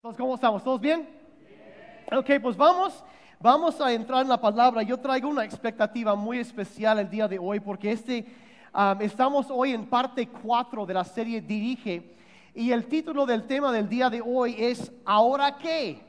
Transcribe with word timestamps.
Entonces, 0.00 0.20
¿cómo 0.20 0.36
estamos? 0.36 0.62
¿Todos 0.62 0.80
bien? 0.80 1.08
Ok, 2.12 2.30
pues 2.40 2.56
vamos, 2.56 3.02
vamos 3.40 3.80
a 3.80 3.92
entrar 3.92 4.22
en 4.22 4.28
la 4.28 4.40
palabra. 4.40 4.84
Yo 4.84 4.96
traigo 4.96 5.28
una 5.28 5.44
expectativa 5.44 6.14
muy 6.14 6.38
especial 6.38 7.00
el 7.00 7.10
día 7.10 7.26
de 7.26 7.36
hoy 7.36 7.58
porque 7.58 7.90
este, 7.90 8.24
um, 8.72 9.02
estamos 9.02 9.48
hoy 9.50 9.72
en 9.72 9.86
parte 9.86 10.28
4 10.28 10.86
de 10.86 10.94
la 10.94 11.02
serie 11.02 11.40
Dirige 11.40 12.14
y 12.54 12.70
el 12.70 12.86
título 12.86 13.26
del 13.26 13.48
tema 13.48 13.72
del 13.72 13.88
día 13.88 14.08
de 14.08 14.22
hoy 14.24 14.54
es 14.56 14.92
¿Ahora 15.04 15.56
qué? 15.56 16.00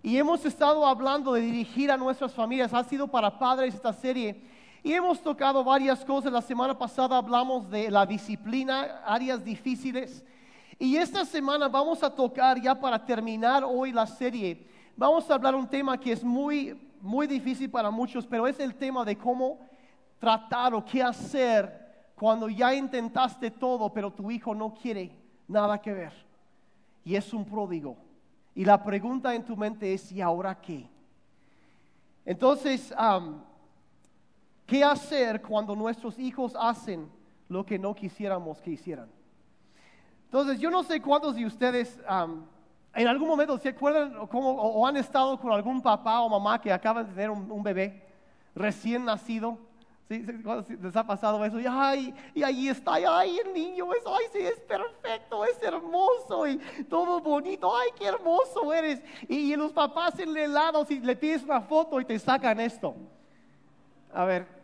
Y 0.00 0.16
hemos 0.16 0.46
estado 0.46 0.86
hablando 0.86 1.32
de 1.32 1.40
dirigir 1.40 1.90
a 1.90 1.96
nuestras 1.96 2.32
familias. 2.32 2.72
Ha 2.72 2.84
sido 2.84 3.08
para 3.08 3.36
padres 3.36 3.74
esta 3.74 3.92
serie. 3.92 4.40
Y 4.84 4.92
hemos 4.92 5.20
tocado 5.20 5.64
varias 5.64 6.04
cosas. 6.04 6.32
La 6.32 6.40
semana 6.40 6.78
pasada 6.78 7.16
hablamos 7.16 7.68
de 7.68 7.90
la 7.90 8.06
disciplina, 8.06 9.02
áreas 9.04 9.44
difíciles. 9.44 10.24
Y 10.78 10.96
esta 10.96 11.24
semana 11.24 11.68
vamos 11.68 12.02
a 12.04 12.14
tocar, 12.14 12.60
ya 12.60 12.78
para 12.78 13.04
terminar 13.04 13.64
hoy 13.64 13.90
la 13.90 14.06
serie, 14.06 14.64
vamos 14.96 15.28
a 15.28 15.34
hablar 15.34 15.54
un 15.56 15.66
tema 15.66 15.98
que 15.98 16.12
es 16.12 16.22
muy, 16.22 16.78
muy 17.00 17.26
difícil 17.26 17.68
para 17.68 17.90
muchos, 17.90 18.26
pero 18.26 18.46
es 18.46 18.60
el 18.60 18.74
tema 18.76 19.04
de 19.04 19.18
cómo 19.18 19.58
tratar 20.20 20.74
o 20.74 20.84
qué 20.84 21.02
hacer 21.02 22.12
cuando 22.14 22.48
ya 22.48 22.74
intentaste 22.74 23.50
todo, 23.50 23.92
pero 23.92 24.12
tu 24.12 24.30
hijo 24.30 24.54
no 24.54 24.72
quiere 24.72 25.10
nada 25.48 25.80
que 25.80 25.92
ver. 25.92 26.12
Y 27.04 27.16
es 27.16 27.32
un 27.32 27.44
pródigo. 27.44 27.96
Y 28.54 28.64
la 28.64 28.82
pregunta 28.82 29.34
en 29.34 29.44
tu 29.44 29.56
mente 29.56 29.92
es, 29.92 30.12
¿y 30.12 30.20
ahora 30.20 30.60
qué? 30.60 30.88
Entonces, 32.24 32.94
¿qué 34.66 34.84
hacer 34.84 35.42
cuando 35.42 35.74
nuestros 35.74 36.18
hijos 36.18 36.54
hacen 36.58 37.08
lo 37.48 37.64
que 37.64 37.78
no 37.78 37.94
quisiéramos 37.94 38.60
que 38.60 38.72
hicieran? 38.72 39.17
Entonces, 40.28 40.60
yo 40.60 40.70
no 40.70 40.82
sé 40.82 41.00
cuántos 41.00 41.36
de 41.36 41.46
ustedes 41.46 41.98
en 42.94 43.08
algún 43.08 43.28
momento 43.28 43.56
se 43.56 43.70
acuerdan 43.70 44.14
o, 44.30 44.86
han 44.86 44.98
estado 44.98 45.40
con 45.40 45.52
algún 45.52 45.80
papá 45.80 46.20
o 46.20 46.28
mamá 46.28 46.60
que 46.60 46.70
acaban 46.70 47.06
de 47.06 47.12
tener 47.14 47.30
un, 47.30 47.62
bebé 47.62 48.06
recién 48.54 49.06
nacido. 49.06 49.56
¿Sí? 50.06 50.22
¿Les 50.82 50.96
ha 50.96 51.06
pasado 51.06 51.42
eso? 51.46 51.58
Y, 51.58 51.66
ay, 51.66 52.14
y 52.34 52.42
ahí 52.42 52.68
está, 52.68 52.94
ay, 52.94 53.38
el 53.38 53.54
niño, 53.54 53.92
eso, 53.94 54.14
ay, 54.14 54.24
sí, 54.32 54.38
es 54.38 54.60
perfecto, 54.60 55.44
es 55.46 55.62
hermoso 55.62 56.46
y 56.46 56.58
todo 56.88 57.20
bonito, 57.20 57.74
ay, 57.74 57.90
qué 57.98 58.06
hermoso 58.06 58.72
eres. 58.72 59.02
Y, 59.28 59.56
los 59.56 59.72
papás 59.72 60.18
en 60.18 60.28
el 60.30 60.36
helado, 60.36 60.84
si 60.84 61.00
le 61.00 61.16
pides 61.16 61.42
una 61.42 61.62
foto 61.62 62.00
y 62.00 62.04
te 62.04 62.18
sacan 62.18 62.60
esto. 62.60 62.94
A 64.12 64.24
ver, 64.24 64.57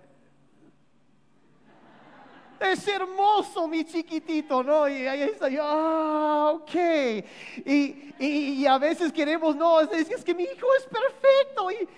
es 2.61 2.87
hermoso 2.89 3.67
mi 3.69 3.85
chiquitito, 3.85 4.63
¿no? 4.63 4.89
Y 4.89 5.07
ahí 5.07 5.23
está 5.23 5.49
yo, 5.49 5.63
ah, 5.63 6.53
ok. 6.55 6.75
Y, 7.65 8.15
y, 8.19 8.67
a 8.67 8.79
veces 8.79 9.13
queremos, 9.13 9.57
no, 9.57 9.81
es, 9.81 10.11
es, 10.11 10.25
que 10.25 10.35
mi 10.35 10.45
hijo 10.45 10.67
es 10.79 10.85
perfecto 10.85 11.71
y 11.71 11.89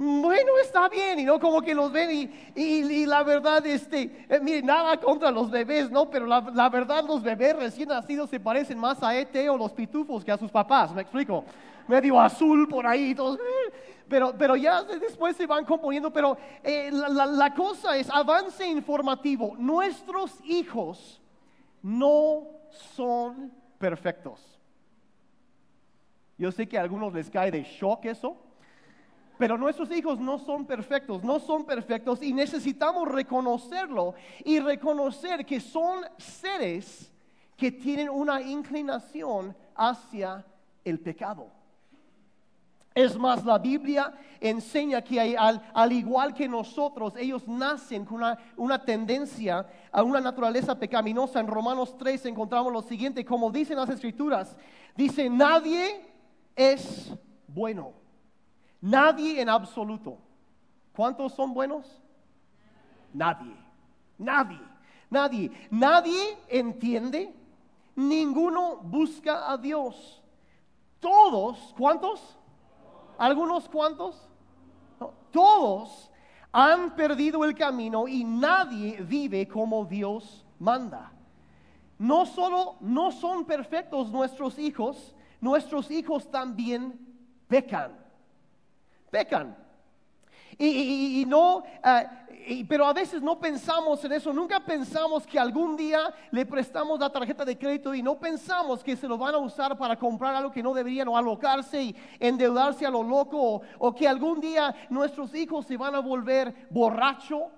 bueno, 0.00 0.52
está 0.62 0.88
bien, 0.88 1.18
y 1.18 1.24
no 1.24 1.40
como 1.40 1.60
que 1.60 1.74
los 1.74 1.90
ven 1.90 2.30
y, 2.54 2.60
y, 2.62 3.04
la 3.04 3.24
verdad, 3.24 3.66
este, 3.66 4.26
eh, 4.28 4.38
mire, 4.40 4.62
nada 4.62 4.96
contra 5.00 5.32
los 5.32 5.50
bebés, 5.50 5.90
¿no? 5.90 6.08
Pero 6.08 6.24
la, 6.24 6.40
la, 6.54 6.68
verdad, 6.68 7.04
los 7.04 7.20
bebés 7.20 7.56
recién 7.56 7.88
nacidos 7.88 8.30
se 8.30 8.38
parecen 8.38 8.78
más 8.78 9.02
a 9.02 9.18
ET 9.18 9.34
o 9.50 9.56
los 9.56 9.72
pitufos 9.72 10.24
que 10.24 10.30
a 10.30 10.38
sus 10.38 10.52
papás, 10.52 10.94
¿me 10.94 11.02
explico? 11.02 11.44
Medio 11.88 12.20
azul 12.20 12.68
por 12.68 12.86
ahí, 12.86 13.16
pero, 14.08 14.34
pero 14.38 14.56
ya 14.56 14.82
después 14.84 15.36
se 15.36 15.46
van 15.46 15.64
componiendo, 15.64 16.12
pero 16.12 16.36
eh, 16.62 16.90
la, 16.92 17.26
la 17.26 17.54
cosa 17.54 17.96
es 17.96 18.08
avance 18.10 18.66
informativo. 18.66 19.56
Nuestros 19.58 20.38
hijos 20.44 21.20
no 21.82 22.46
son 22.70 23.52
perfectos. 23.78 24.58
Yo 26.36 26.52
sé 26.52 26.68
que 26.68 26.78
a 26.78 26.82
algunos 26.82 27.12
les 27.12 27.28
cae 27.28 27.50
de 27.50 27.64
shock 27.64 28.04
eso, 28.04 28.36
pero 29.38 29.56
nuestros 29.56 29.90
hijos 29.92 30.18
no 30.18 30.38
son 30.38 30.66
perfectos, 30.66 31.22
no 31.22 31.38
son 31.38 31.64
perfectos 31.64 32.22
y 32.22 32.32
necesitamos 32.32 33.08
reconocerlo 33.08 34.14
y 34.44 34.58
reconocer 34.58 35.46
que 35.46 35.60
son 35.60 36.00
seres 36.16 37.10
que 37.56 37.72
tienen 37.72 38.08
una 38.08 38.40
inclinación 38.40 39.56
hacia 39.74 40.44
el 40.84 41.00
pecado. 41.00 41.57
Es 42.98 43.16
más, 43.16 43.44
la 43.44 43.58
Biblia 43.58 44.12
enseña 44.40 45.00
que 45.02 45.36
al, 45.38 45.92
igual 45.92 46.34
que 46.34 46.48
nosotros, 46.48 47.14
ellos 47.16 47.46
nacen 47.46 48.04
con 48.04 48.20
una, 48.56 48.84
tendencia 48.84 49.64
a 49.92 50.02
una 50.02 50.20
naturaleza 50.20 50.76
pecaminosa. 50.76 51.38
En 51.38 51.46
Romanos 51.46 51.96
3 51.96 52.26
encontramos 52.26 52.72
lo 52.72 52.82
siguiente, 52.82 53.24
como 53.24 53.52
dicen 53.52 53.76
las 53.76 53.88
escrituras, 53.88 54.56
dice, 54.96 55.30
nadie 55.30 56.12
es 56.56 57.14
bueno, 57.46 57.92
nadie 58.80 59.40
en 59.42 59.48
absoluto. 59.48 60.18
¿Cuántos 60.92 61.34
son 61.34 61.54
buenos? 61.54 62.02
Nadie, 63.14 63.54
nadie, 64.18 64.60
nadie, 65.08 65.52
nadie 65.70 66.36
entiende, 66.48 67.32
ninguno 67.94 68.78
busca 68.78 69.48
a 69.52 69.56
Dios. 69.56 70.20
Todos, 70.98 71.72
¿cuántos? 71.78 72.37
¿Algunos 73.18 73.68
cuantos? 73.68 74.28
todos 75.30 76.10
han 76.52 76.94
perdido 76.96 77.44
el 77.44 77.54
camino 77.54 78.08
y 78.08 78.24
nadie 78.24 79.00
vive 79.02 79.46
como 79.46 79.84
Dios 79.84 80.44
manda. 80.58 81.12
No 81.98 82.26
solo 82.26 82.76
no 82.80 83.10
son 83.10 83.44
perfectos 83.44 84.10
nuestros 84.10 84.58
hijos, 84.58 85.14
nuestros 85.40 85.90
hijos 85.90 86.30
también 86.30 86.98
pecan. 87.48 87.92
Pecan. 89.10 89.56
Y, 90.60 91.24
no, 91.28 91.62
eh, 91.84 92.64
pero 92.68 92.84
a 92.84 92.92
veces 92.92 93.22
no 93.22 93.38
pensamos 93.38 94.04
en 94.04 94.12
eso, 94.12 94.32
nunca 94.32 94.58
pensamos 94.58 95.24
que 95.24 95.38
algún 95.38 95.76
día 95.76 96.12
le 96.32 96.44
prestamos 96.44 96.98
la 96.98 97.10
tarjeta 97.10 97.44
de 97.44 97.56
crédito 97.56 97.94
y 97.94 98.02
no 98.02 98.18
pensamos 98.18 98.82
que 98.82 98.96
se 98.96 99.06
lo 99.06 99.16
van 99.16 99.34
a 99.34 99.38
usar 99.38 99.78
para 99.78 99.96
comprar 99.96 100.34
algo 100.34 100.50
que 100.50 100.62
no 100.62 100.74
deberían 100.74 101.06
o 101.06 101.16
alocarse 101.16 101.80
y 101.80 101.96
endeudarse 102.18 102.84
a 102.84 102.90
lo 102.90 103.04
loco 103.04 103.62
o, 103.78 103.94
que 103.94 104.08
algún 104.08 104.40
día 104.40 104.74
nuestros 104.90 105.32
hijos 105.34 105.64
se 105.64 105.76
van 105.76 105.94
a 105.94 106.00
volver 106.00 106.66
borracho 106.70 107.50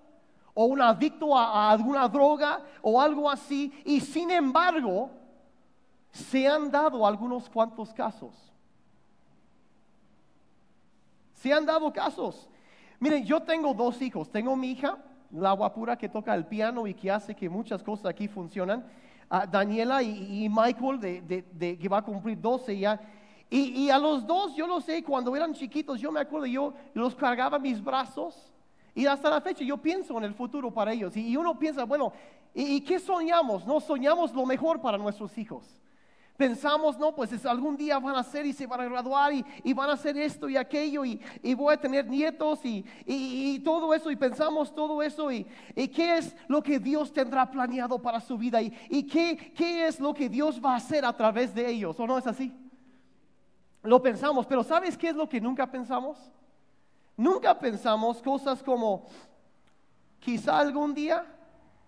o 0.52 0.64
un 0.66 0.82
adicto 0.82 1.38
a 1.38 1.70
alguna 1.70 2.06
droga 2.06 2.60
o 2.82 3.00
algo 3.00 3.30
así 3.30 3.72
y 3.86 4.00
sin 4.00 4.30
embargo 4.30 5.10
se 6.12 6.46
han 6.46 6.70
dado 6.70 7.06
algunos 7.06 7.48
cuantos 7.48 7.94
casos. 7.94 8.34
Se 11.34 11.50
han 11.50 11.64
dado 11.64 11.90
casos. 11.92 12.48
Miren, 13.00 13.24
yo 13.24 13.40
tengo 13.40 13.72
dos 13.72 14.00
hijos. 14.02 14.30
Tengo 14.30 14.54
mi 14.54 14.72
hija, 14.72 14.98
la 15.32 15.52
guapura 15.52 15.96
que 15.96 16.08
toca 16.08 16.34
el 16.34 16.44
piano 16.46 16.86
y 16.86 16.92
que 16.92 17.10
hace 17.10 17.34
que 17.34 17.48
muchas 17.48 17.82
cosas 17.82 18.06
aquí 18.06 18.28
funcionan. 18.28 18.84
Daniela 19.50 20.02
y, 20.02 20.48
Michael, 20.50 21.00
de, 21.00 21.78
que 21.80 21.88
va 21.88 21.98
a 21.98 22.02
cumplir 22.02 22.38
12 22.38 22.78
ya. 22.78 23.00
Y, 23.48 23.88
a 23.88 23.98
los 23.98 24.26
dos, 24.26 24.54
yo 24.54 24.66
lo 24.66 24.80
sé, 24.80 25.02
cuando 25.02 25.34
eran 25.34 25.54
chiquitos, 25.54 25.98
yo 25.98 26.12
me 26.12 26.20
acuerdo, 26.20 26.46
yo 26.46 26.74
los 26.92 27.14
cargaba 27.14 27.58
mis 27.58 27.82
brazos. 27.82 28.52
Y 28.94 29.06
hasta 29.06 29.30
la 29.30 29.40
fecha 29.40 29.64
yo 29.64 29.78
pienso 29.78 30.18
en 30.18 30.24
el 30.24 30.34
futuro 30.34 30.70
para 30.70 30.92
ellos. 30.92 31.16
Y, 31.16 31.34
uno 31.38 31.58
piensa, 31.58 31.84
bueno, 31.84 32.12
¿y, 32.52 32.82
qué 32.82 32.98
soñamos? 32.98 33.66
No 33.66 33.80
soñamos 33.80 34.34
lo 34.34 34.44
mejor 34.44 34.78
para 34.82 34.98
nuestros 34.98 35.38
hijos. 35.38 35.80
Pensamos, 36.40 36.98
no, 36.98 37.14
pues 37.14 37.44
algún 37.44 37.76
día 37.76 37.98
van 37.98 38.16
a 38.16 38.22
ser 38.22 38.46
y 38.46 38.54
se 38.54 38.66
van 38.66 38.80
a 38.80 38.86
graduar 38.86 39.30
y, 39.30 39.74
van 39.74 39.90
a 39.90 39.92
hacer 39.92 40.16
esto 40.16 40.48
y 40.48 40.56
aquello 40.56 41.04
y, 41.04 41.20
voy 41.54 41.74
a 41.74 41.76
tener 41.76 42.06
nietos 42.06 42.60
y, 42.64 43.60
todo 43.62 43.92
eso 43.92 44.10
y 44.10 44.16
pensamos 44.16 44.74
todo 44.74 45.02
eso 45.02 45.30
y, 45.30 45.44
qué 45.74 46.16
es 46.16 46.34
lo 46.48 46.62
que 46.62 46.78
Dios 46.78 47.12
tendrá 47.12 47.50
planeado 47.50 48.00
para 48.00 48.22
su 48.22 48.38
vida 48.38 48.62
y, 48.62 49.02
qué, 49.02 49.52
qué 49.54 49.86
es 49.86 50.00
lo 50.00 50.14
que 50.14 50.30
Dios 50.30 50.58
va 50.64 50.72
a 50.72 50.76
hacer 50.76 51.04
a 51.04 51.14
través 51.14 51.54
de 51.54 51.68
ellos, 51.68 52.00
¿o 52.00 52.06
no 52.06 52.16
es 52.16 52.26
así? 52.26 52.56
Lo 53.82 54.00
pensamos, 54.00 54.46
pero 54.46 54.64
¿sabes 54.64 54.96
qué 54.96 55.10
es 55.10 55.16
lo 55.16 55.28
que 55.28 55.42
nunca 55.42 55.70
pensamos? 55.70 56.16
Nunca 57.18 57.58
pensamos 57.58 58.22
cosas 58.22 58.62
como, 58.62 59.04
quizá 60.18 60.58
algún 60.58 60.94
día 60.94 61.22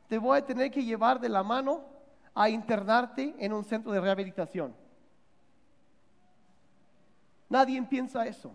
te 0.08 0.18
voy 0.18 0.36
a 0.36 0.44
tener 0.44 0.70
que 0.70 0.84
llevar 0.84 1.18
de 1.18 1.30
la 1.30 1.42
mano 1.42 1.91
a 2.34 2.48
internarte 2.48 3.34
en 3.38 3.52
un 3.52 3.64
centro 3.64 3.92
de 3.92 4.00
rehabilitación. 4.00 4.74
Nadie 7.48 7.82
piensa 7.82 8.26
eso. 8.26 8.54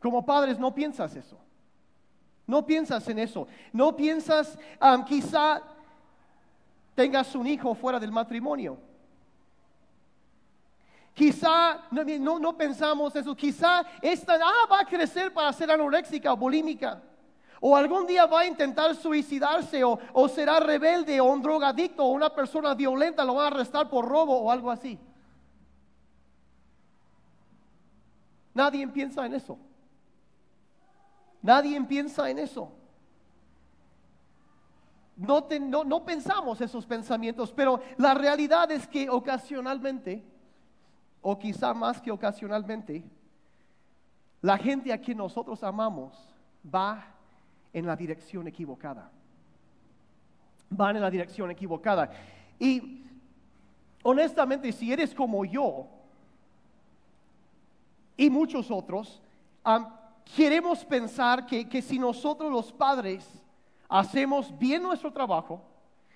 Como 0.00 0.24
padres 0.24 0.58
no 0.58 0.74
piensas 0.74 1.14
eso. 1.16 1.38
No 2.46 2.66
piensas 2.66 3.08
en 3.08 3.18
eso. 3.18 3.46
No 3.72 3.96
piensas, 3.96 4.58
quizá 5.06 5.62
tengas 6.94 7.34
un 7.34 7.46
hijo 7.46 7.74
fuera 7.74 7.98
del 7.98 8.12
matrimonio. 8.12 8.78
Quizá 11.14 11.82
no, 11.90 12.38
no, 12.38 12.56
pensamos 12.56 13.14
eso. 13.14 13.34
Quizá 13.36 13.84
esta 14.00 14.34
ah, 14.34 14.66
va 14.70 14.80
a 14.80 14.84
crecer 14.84 15.32
para 15.32 15.52
ser 15.52 15.70
anoréxica 15.70 16.32
o 16.32 16.36
bulímica. 16.36 17.02
O 17.64 17.76
algún 17.76 18.08
día 18.08 18.26
va 18.26 18.40
a 18.40 18.46
intentar 18.46 18.92
suicidarse 18.96 19.84
o, 19.84 19.96
o 20.12 20.28
será 20.28 20.58
rebelde 20.58 21.20
o 21.20 21.26
un 21.26 21.40
drogadicto 21.40 22.04
o 22.04 22.08
una 22.08 22.28
persona 22.28 22.74
violenta 22.74 23.24
lo 23.24 23.34
van 23.34 23.44
a 23.44 23.54
arrestar 23.54 23.88
por 23.88 24.04
robo 24.04 24.36
o 24.36 24.50
algo 24.50 24.68
así. 24.68 24.98
Nadie 28.52 28.88
piensa 28.88 29.24
en 29.24 29.34
eso. 29.34 29.56
Nadie 31.40 31.80
piensa 31.82 32.28
en 32.28 32.40
eso. 32.40 32.72
No, 35.14 35.46
no, 35.84 36.04
pensamos 36.04 36.60
esos 36.60 36.84
pensamientos, 36.84 37.52
pero 37.52 37.80
la 37.96 38.12
realidad 38.12 38.72
es 38.72 38.88
que 38.88 39.08
ocasionalmente, 39.08 40.24
o 41.20 41.38
quizá 41.38 41.72
más 41.72 42.00
que 42.00 42.10
ocasionalmente, 42.10 43.04
la 44.40 44.58
gente 44.58 44.92
a 44.92 45.00
quien 45.00 45.18
nosotros 45.18 45.62
amamos 45.62 46.12
va 46.62 47.06
en 47.72 47.86
la 47.86 47.96
dirección 47.96 48.46
equivocada. 48.48 49.10
Van 50.70 50.96
en 50.96 51.02
la 51.02 51.10
dirección 51.10 51.50
equivocada. 51.50 52.10
Y 52.58 53.04
honestamente, 54.02 54.72
si 54.72 54.92
eres 54.92 55.14
como 55.14 55.44
yo 55.44 55.86
y 58.16 58.30
muchos 58.30 58.70
otros, 58.70 59.20
queremos 60.36 60.84
pensar 60.84 61.46
que, 61.46 61.68
que 61.68 61.82
si 61.82 61.98
nosotros 61.98 62.50
los 62.50 62.72
padres 62.72 63.28
hacemos 63.88 64.56
bien 64.58 64.82
nuestro 64.82 65.12
trabajo, 65.12 65.62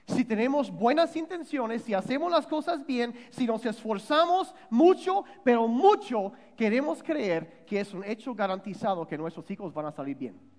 si 0.06 0.24
tenemos 0.24 0.70
buenas 0.70 1.16
intenciones, 1.16 1.82
si 1.82 1.92
hacemos 1.92 2.30
las 2.30 2.46
cosas 2.46 2.86
bien, 2.86 3.12
si 3.30 3.44
nos 3.44 3.66
esforzamos 3.66 4.54
mucho, 4.70 5.24
pero 5.42 5.66
mucho, 5.66 6.32
queremos 6.56 7.02
creer 7.02 7.64
que 7.66 7.80
es 7.80 7.92
un 7.92 8.04
hecho 8.04 8.32
garantizado 8.32 9.06
que 9.06 9.18
nuestros 9.18 9.50
hijos 9.50 9.74
van 9.74 9.86
a 9.86 9.92
salir 9.92 10.16
bien. 10.16 10.55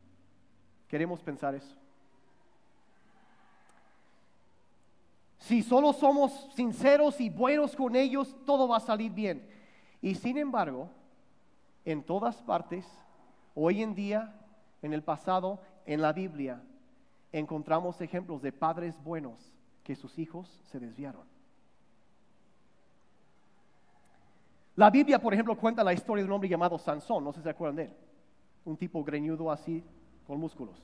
Queremos 0.87 1.21
pensar 1.21 1.55
eso. 1.55 1.75
Si 5.39 5.63
solo 5.63 5.93
somos 5.93 6.49
sinceros 6.55 7.21
y 7.21 7.29
buenos 7.29 7.75
con 7.75 7.95
ellos, 7.95 8.35
todo 8.45 8.67
va 8.67 8.77
a 8.77 8.81
salir 8.81 9.11
bien. 9.11 9.47
Y 10.01 10.15
sin 10.15 10.37
embargo, 10.37 10.89
en 11.85 12.03
todas 12.03 12.35
partes, 12.41 12.85
hoy 13.55 13.81
en 13.81 13.95
día, 13.95 14.35
en 14.81 14.93
el 14.93 15.03
pasado, 15.03 15.61
en 15.85 16.01
la 16.01 16.11
Biblia, 16.11 16.61
encontramos 17.31 18.01
ejemplos 18.01 18.41
de 18.41 18.51
padres 18.51 19.01
buenos 19.03 19.53
que 19.83 19.95
sus 19.95 20.19
hijos 20.19 20.61
se 20.65 20.79
desviaron. 20.79 21.23
La 24.75 24.89
Biblia, 24.89 25.19
por 25.19 25.33
ejemplo, 25.33 25.57
cuenta 25.57 25.83
la 25.83 25.93
historia 25.93 26.23
de 26.23 26.27
un 26.27 26.33
hombre 26.33 26.49
llamado 26.49 26.77
Sansón, 26.77 27.23
no 27.23 27.31
sé 27.31 27.39
si 27.39 27.43
se 27.43 27.49
acuerdan 27.49 27.77
de 27.77 27.83
él, 27.85 27.93
un 28.65 28.77
tipo 28.77 29.03
greñudo 29.03 29.49
así, 29.49 29.83
con 30.27 30.39
músculos. 30.39 30.75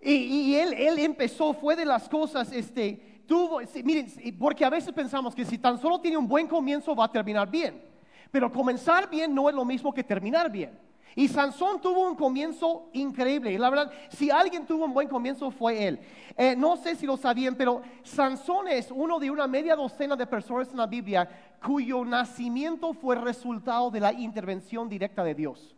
Y, 0.00 0.54
él, 0.54 0.98
empezó, 0.98 1.52
fue 1.52 1.76
de 1.76 1.84
las 1.84 2.08
cosas, 2.08 2.50
este, 2.52 3.22
tuvo, 3.26 3.60
miren, 3.84 4.06
porque 4.38 4.64
a 4.64 4.70
veces 4.70 4.94
pensamos 4.94 5.34
que 5.34 5.44
si 5.44 5.58
tan 5.58 5.78
solo 5.78 6.00
tiene 6.00 6.16
un 6.16 6.26
buen 6.26 6.46
comienzo 6.46 6.96
va 6.96 7.04
a 7.04 7.12
terminar 7.12 7.50
bien, 7.50 7.82
pero 8.30 8.50
comenzar 8.50 9.10
bien 9.10 9.34
no 9.34 9.50
es 9.50 9.54
lo 9.54 9.64
mismo 9.64 9.92
que 9.92 10.02
terminar 10.02 10.50
bien. 10.50 10.78
Y 11.16 11.26
Sansón 11.28 11.80
tuvo 11.80 12.06
un 12.06 12.14
comienzo 12.14 12.88
increíble. 12.92 13.52
Y 13.52 13.58
la 13.58 13.68
verdad, 13.68 13.92
si 14.10 14.30
alguien 14.30 14.64
tuvo 14.64 14.84
un 14.84 14.94
buen 14.94 15.08
comienzo 15.08 15.50
fue 15.50 15.88
él. 15.88 16.00
Eh, 16.36 16.54
no 16.56 16.76
sé 16.76 16.94
si 16.94 17.04
lo 17.04 17.16
sabían, 17.16 17.56
pero 17.56 17.82
Sansón 18.04 18.68
es 18.68 18.92
uno 18.92 19.18
de 19.18 19.28
una 19.28 19.48
media 19.48 19.74
docena 19.74 20.14
de 20.14 20.26
personas 20.26 20.70
en 20.70 20.76
la 20.76 20.86
Biblia 20.86 21.28
cuyo 21.66 22.04
nacimiento 22.04 22.94
fue 22.94 23.16
resultado 23.16 23.90
de 23.90 24.00
la 24.00 24.12
intervención 24.12 24.88
directa 24.88 25.24
de 25.24 25.34
Dios. 25.34 25.74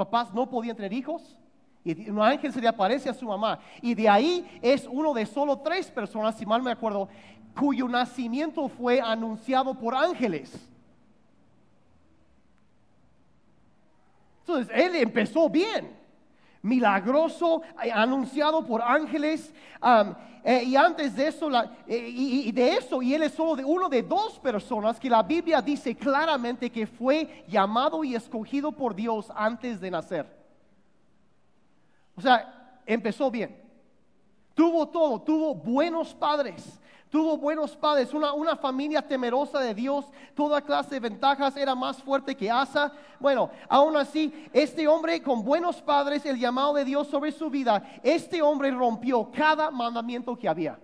Papás 0.00 0.32
no 0.32 0.48
podían 0.48 0.74
tener 0.74 0.94
hijos. 0.94 1.36
Y 1.84 2.08
un 2.08 2.22
ángel 2.22 2.50
se 2.52 2.60
le 2.60 2.68
aparece 2.68 3.10
a 3.10 3.14
su 3.14 3.26
mamá. 3.26 3.58
Y 3.82 3.94
de 3.94 4.08
ahí 4.08 4.48
es 4.62 4.86
uno 4.90 5.12
de 5.12 5.26
solo 5.26 5.58
tres 5.58 5.90
personas, 5.90 6.36
si 6.36 6.46
mal 6.46 6.62
me 6.62 6.70
acuerdo, 6.70 7.08
cuyo 7.58 7.86
nacimiento 7.86 8.66
fue 8.68 8.98
anunciado 8.98 9.74
por 9.74 9.94
ángeles. 9.94 10.68
Entonces, 14.40 14.74
él 14.74 14.96
empezó 14.96 15.50
bien, 15.50 15.94
milagroso, 16.62 17.62
eh, 17.82 17.90
anunciado 17.92 18.64
por 18.64 18.82
ángeles. 18.82 19.52
Eh, 20.42 20.64
y 20.64 20.76
antes 20.76 21.14
de 21.16 21.28
eso, 21.28 21.50
eh, 21.86 22.08
y, 22.08 22.50
de 22.52 22.74
eso, 22.74 23.02
y 23.02 23.14
él 23.14 23.22
es 23.24 23.32
solo 23.32 23.56
de 23.56 23.64
uno 23.64 23.88
de 23.88 24.02
dos 24.02 24.38
personas 24.38 24.98
que 24.98 25.10
la 25.10 25.22
Biblia 25.22 25.60
dice 25.60 25.94
claramente 25.94 26.70
que 26.70 26.86
fue 26.86 27.44
llamado 27.46 28.02
y 28.04 28.14
escogido 28.14 28.72
por 28.72 28.94
Dios 28.94 29.30
antes 29.34 29.80
de 29.80 29.90
nacer. 29.90 30.26
O 32.16 32.20
sea, 32.22 32.80
empezó 32.86 33.30
bien. 33.30 33.60
Tuvo 34.54 34.88
todo, 34.88 35.20
tuvo 35.20 35.54
buenos 35.54 36.14
padres, 36.14 36.80
Tuvo 37.10 37.36
buenos 37.36 37.76
padres, 37.76 38.14
una, 38.14 38.56
familia 38.56 39.02
temerosa 39.02 39.58
de 39.58 39.74
Dios, 39.74 40.04
toda 40.36 40.62
clase 40.62 40.94
de 40.94 41.00
ventajas, 41.00 41.56
era 41.56 41.74
más 41.74 42.00
fuerte 42.00 42.36
que 42.36 42.48
Asa. 42.48 42.92
Bueno, 43.18 43.50
aún 43.68 43.96
así, 43.96 44.32
este 44.52 44.86
hombre 44.86 45.20
con 45.20 45.42
buenos 45.42 45.82
padres, 45.82 46.24
el 46.24 46.38
llamado 46.38 46.74
de 46.74 46.84
Dios 46.84 47.08
sobre 47.08 47.32
su 47.32 47.50
vida, 47.50 47.82
este 48.04 48.40
hombre 48.40 48.70
rompió 48.70 49.28
cada 49.32 49.72
mandamiento 49.72 50.38
que 50.38 50.48
había. 50.48 50.78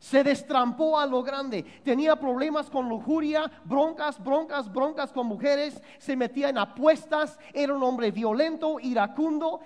Se 0.00 0.24
destrampó 0.24 0.98
a 0.98 1.06
lo 1.06 1.22
grande. 1.22 1.62
Tenía 1.84 2.16
problemas 2.16 2.68
con 2.68 2.88
lujuria, 2.88 3.50
broncas, 3.64 4.22
broncas, 4.22 4.70
broncas 4.70 5.12
con 5.12 5.28
mujeres. 5.28 5.80
Se 5.98 6.14
metía 6.14 6.50
en 6.50 6.58
apuestas. 6.58 7.38
Era 7.54 7.72
un 7.72 7.82
hombre 7.82 8.10
violento, 8.10 8.78
iracundo 8.80 9.60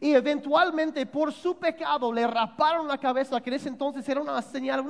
y 0.00 0.12
eventualmente 0.12 1.06
por 1.06 1.32
su 1.32 1.56
pecado 1.56 2.12
le 2.12 2.26
raparon 2.26 2.88
la 2.88 2.98
cabeza, 2.98 3.40
que 3.40 3.50
en 3.50 3.54
ese 3.54 3.68
entonces 3.68 4.08
era 4.08 4.20
una 4.20 4.40
señal, 4.42 4.84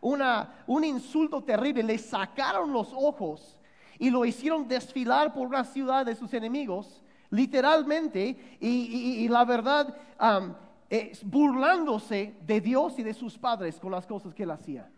una, 0.00 0.48
un 0.66 0.84
insulto 0.84 1.42
terrible, 1.42 1.82
le 1.82 1.98
sacaron 1.98 2.72
los 2.72 2.92
ojos 2.92 3.58
y 3.98 4.10
lo 4.10 4.24
hicieron 4.24 4.66
desfilar 4.66 5.32
por 5.32 5.46
una 5.46 5.64
ciudad 5.64 6.06
de 6.06 6.14
sus 6.14 6.32
enemigos, 6.32 7.02
literalmente, 7.30 8.56
y, 8.60 9.28
la 9.28 9.44
verdad, 9.44 9.94
burlándose 11.22 12.34
de 12.40 12.60
Dios 12.60 12.98
y 12.98 13.02
de 13.02 13.14
sus 13.14 13.38
padres 13.38 13.78
con 13.78 13.92
las 13.92 14.06
cosas 14.06 14.34
que 14.34 14.44
él 14.44 14.50
hacía. 14.50 14.90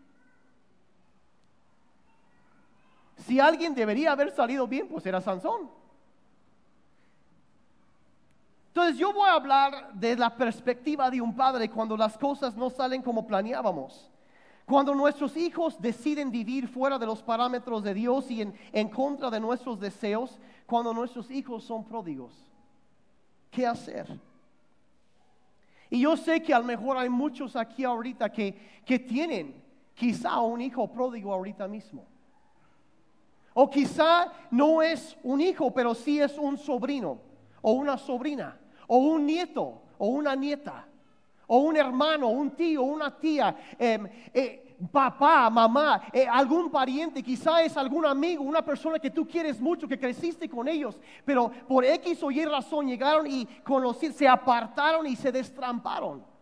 Si 3.17 3.39
alguien 3.39 3.75
debería 3.75 4.13
haber 4.13 4.31
salido 4.31 4.67
bien, 4.67 4.87
pues 4.87 5.05
era 5.05 5.21
Sansón. 5.21 5.82
Entonces 8.73 8.97
yo 8.97 9.13
voy 9.13 9.29
a 9.29 9.33
hablar 9.33 9.93
de 9.93 10.15
la 10.15 10.35
perspectiva 10.35 11.11
de 11.11 11.21
un 11.21 11.35
padre 11.35 11.69
cuando 11.69 11.95
las 11.95 12.17
cosas 12.17 12.55
no 12.55 12.71
salen 12.71 13.03
como 13.03 13.27
planeábamos. 13.27 14.09
Cuando 14.65 14.95
nuestros 14.95 15.37
hijos 15.37 15.79
deciden 15.79 16.31
vivir 16.31 16.67
fuera 16.67 16.97
de 16.97 17.05
los 17.05 17.21
parámetros 17.21 17.83
de 17.83 17.93
Dios 17.93 18.31
y 18.31 18.41
en, 18.41 18.89
contra 18.89 19.29
de 19.29 19.39
nuestros 19.39 19.79
deseos, 19.79 20.39
cuando 20.65 20.91
nuestros 20.91 21.29
hijos 21.29 21.63
son 21.63 21.85
pródigos. 21.85 22.33
¿Qué 23.51 23.67
hacer? 23.67 24.19
Y 25.91 25.99
yo 25.99 26.17
sé 26.17 26.41
que 26.41 26.51
a 26.51 26.57
lo 26.57 26.65
mejor 26.65 26.97
hay 26.97 27.09
muchos 27.09 27.55
aquí 27.55 27.83
ahorita 27.83 28.31
que, 28.31 28.81
que 28.83 28.97
tienen 28.97 29.63
quizá 29.93 30.39
un 30.39 30.59
hijo 30.59 30.91
pródigo 30.91 31.31
ahorita 31.31 31.67
mismo. 31.67 32.07
O 33.53 33.69
quizá 33.69 34.33
no 34.49 34.81
es 34.81 35.15
un 35.21 35.41
hijo, 35.41 35.71
pero 35.71 35.93
sí 35.93 36.19
es 36.19 36.39
un 36.39 36.57
sobrino 36.57 37.19
o 37.61 37.73
una 37.73 37.99
sobrina 37.99 38.61
o 38.87 38.97
un 38.97 39.25
nieto, 39.25 39.81
o 39.97 40.07
una 40.07 40.35
nieta, 40.35 40.85
o 41.47 41.57
un 41.57 41.77
hermano, 41.77 42.29
un 42.29 42.51
tío, 42.51 42.83
una 42.83 43.17
tía, 43.17 43.55
em, 43.77 44.07
eh, 44.33 44.75
papá, 44.91 45.49
mamá, 45.49 46.03
eh, 46.11 46.27
algún 46.27 46.69
pariente, 46.69 47.23
quizá 47.23 47.61
es 47.61 47.77
algún 47.77 48.05
amigo, 48.05 48.43
una 48.43 48.63
persona 48.63 48.99
que 48.99 49.11
tú 49.11 49.27
quieres 49.27 49.59
mucho, 49.59 49.87
que 49.87 49.99
creciste 49.99 50.49
con 50.49 50.67
ellos, 50.67 50.99
pero 51.25 51.51
por 51.67 51.85
X 51.85 52.23
o 52.23 52.31
Y 52.31 52.45
razón 52.45 52.87
llegaron 52.87 53.27
y 53.27 53.45
conocieron, 53.63 54.17
se 54.17 54.27
apartaron 54.27 55.05
y 55.07 55.15
se 55.15 55.31
destramparon. 55.31 56.32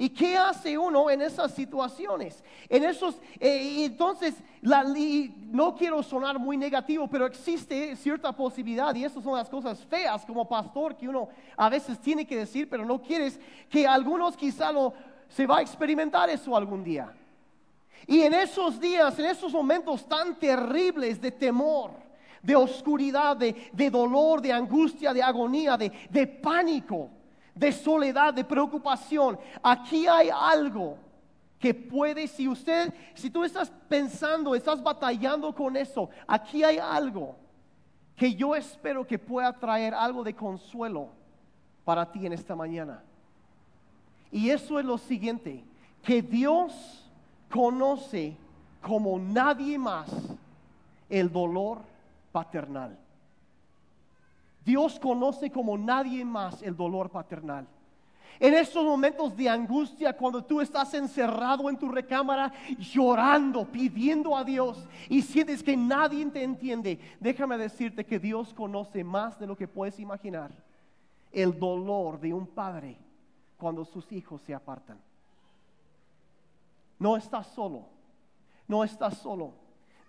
¿Y 0.00 0.08
qué 0.08 0.34
hace 0.34 0.78
uno 0.78 1.10
en 1.10 1.20
esas 1.20 1.52
situaciones? 1.52 2.42
En 2.70 2.84
esos, 2.84 3.20
eh, 3.38 3.84
entonces, 3.84 4.34
no 4.62 5.74
quiero 5.74 6.02
sonar 6.02 6.38
muy 6.38 6.56
negativo, 6.56 7.06
pero 7.06 7.26
existe 7.26 7.94
cierta 7.96 8.32
posibilidad, 8.32 8.94
y 8.94 9.04
esas 9.04 9.22
son 9.22 9.36
las 9.36 9.50
cosas 9.50 9.84
feas 9.84 10.24
como 10.24 10.48
pastor 10.48 10.96
que 10.96 11.06
uno 11.06 11.28
a 11.54 11.68
veces 11.68 12.00
tiene 12.00 12.26
que 12.26 12.38
decir, 12.38 12.66
pero 12.70 12.82
no 12.86 13.02
quieres, 13.02 13.38
que 13.68 13.86
algunos 13.86 14.38
quizá 14.38 14.72
lo, 14.72 14.94
se 15.28 15.46
va 15.46 15.58
a 15.58 15.60
experimentar 15.60 16.30
eso 16.30 16.56
algún 16.56 16.82
día. 16.82 17.12
Y 18.06 18.22
en 18.22 18.32
esos 18.32 18.80
días, 18.80 19.18
en 19.18 19.26
esos 19.26 19.52
momentos 19.52 20.08
tan 20.08 20.34
terribles 20.36 21.20
de 21.20 21.30
temor, 21.30 21.90
de 22.42 22.56
oscuridad, 22.56 23.36
de, 23.36 23.90
dolor, 23.90 24.40
de 24.40 24.50
angustia, 24.50 25.12
de 25.12 25.22
agonía, 25.22 25.76
de 25.76 26.26
pánico, 26.26 27.10
de 27.60 27.72
soledad, 27.72 28.32
de 28.32 28.42
preocupación. 28.42 29.38
Aquí 29.62 30.06
hay 30.06 30.30
algo 30.34 30.96
que 31.58 31.74
puede, 31.74 32.26
si 32.26 32.48
usted, 32.48 32.92
si 33.14 33.28
tú 33.28 33.44
estás 33.44 33.70
pensando, 33.86 34.54
estás 34.54 34.82
batallando 34.82 35.54
con 35.54 35.76
eso, 35.76 36.08
aquí 36.26 36.64
hay 36.64 36.78
algo 36.78 37.36
que 38.16 38.34
yo 38.34 38.56
espero 38.56 39.06
que 39.06 39.18
pueda 39.18 39.52
traer 39.52 39.92
algo 39.92 40.24
de 40.24 40.34
consuelo 40.34 41.10
para 41.84 42.10
ti 42.10 42.24
en 42.24 42.32
esta 42.32 42.56
mañana. 42.56 43.02
Y 44.32 44.48
eso 44.48 44.78
es 44.78 44.86
lo 44.86 44.96
siguiente, 44.96 45.62
que 46.02 46.22
Dios 46.22 47.04
conoce 47.50 48.36
como 48.80 49.18
nadie 49.18 49.76
más 49.76 50.08
el 51.10 51.30
dolor 51.30 51.82
paternal. 52.32 52.96
Dios 54.70 55.00
conoce 55.00 55.50
como 55.50 55.76
nadie 55.76 56.24
más 56.24 56.62
el 56.62 56.76
dolor 56.76 57.10
paternal. 57.10 57.66
En 58.38 58.54
estos 58.54 58.84
momentos 58.84 59.36
de 59.36 59.48
angustia, 59.48 60.16
cuando 60.16 60.44
tú 60.44 60.60
estás 60.60 60.94
encerrado 60.94 61.68
en 61.68 61.76
tu 61.76 61.88
recámara, 61.88 62.52
llorando, 62.78 63.64
pidiendo 63.64 64.36
a 64.36 64.44
Dios 64.44 64.86
y 65.08 65.22
sientes 65.22 65.64
que 65.64 65.76
nadie 65.76 66.24
te 66.26 66.44
entiende, 66.44 67.00
déjame 67.18 67.58
decirte 67.58 68.06
que 68.06 68.20
Dios 68.20 68.54
conoce 68.54 69.02
más 69.02 69.40
de 69.40 69.48
lo 69.48 69.56
que 69.56 69.66
puedes 69.66 69.98
imaginar 69.98 70.52
el 71.32 71.58
dolor 71.58 72.20
de 72.20 72.32
un 72.32 72.46
padre 72.46 72.96
cuando 73.58 73.84
sus 73.84 74.12
hijos 74.12 74.40
se 74.42 74.54
apartan. 74.54 75.00
No 76.96 77.16
estás 77.16 77.48
solo, 77.48 77.86
no 78.68 78.84
estás 78.84 79.18
solo. 79.18 79.52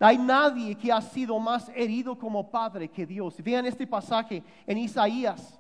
Hay 0.04 0.18
nadie 0.18 0.76
que 0.76 0.92
ha 0.92 1.00
sido 1.00 1.40
más 1.40 1.70
herido 1.76 2.18
como 2.18 2.50
padre 2.50 2.90
que 2.90 3.06
Dios. 3.06 3.36
Vean 3.44 3.68
este 3.68 3.86
pasaje 3.86 4.44
en 4.66 4.80
Isaías, 4.80 5.60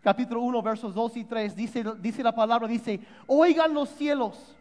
capítulo 0.00 0.40
1, 0.40 0.62
versos 0.62 0.94
2 0.94 1.16
y 1.18 1.24
3. 1.24 1.54
Dice, 1.54 1.84
dice 2.00 2.22
la 2.22 2.34
palabra, 2.34 2.66
dice, 2.66 2.98
oigan 3.26 3.74
los 3.74 3.90
cielos 3.90 4.56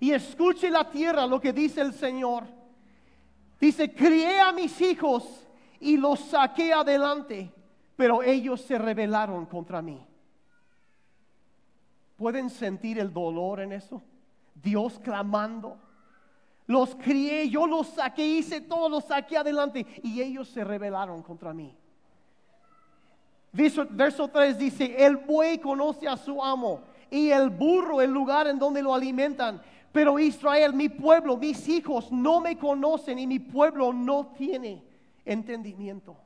y 0.00 0.10
escuche 0.10 0.70
la 0.70 0.90
tierra 0.90 1.24
lo 1.24 1.40
que 1.40 1.52
dice 1.52 1.80
el 1.82 1.92
Señor. 1.94 2.44
Dice, 3.60 3.94
crié 3.94 4.40
a 4.40 4.50
mis 4.50 4.80
hijos 4.80 5.46
y 5.78 5.96
los 5.96 6.18
saqué 6.18 6.72
adelante, 6.72 7.52
pero 7.94 8.24
ellos 8.24 8.60
se 8.60 8.76
rebelaron 8.76 9.46
contra 9.46 9.80
mí. 9.80 10.04
¿Pueden 12.16 12.50
sentir 12.50 12.98
el 12.98 13.12
dolor 13.12 13.60
en 13.60 13.72
eso? 13.72 14.02
Dios 14.52 14.98
clamando. 14.98 15.83
Los 16.66 16.94
crié, 16.94 17.48
yo 17.48 17.66
los 17.66 17.88
saqué, 17.88 18.26
hice 18.26 18.60
todo, 18.60 18.88
los 18.88 19.04
saqué 19.04 19.36
adelante 19.36 19.86
y 20.02 20.20
ellos 20.22 20.48
se 20.48 20.64
rebelaron 20.64 21.22
contra 21.22 21.52
mí. 21.52 21.76
Verso, 23.52 23.86
verso 23.88 24.28
3 24.28 24.58
dice, 24.58 25.04
el 25.04 25.16
buey 25.16 25.58
conoce 25.58 26.08
a 26.08 26.16
su 26.16 26.42
amo 26.42 26.80
y 27.10 27.30
el 27.30 27.50
burro 27.50 28.00
el 28.00 28.10
lugar 28.10 28.46
en 28.46 28.58
donde 28.58 28.82
lo 28.82 28.94
alimentan. 28.94 29.60
Pero 29.92 30.18
Israel, 30.18 30.74
mi 30.74 30.88
pueblo, 30.88 31.36
mis 31.36 31.68
hijos 31.68 32.10
no 32.10 32.40
me 32.40 32.58
conocen 32.58 33.18
y 33.18 33.26
mi 33.26 33.38
pueblo 33.38 33.92
no 33.92 34.32
tiene 34.36 34.82
entendimiento. 35.24 36.16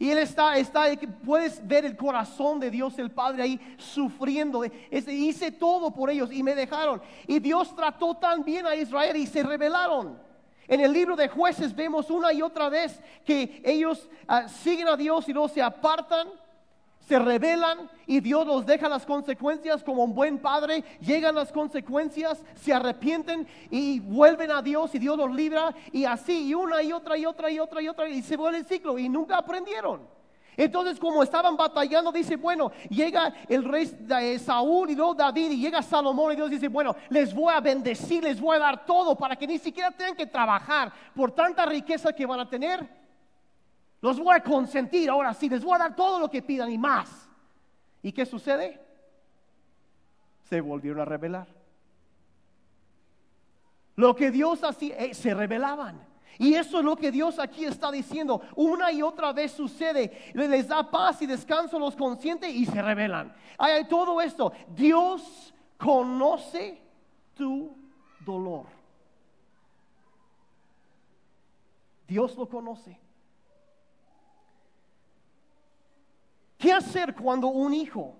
Y 0.00 0.10
él 0.10 0.16
está, 0.16 0.56
está, 0.56 0.86
puedes 1.22 1.64
ver 1.68 1.84
el 1.84 1.94
corazón 1.94 2.58
de 2.58 2.70
Dios 2.70 2.98
el 2.98 3.10
Padre 3.10 3.42
ahí 3.42 3.76
sufriendo. 3.76 4.64
hice 4.64 5.52
todo 5.52 5.90
por 5.90 6.08
ellos 6.08 6.32
y 6.32 6.42
me 6.42 6.54
dejaron. 6.54 7.02
Y 7.26 7.38
Dios 7.38 7.76
trató 7.76 8.14
tan 8.14 8.42
bien 8.42 8.66
a 8.66 8.74
Israel 8.74 9.14
y 9.18 9.26
se 9.26 9.42
rebelaron. 9.42 10.18
En 10.66 10.80
el 10.80 10.90
libro 10.90 11.16
de 11.16 11.28
jueces 11.28 11.76
vemos 11.76 12.08
una 12.08 12.32
y 12.32 12.40
otra 12.40 12.70
vez 12.70 12.98
que 13.26 13.60
ellos 13.62 14.08
ah, 14.26 14.48
siguen 14.48 14.88
a 14.88 14.96
Dios 14.96 15.28
y 15.28 15.34
luego 15.34 15.48
se 15.48 15.60
apartan 15.60 16.28
se 17.10 17.18
rebelan 17.18 17.90
y 18.06 18.20
Dios 18.20 18.46
los 18.46 18.64
deja 18.64 18.88
las 18.88 19.04
consecuencias 19.04 19.82
como 19.82 20.04
un 20.04 20.14
buen 20.14 20.38
padre, 20.38 20.84
llegan 21.00 21.34
las 21.34 21.50
consecuencias, 21.50 22.40
se 22.54 22.72
arrepienten 22.72 23.48
y 23.68 23.98
vuelven 23.98 24.52
a 24.52 24.62
Dios 24.62 24.94
y 24.94 25.00
Dios 25.00 25.18
los 25.18 25.34
libra 25.34 25.74
y 25.90 26.04
así 26.04 26.46
y 26.46 26.54
una 26.54 26.80
y 26.84 26.92
otra 26.92 27.18
y 27.18 27.26
otra 27.26 27.50
y 27.50 27.58
otra 27.58 27.82
y 27.82 27.88
otra 27.88 28.08
y 28.08 28.22
se 28.22 28.36
vuelve 28.36 28.58
el 28.58 28.64
ciclo 28.64 28.96
y 28.96 29.08
nunca 29.08 29.38
aprendieron. 29.38 30.02
Entonces, 30.56 31.00
como 31.00 31.24
estaban 31.24 31.56
batallando, 31.56 32.12
dice, 32.12 32.36
bueno, 32.36 32.70
llega 32.88 33.34
el 33.48 33.64
rey 33.64 33.86
de 33.86 34.38
Saúl 34.38 34.90
y 34.90 34.94
luego 34.94 35.14
David 35.14 35.50
y 35.50 35.60
llega 35.60 35.82
Salomón 35.82 36.32
y 36.32 36.36
Dios 36.36 36.48
dice, 36.48 36.68
bueno, 36.68 36.94
les 37.08 37.34
voy 37.34 37.52
a 37.52 37.60
bendecir, 37.60 38.22
les 38.22 38.40
voy 38.40 38.54
a 38.54 38.60
dar 38.60 38.86
todo 38.86 39.16
para 39.16 39.34
que 39.34 39.48
ni 39.48 39.58
siquiera 39.58 39.90
tengan 39.90 40.14
que 40.14 40.26
trabajar 40.26 40.92
por 41.12 41.32
tanta 41.32 41.66
riqueza 41.66 42.12
que 42.12 42.24
van 42.24 42.38
a 42.38 42.48
tener. 42.48 42.99
Los 44.00 44.18
voy 44.18 44.34
a 44.34 44.42
consentir 44.42 45.10
ahora 45.10 45.34
sí, 45.34 45.48
les 45.48 45.62
voy 45.62 45.74
a 45.74 45.78
dar 45.78 45.96
todo 45.96 46.18
lo 46.18 46.30
que 46.30 46.42
pidan 46.42 46.70
y 46.70 46.78
más. 46.78 47.28
¿Y 48.02 48.12
qué 48.12 48.24
sucede? 48.24 48.80
Se 50.48 50.60
volvieron 50.60 51.00
a 51.00 51.04
rebelar. 51.04 51.46
Lo 53.96 54.16
que 54.16 54.30
Dios 54.30 54.64
hacía, 54.64 54.96
eh, 54.96 55.14
se 55.14 55.34
rebelaban. 55.34 56.08
Y 56.38 56.54
eso 56.54 56.78
es 56.78 56.84
lo 56.84 56.96
que 56.96 57.10
Dios 57.10 57.38
aquí 57.38 57.66
está 57.66 57.90
diciendo. 57.90 58.40
Una 58.56 58.90
y 58.90 59.02
otra 59.02 59.30
vez 59.34 59.52
sucede. 59.52 60.32
Les 60.32 60.66
da 60.66 60.90
paz 60.90 61.20
y 61.20 61.26
descanso 61.26 61.78
los 61.78 61.94
conscientes 61.94 62.50
y 62.50 62.64
se 62.64 62.80
rebelan. 62.80 63.34
Hay 63.58 63.86
todo 63.86 64.22
esto. 64.22 64.50
Dios 64.68 65.52
conoce 65.76 66.80
tu 67.34 67.76
dolor. 68.24 68.64
Dios 72.08 72.34
lo 72.38 72.48
conoce. 72.48 72.98
¿Qué 76.60 76.74
hacer 76.74 77.14
cuando 77.14 77.46
un 77.46 77.72
hijo 77.72 78.14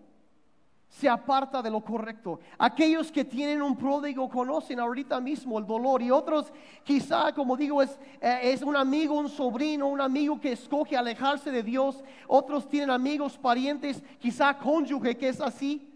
se 0.89 1.07
aparta 1.07 1.61
de 1.61 1.71
lo 1.71 1.83
correcto? 1.83 2.41
Aquellos 2.57 3.13
que 3.13 3.23
tienen 3.23 3.61
un 3.61 3.77
pródigo 3.77 4.31
conocen 4.31 4.81
ahorita 4.81 5.21
mismo 5.21 5.59
el 5.59 5.67
dolor 5.67 6.01
y 6.01 6.11
otros 6.11 6.51
quizá, 6.83 7.35
como 7.35 7.55
digo, 7.55 7.83
es, 7.83 8.01
eh, 8.19 8.41
es 8.45 8.63
un 8.63 8.77
amigo, 8.77 9.19
un 9.19 9.29
sobrino, 9.29 9.89
un 9.89 10.01
amigo 10.01 10.41
que 10.41 10.53
escoge 10.53 10.97
alejarse 10.97 11.51
de 11.51 11.63
Dios. 11.63 12.03
Otros 12.27 12.67
tienen 12.67 12.89
amigos, 12.89 13.37
parientes, 13.37 14.03
quizá 14.19 14.57
cónyuge 14.57 15.19
que 15.19 15.29
es 15.29 15.41
así. 15.43 15.87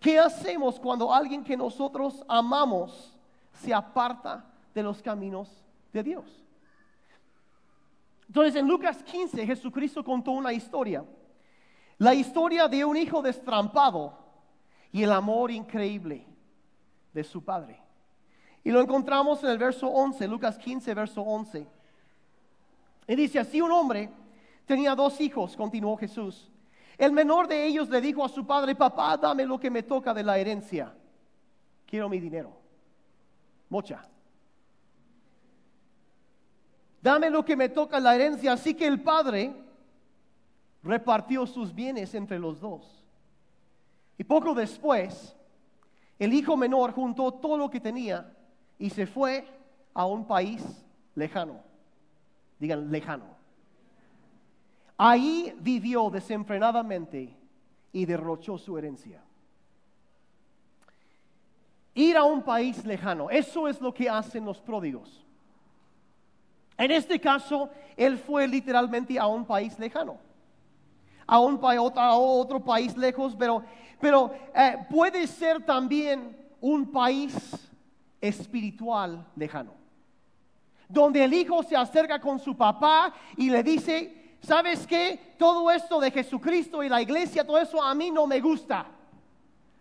¿Qué 0.00 0.18
hacemos 0.18 0.80
cuando 0.80 1.12
alguien 1.12 1.44
que 1.44 1.54
nosotros 1.54 2.24
amamos 2.26 3.14
se 3.52 3.74
aparta 3.74 4.42
de 4.74 4.82
los 4.82 5.02
caminos 5.02 5.50
de 5.92 6.02
Dios? 6.02 6.24
Entonces 8.26 8.54
en 8.54 8.66
Lucas 8.66 9.02
15 9.02 9.44
Jesucristo 9.44 10.02
contó 10.02 10.30
una 10.30 10.50
historia. 10.54 11.04
La 12.00 12.14
historia 12.14 12.66
de 12.66 12.82
un 12.82 12.96
hijo 12.96 13.20
destrampado 13.20 14.16
y 14.90 15.02
el 15.02 15.12
amor 15.12 15.50
increíble 15.50 16.26
de 17.12 17.22
su 17.22 17.44
padre. 17.44 17.78
Y 18.64 18.70
lo 18.70 18.80
encontramos 18.80 19.44
en 19.44 19.50
el 19.50 19.58
verso 19.58 19.86
11, 19.86 20.26
Lucas 20.26 20.56
15, 20.56 20.94
verso 20.94 21.20
11. 21.20 21.66
Y 23.06 23.14
dice, 23.16 23.38
así 23.38 23.60
un 23.60 23.70
hombre 23.70 24.08
tenía 24.64 24.94
dos 24.94 25.20
hijos, 25.20 25.54
continuó 25.54 25.94
Jesús. 25.98 26.50
El 26.96 27.12
menor 27.12 27.46
de 27.46 27.66
ellos 27.66 27.90
le 27.90 28.00
dijo 28.00 28.24
a 28.24 28.30
su 28.30 28.46
padre, 28.46 28.74
papá, 28.74 29.18
dame 29.18 29.44
lo 29.44 29.60
que 29.60 29.68
me 29.68 29.82
toca 29.82 30.14
de 30.14 30.22
la 30.22 30.38
herencia. 30.38 30.94
Quiero 31.84 32.08
mi 32.08 32.18
dinero. 32.18 32.50
Mocha. 33.68 34.08
Dame 37.02 37.28
lo 37.28 37.44
que 37.44 37.56
me 37.56 37.68
toca 37.68 38.00
la 38.00 38.14
herencia. 38.14 38.54
Así 38.54 38.72
que 38.72 38.86
el 38.86 39.02
padre 39.02 39.54
repartió 40.82 41.46
sus 41.46 41.74
bienes 41.74 42.14
entre 42.14 42.38
los 42.38 42.60
dos. 42.60 43.04
Y 44.18 44.24
poco 44.24 44.54
después, 44.54 45.34
el 46.18 46.32
hijo 46.32 46.56
menor 46.56 46.92
juntó 46.92 47.32
todo 47.32 47.56
lo 47.56 47.70
que 47.70 47.80
tenía 47.80 48.32
y 48.78 48.90
se 48.90 49.06
fue 49.06 49.46
a 49.94 50.06
un 50.06 50.26
país 50.26 50.62
lejano. 51.14 51.60
Digan, 52.58 52.90
lejano. 52.90 53.24
Ahí 54.96 55.54
vivió 55.60 56.10
desenfrenadamente 56.10 57.34
y 57.92 58.04
derrochó 58.04 58.58
su 58.58 58.76
herencia. 58.76 59.22
Ir 61.94 62.16
a 62.16 62.24
un 62.24 62.42
país 62.42 62.84
lejano, 62.84 63.30
eso 63.30 63.66
es 63.66 63.80
lo 63.80 63.92
que 63.92 64.08
hacen 64.08 64.44
los 64.44 64.60
pródigos. 64.60 65.24
En 66.76 66.90
este 66.90 67.20
caso, 67.20 67.70
él 67.96 68.16
fue 68.16 68.46
literalmente 68.46 69.18
a 69.18 69.26
un 69.26 69.44
país 69.44 69.78
lejano 69.78 70.29
a, 71.30 71.38
un, 71.38 71.60
a 71.62 72.16
otro 72.16 72.58
país 72.58 72.96
lejos, 72.96 73.36
pero, 73.38 73.62
pero 74.00 74.34
eh, 74.52 74.78
puede 74.90 75.28
ser 75.28 75.64
también 75.64 76.36
un 76.60 76.90
país 76.90 77.56
espiritual 78.20 79.24
lejano, 79.36 79.72
donde 80.88 81.22
el 81.22 81.32
hijo 81.32 81.62
se 81.62 81.76
acerca 81.76 82.20
con 82.20 82.40
su 82.40 82.56
papá 82.56 83.14
y 83.36 83.48
le 83.48 83.62
dice, 83.62 84.36
¿sabes 84.42 84.84
qué? 84.88 85.36
Todo 85.38 85.70
esto 85.70 86.00
de 86.00 86.10
Jesucristo 86.10 86.82
y 86.82 86.88
la 86.88 87.00
iglesia, 87.00 87.46
todo 87.46 87.58
eso 87.58 87.80
a 87.80 87.94
mí 87.94 88.10
no 88.10 88.26
me 88.26 88.40
gusta. 88.40 88.86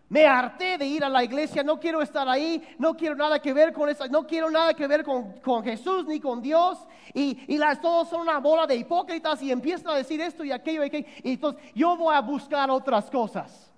Me 0.09 0.25
harté 0.25 0.79
de 0.79 0.87
ir 0.87 1.03
a 1.03 1.09
la 1.09 1.23
iglesia, 1.23 1.61
no 1.61 1.79
quiero 1.79 2.01
estar 2.01 2.27
ahí, 2.27 2.67
no 2.79 2.97
quiero 2.97 3.15
nada 3.15 3.39
que 3.39 3.53
ver 3.53 3.71
con 3.71 3.87
eso, 3.87 4.07
no 4.07 4.25
quiero 4.25 4.49
nada 4.49 4.73
que 4.73 4.87
ver 4.87 5.03
con, 5.03 5.63
Jesús 5.63 6.05
ni 6.07 6.19
con 6.19 6.41
Dios. 6.41 6.79
Y, 7.13 7.37
y, 7.47 7.59
las 7.59 7.79
todos 7.79 8.09
son 8.09 8.21
una 8.21 8.39
bola 8.39 8.65
de 8.65 8.75
hipócritas 8.75 9.39
y 9.43 9.51
empiezan 9.51 9.91
a 9.91 9.95
decir 9.95 10.19
esto 10.19 10.43
y 10.43 10.51
aquello 10.51 10.83
y 10.83 10.87
aquello. 10.87 11.07
Y 11.23 11.33
entonces 11.33 11.61
yo 11.75 11.95
voy 11.95 12.15
a 12.15 12.21
buscar 12.21 12.71
otras 12.71 13.07
cosas. 13.11 13.71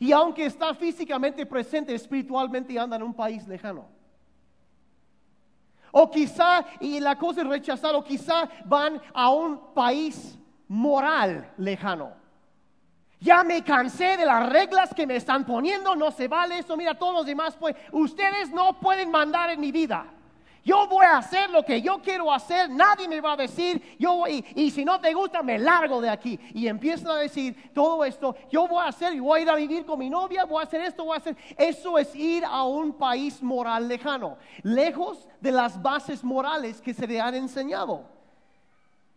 Y 0.00 0.10
aunque 0.10 0.46
está 0.46 0.74
físicamente 0.74 1.46
presente, 1.46 1.94
espiritualmente 1.94 2.76
anda 2.76 2.96
en 2.96 3.04
un 3.04 3.14
país 3.14 3.46
lejano. 3.46 3.86
O 5.92 6.10
quizá, 6.10 6.64
y 6.80 6.98
la 6.98 7.16
cosa 7.16 7.42
es 7.42 7.46
rechazar, 7.46 7.94
o 7.94 8.02
quizá 8.02 8.48
van 8.64 9.00
a 9.12 9.30
un 9.30 9.72
país 9.74 10.36
moral 10.66 11.52
lejano 11.56 12.23
Ya 13.24 13.42
me 13.42 13.64
cansé 13.64 14.18
de 14.18 14.26
las 14.26 14.50
reglas 14.50 14.92
que 14.92 15.06
me 15.06 15.16
están 15.16 15.46
poniendo, 15.46 15.96
no 15.96 16.10
se 16.10 16.28
vale 16.28 16.58
eso, 16.58 16.76
mira, 16.76 16.94
todos 16.94 17.14
los 17.14 17.24
demás 17.24 17.56
pues, 17.58 17.74
ustedes 17.90 18.50
no 18.50 18.78
pueden 18.78 19.10
mandar 19.10 19.48
en 19.48 19.60
mi 19.60 19.72
vida. 19.72 20.04
Yo 20.62 20.86
voy 20.88 21.06
a 21.06 21.16
hacer 21.16 21.48
lo 21.48 21.62
que 21.62 21.80
yo 21.80 22.02
quiero 22.02 22.30
hacer, 22.30 22.68
nadie 22.68 23.08
me 23.08 23.22
va 23.22 23.32
a 23.32 23.36
decir, 23.38 23.96
yo 23.98 24.26
y, 24.28 24.44
y 24.54 24.70
si 24.70 24.84
no 24.84 25.00
te 25.00 25.14
gusta 25.14 25.42
me 25.42 25.58
largo 25.58 26.02
de 26.02 26.10
aquí. 26.10 26.38
Y 26.52 26.66
empiezan 26.66 27.12
a 27.12 27.16
decir 27.16 27.72
todo 27.72 28.04
esto, 28.04 28.36
yo 28.50 28.68
voy 28.68 28.84
a 28.84 28.88
hacer 28.88 29.14
y 29.14 29.20
voy 29.20 29.40
a 29.40 29.42
ir 29.42 29.48
a 29.48 29.54
vivir 29.54 29.86
con 29.86 29.98
mi 29.98 30.10
novia, 30.10 30.44
voy 30.44 30.60
a 30.60 30.66
hacer 30.66 30.82
esto, 30.82 31.06
voy 31.06 31.14
a 31.14 31.18
hacer. 31.20 31.34
Eso 31.56 31.96
es 31.96 32.14
ir 32.14 32.44
a 32.44 32.64
un 32.64 32.92
país 32.92 33.42
moral 33.42 33.88
lejano, 33.88 34.36
lejos 34.62 35.26
de 35.40 35.50
las 35.50 35.80
bases 35.80 36.22
morales 36.22 36.82
que 36.82 36.92
se 36.92 37.06
le 37.06 37.18
han 37.18 37.34
enseñado. 37.34 38.13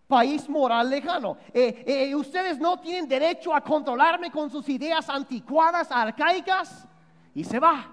País 0.08 0.48
moral 0.48 0.90
lejano. 0.90 1.38
Eh, 1.54 1.84
eh, 1.86 2.16
ustedes 2.16 2.58
no 2.60 2.80
tienen 2.80 3.08
derecho 3.08 3.54
a 3.54 3.62
controlarme 3.62 4.32
con 4.32 4.50
sus 4.50 4.68
ideas 4.70 5.10
anticuadas, 5.10 5.92
arcaicas, 5.92 6.88
y 7.34 7.44
se 7.44 7.60
va. 7.60 7.92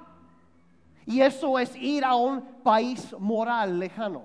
Y 1.07 1.21
eso 1.21 1.59
es 1.59 1.75
ir 1.77 2.05
a 2.05 2.15
un 2.15 2.41
país 2.63 3.15
moral 3.19 3.79
lejano. 3.79 4.23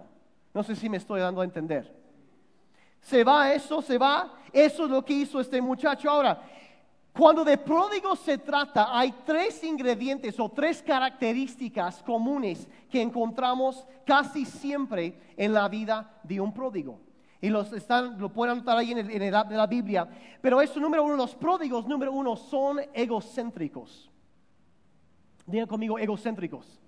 No 0.54 0.64
sé 0.64 0.76
si 0.76 0.88
me 0.88 0.98
estoy 0.98 1.20
dando 1.20 1.42
a 1.42 1.46
entender. 1.46 1.96
Se 3.02 3.24
va 3.24 3.52
eso, 3.52 3.82
se 3.82 3.98
va. 3.98 4.34
Eso 4.54 4.86
es 4.86 4.90
lo 4.90 5.04
que 5.04 5.14
hizo 5.14 5.40
este 5.40 5.62
muchacho. 5.62 6.10
Ahora, 6.10 6.42
cuando 7.12 7.44
de 7.44 7.58
pródigo 7.58 8.16
se 8.16 8.38
trata, 8.38 8.98
hay 8.98 9.14
tres 9.26 9.64
ingredientes 9.64 10.40
o 10.40 10.50
tres 10.50 10.82
características 10.82 12.02
comunes 12.04 12.68
que 12.90 13.02
encontramos 13.02 13.86
casi 14.06 14.46
siempre 14.46 15.20
en 15.36 15.54
la 15.54 15.68
vida 15.68 16.20
de 16.24 16.40
un 16.40 16.54
pródigo. 16.54 17.00
Y 17.42 17.50
los 17.50 17.72
están, 17.72 18.20
lo 18.20 18.34
pueden 18.34 18.54
anotar 18.54 18.78
ahí 18.78 18.92
en 18.92 18.98
el, 18.98 19.12
en 19.12 19.22
el 19.22 19.32
de 19.48 19.56
la 19.56 19.68
Biblia. 19.68 20.08
Pero 20.42 20.62
eso, 20.62 20.80
número 20.80 21.04
uno, 21.06 21.16
los 21.16 21.36
pródigos, 21.36 21.88
número 21.88 22.12
uno, 22.12 22.36
son 22.36 22.82
egocéntricos. 22.94 24.10
Digan 25.46 25.68
conmigo, 25.68 25.98
egocéntricos. 25.98 26.80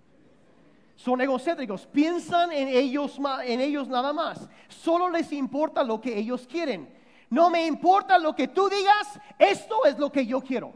Son 0.96 1.20
egocéntricos, 1.20 1.88
piensan 1.88 2.51
en 2.51 2.67
ellos, 2.67 3.17
en 3.46 3.60
ellos 3.60 3.88
nada 3.88 4.13
más. 4.13 4.48
Solo 4.67 5.10
les 5.10 5.31
importa 5.31 5.84
lo 5.84 6.00
que 6.00 6.15
ellos 6.17 6.46
quieren. 6.48 6.93
No 7.29 7.50
me 7.50 7.65
importa 7.65 8.20
lo 8.20 8.36
que 8.36 8.50
tú 8.50 8.70
digas, 8.70 9.20
esto 9.39 9.86
es 9.86 9.98
lo 9.98 10.12
que 10.12 10.25
yo 10.25 10.41
quiero. 10.41 10.74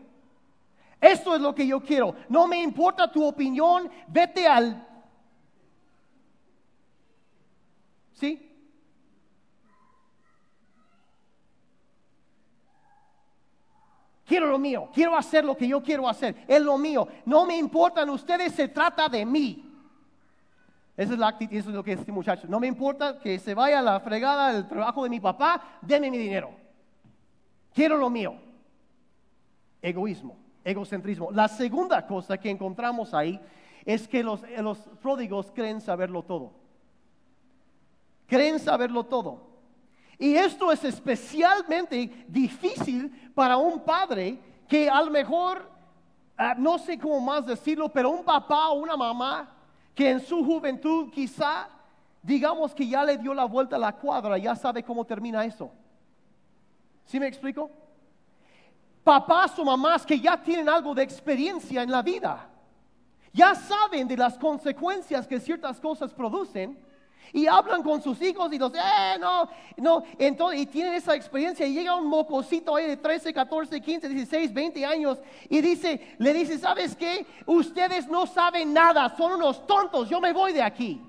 Esto 1.01 1.35
es 1.35 1.41
lo 1.41 1.53
que 1.53 1.67
yo 1.67 1.81
quiero. 1.81 2.15
No 2.29 2.47
me 2.47 2.63
importa 2.63 3.11
tu 3.11 3.23
opinión, 3.23 3.89
vete 4.07 4.47
al... 4.47 4.87
¿Sí? 8.13 8.54
Quiero 14.25 14.47
lo 14.47 14.57
mío, 14.57 14.89
quiero 14.91 15.15
hacer 15.15 15.45
lo 15.45 15.55
que 15.55 15.67
yo 15.67 15.83
quiero 15.83 16.09
hacer, 16.09 16.35
es 16.47 16.61
lo 16.61 16.77
mío. 16.77 17.07
No 17.25 17.45
me 17.45 17.55
importan 17.57 18.09
ustedes, 18.09 18.53
se 18.53 18.67
trata 18.67 19.07
de 19.07 19.23
mí. 19.23 19.61
Esa 20.97 21.13
es 21.13 21.19
la 21.19 21.27
actitud, 21.27 21.55
eso 21.55 21.69
es 21.69 21.75
lo 21.75 21.83
que 21.83 21.91
es 21.91 21.99
este 21.99 22.11
muchacho. 22.11 22.47
No 22.47 22.59
me 22.59 22.67
importa 22.67 23.19
que 23.19 23.37
se 23.37 23.53
vaya 23.53 23.79
a 23.79 23.81
la 23.83 23.99
fregada 23.99 24.53
del 24.53 24.67
trabajo 24.67 25.03
de 25.03 25.09
mi 25.09 25.19
papá, 25.19 25.79
denme 25.81 26.09
mi 26.09 26.17
dinero. 26.17 26.51
Quiero 27.73 27.97
lo 27.97 28.09
mío. 28.09 28.35
Egoísmo, 29.81 30.37
egocentrismo. 30.63 31.29
La 31.31 31.47
segunda 31.47 32.07
cosa 32.07 32.37
que 32.39 32.49
encontramos 32.49 33.13
ahí 33.13 33.39
es 33.85 34.07
que 34.07 34.23
los, 34.23 34.41
los 34.57 34.79
pródigos 35.01 35.51
creen 35.53 35.81
saberlo 35.81 36.23
todo. 36.23 36.53
Creen 38.25 38.57
saberlo 38.57 39.03
todo. 39.03 39.54
Y 40.17 40.35
esto 40.35 40.71
es 40.71 40.83
especialmente 40.83 42.25
difícil 42.27 43.31
para 43.33 43.57
un 43.57 43.79
padre 43.81 44.39
que 44.67 44.89
a 44.89 45.01
lo 45.01 45.11
mejor, 45.11 45.69
ah, 46.37 46.55
no 46.57 46.77
sé 46.77 46.97
cómo 46.97 47.19
más 47.19 47.45
decirlo, 47.45 47.89
pero 47.89 48.09
un 48.09 48.23
papá 48.23 48.69
o 48.69 48.79
una 48.79 48.95
mamá 48.95 49.53
que 49.93 50.09
en 50.09 50.19
su 50.19 50.43
juventud 50.43 51.09
quizá, 51.11 51.69
digamos 52.21 52.73
que 52.73 52.87
ya 52.87 53.03
le 53.03 53.17
dio 53.17 53.33
la 53.33 53.45
vuelta 53.45 53.75
a 53.75 53.79
la 53.79 53.93
cuadra, 53.93 54.37
ya 54.37 54.55
sabe 54.55 54.83
cómo 54.83 55.05
termina 55.05 55.43
eso. 55.43 55.71
¿Sí 57.05 57.19
me 57.19 57.27
explico? 57.27 57.69
Papás 59.03 59.57
o 59.59 59.63
mamás 59.63 60.05
que 60.05 60.19
ya 60.19 60.41
tienen 60.41 60.67
algo 60.67 60.95
de 60.95 61.03
experiencia 61.03 61.83
en 61.83 61.91
la 61.91 62.01
vida, 62.01 62.49
ya 63.31 63.53
saben 63.53 64.07
de 64.07 64.17
las 64.17 64.37
consecuencias 64.37 65.27
que 65.27 65.39
ciertas 65.39 65.79
cosas 65.79 66.13
producen 66.13 66.79
y 67.33 67.47
hablan 67.47 67.83
con 67.83 68.01
sus 68.01 68.21
hijos 68.21 68.51
y 68.53 68.57
los, 68.57 68.73
eh, 68.73 69.17
no, 69.19 69.49
no, 69.77 70.03
entonces, 70.17 70.61
y 70.61 70.65
tienen 70.65 70.93
esa 70.93 71.15
experiencia 71.15 71.65
y 71.65 71.73
llega 71.73 71.95
un 71.95 72.07
mocosito 72.07 72.75
ahí 72.75 72.87
de 72.87 72.97
13, 72.97 73.33
14, 73.33 73.81
15, 73.81 74.09
16, 74.09 74.53
20 74.53 74.85
años 74.85 75.19
y 75.49 75.61
dice, 75.61 76.15
le 76.17 76.33
dice, 76.33 76.57
¿sabes 76.57 76.95
qué? 76.95 77.25
Ustedes 77.45 78.07
no 78.07 78.25
saben 78.25 78.73
nada, 78.73 79.15
son 79.15 79.33
unos 79.33 79.65
tontos, 79.67 80.09
yo 80.09 80.19
me 80.19 80.33
voy 80.33 80.53
de 80.53 80.63
aquí. 80.63 81.01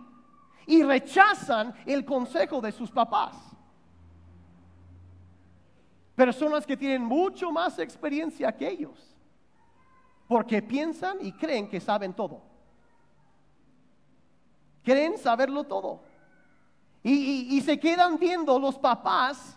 Y 0.66 0.82
rechazan 0.82 1.74
el 1.86 2.04
consejo 2.04 2.60
de 2.60 2.72
sus 2.72 2.90
papás. 2.90 3.36
Personas 6.16 6.66
que 6.66 6.76
tienen 6.76 7.04
mucho 7.04 7.52
más 7.52 7.78
experiencia 7.78 8.50
que 8.50 8.68
ellos, 8.68 9.14
porque 10.26 10.62
piensan 10.62 11.18
y 11.20 11.30
creen 11.32 11.68
que 11.68 11.78
saben 11.78 12.14
todo. 12.14 12.40
Creen 14.82 15.18
saberlo 15.18 15.64
todo. 15.64 16.05
Y, 17.08 17.60
se 17.60 17.78
quedan 17.78 18.18
viendo 18.18 18.58
los 18.58 18.76
papás 18.80 19.56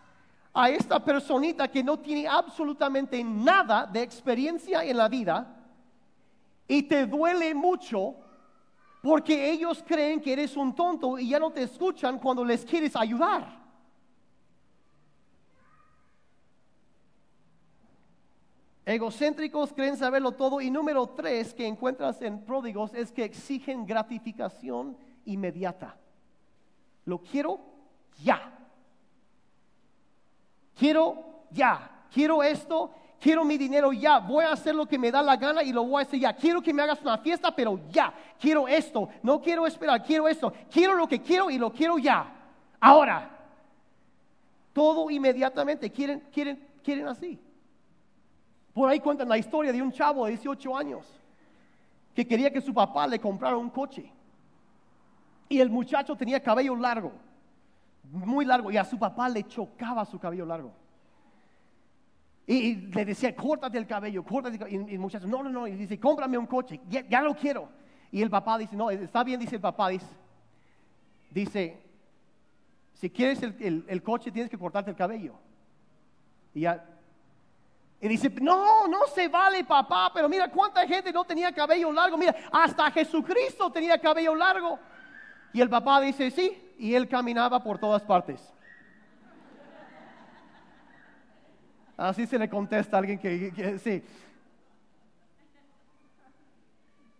a 0.53 0.69
esta 0.69 1.03
personita 1.03 1.67
que 1.67 1.83
no 1.83 1.97
tiene 1.97 2.27
absolutamente 2.27 3.23
nada 3.23 3.87
de 3.87 4.03
experiencia 4.03 4.83
en 4.83 4.95
la 4.95 5.09
vida 5.09 5.57
y 6.67 6.83
te 6.83 7.07
duele 7.07 7.55
mucho 7.55 8.13
porque 9.01 9.49
ellos 9.49 9.83
creen 9.83 10.21
que 10.21 10.33
eres 10.33 10.55
un 10.55 10.75
tonto 10.75 11.17
y 11.17 11.29
ya 11.29 11.39
no 11.39 11.49
te 11.49 11.63
escuchan 11.63 12.19
cuando 12.19 12.45
les 12.45 12.63
quieres 12.63 12.95
ayudar. 12.95 13.57
Egocéntricos 18.85 19.73
creen 19.73 19.97
saberlo 19.97 20.33
todo 20.33 20.61
y 20.61 20.69
número 20.69 21.07
tres 21.07 21.55
que 21.55 21.65
encuentras 21.65 22.21
en 22.21 22.45
pródigos 22.45 22.93
es 22.93 23.11
que 23.11 23.23
exigen 23.23 23.87
gratificación 23.87 24.95
inmediata. 25.25 25.97
Lo 27.09 27.17
quiero 27.17 27.59
ya. 28.23 28.53
Quiero 30.77 31.45
ya. 31.49 32.05
Quiero 32.13 32.43
esto. 32.43 32.91
Quiero 33.19 33.43
mi 33.43 33.57
dinero 33.57 33.91
ya. 33.91 34.19
Voy 34.19 34.45
a 34.45 34.51
hacer 34.51 34.75
lo 34.75 34.85
que 34.85 34.99
me 34.99 35.11
da 35.11 35.23
la 35.23 35.35
gana 35.35 35.63
y 35.63 35.73
lo 35.73 35.83
voy 35.83 36.03
a 36.03 36.05
hacer 36.05 36.19
ya. 36.19 36.33
Quiero 36.33 36.61
que 36.61 36.71
me 36.71 36.83
hagas 36.83 37.01
una 37.01 37.17
fiesta, 37.17 37.53
pero 37.55 37.79
ya. 37.89 38.13
Quiero 38.39 38.67
esto. 38.67 39.09
No 39.23 39.41
quiero 39.41 39.65
esperar. 39.65 40.03
Quiero 40.03 40.27
esto. 40.27 40.53
Quiero 40.71 40.93
lo 40.93 41.07
que 41.07 41.19
quiero 41.19 41.49
y 41.49 41.57
lo 41.57 41.73
quiero 41.73 41.97
ya. 41.97 42.31
Ahora. 42.79 43.37
Todo 44.71 45.09
inmediatamente. 45.09 45.91
Quieren, 45.91 46.27
quieren, 46.31 46.63
quieren 46.83 47.07
así. 47.07 47.39
Por 48.71 48.87
ahí 48.87 48.99
cuentan 48.99 49.27
la 49.27 49.37
historia 49.39 49.71
de 49.71 49.81
un 49.81 49.91
chavo 49.91 50.25
de 50.25 50.33
18 50.33 50.77
años 50.77 51.07
que 52.13 52.27
quería 52.27 52.53
que 52.53 52.61
su 52.61 52.71
papá 52.71 53.07
le 53.07 53.19
comprara 53.19 53.57
un 53.57 53.71
coche. 53.71 54.11
Y 55.49 55.59
el 55.59 55.69
muchacho 55.69 56.15
tenía 56.15 56.39
cabello 56.41 56.75
largo, 56.75 57.11
muy 58.03 58.45
largo, 58.45 58.71
y 58.71 58.77
a 58.77 58.85
su 58.85 58.97
papá 58.97 59.27
le 59.27 59.47
chocaba 59.47 60.05
su 60.05 60.19
cabello 60.19 60.45
largo. 60.45 60.71
Y, 62.45 62.75
le 62.75 63.05
decía, 63.05 63.35
córtate 63.35 63.77
el 63.77 63.85
cabello, 63.85 64.23
córtate 64.23 64.55
el 64.55 64.59
cabello. 64.59 64.85
Y 64.87 64.93
el 64.93 64.99
muchacho, 64.99 65.27
no, 65.27 65.43
no, 65.43 65.49
no, 65.49 65.67
y 65.67 65.75
dice, 65.75 65.99
cómprame 65.99 66.37
un 66.37 66.47
coche, 66.47 66.79
ya, 66.87 67.21
lo 67.21 67.35
quiero. 67.35 67.69
Y 68.11 68.21
el 68.21 68.29
papá 68.29 68.57
dice, 68.57 68.75
no, 68.75 68.89
está 68.89 69.23
bien, 69.23 69.39
dice 69.39 69.55
el 69.55 69.61
papá, 69.61 69.89
dice, 69.89 70.07
dice 71.31 71.89
si 72.99 73.09
quieres 73.09 73.41
el, 73.41 74.03
coche 74.03 74.29
tienes 74.29 74.51
que 74.51 74.57
cortarte 74.57 74.91
el 74.91 74.97
cabello. 74.97 75.35
Y, 76.53 76.65
y 76.65 78.07
dice, 78.07 78.29
no, 78.41 78.87
no 78.87 79.07
se 79.07 79.29
vale 79.29 79.63
papá, 79.63 80.11
pero 80.13 80.27
mira 80.27 80.51
cuánta 80.51 80.85
gente 80.85 81.13
no 81.13 81.23
tenía 81.23 81.53
cabello 81.53 81.93
largo, 81.93 82.17
mira, 82.17 82.35
hasta 82.51 82.91
Jesucristo 82.91 83.71
tenía 83.71 83.99
cabello 83.99 84.35
largo. 84.35 84.77
Y 85.53 85.61
el 85.61 85.69
papá 85.69 85.99
dice, 86.01 86.29
sí, 86.31 86.57
y 86.77 86.93
él 86.93 87.07
caminaba 87.07 87.61
por 87.61 87.77
todas 87.77 88.01
partes. 88.03 88.53
Así 91.97 92.25
se 92.25 92.39
le 92.39 92.49
contesta 92.49 92.95
a 92.95 92.99
alguien 92.99 93.19
que, 93.19 93.77
sí. 93.79 94.01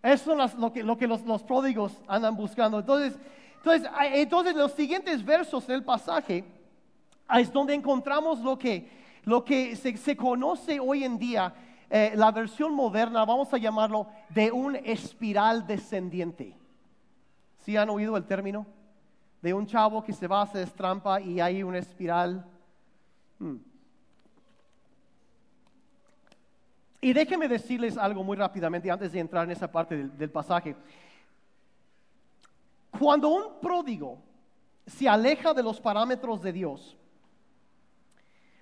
Eso 0.01 0.41
es 0.41 0.55
lo 0.55 0.71
que, 0.71 0.83
lo 0.83 0.97
que 0.97 1.07
los, 1.07 1.43
pródigos 1.43 2.01
andan 2.07 2.35
buscando. 2.35 2.79
Entonces, 2.79 3.19
entonces, 3.57 3.91
entonces, 4.13 4.55
los 4.55 4.71
siguientes 4.71 5.25
versos 5.25 5.67
del 5.67 5.83
pasaje 5.83 6.45
es 7.37 7.51
donde 7.51 7.73
encontramos 7.73 8.39
lo 8.39 8.57
que, 8.57 8.89
lo 9.25 9.43
que 9.43 9.75
se, 9.75 10.15
conoce 10.15 10.79
hoy 10.79 11.03
en 11.03 11.19
día, 11.19 11.53
eh, 11.89 12.13
la 12.15 12.31
versión 12.31 12.73
moderna, 12.73 13.25
vamos 13.25 13.53
a 13.53 13.57
llamarlo, 13.57 14.07
de 14.29 14.49
un 14.51 14.77
espiral 14.77 15.67
descendiente. 15.67 16.58
¿Sí 17.59 17.77
han 17.77 17.89
oído 17.89 18.15
el 18.17 18.25
término? 18.25 18.65
De 19.41 19.53
un 19.53 19.65
chavo 19.65 20.03
que 20.03 20.13
se 20.13 20.27
va, 20.27 20.45
se 20.47 20.59
destrampa 20.59 21.21
y 21.21 21.39
hay 21.39 21.63
una 21.63 21.77
espiral. 21.77 22.45
Hmm. 23.37 23.57
Y 27.01 27.13
déjenme 27.13 27.47
decirles 27.47 27.97
algo 27.97 28.23
muy 28.23 28.35
rápidamente 28.35 28.91
antes 28.91 29.11
de 29.11 29.19
entrar 29.19 29.45
en 29.45 29.51
esa 29.51 29.71
parte 29.71 29.95
del, 29.95 30.17
del 30.17 30.29
pasaje. 30.29 30.75
Cuando 32.97 33.29
un 33.29 33.59
pródigo 33.61 34.17
se 34.85 35.07
aleja 35.07 35.53
de 35.53 35.63
los 35.63 35.79
parámetros 35.79 36.41
de 36.41 36.51
Dios, 36.51 36.97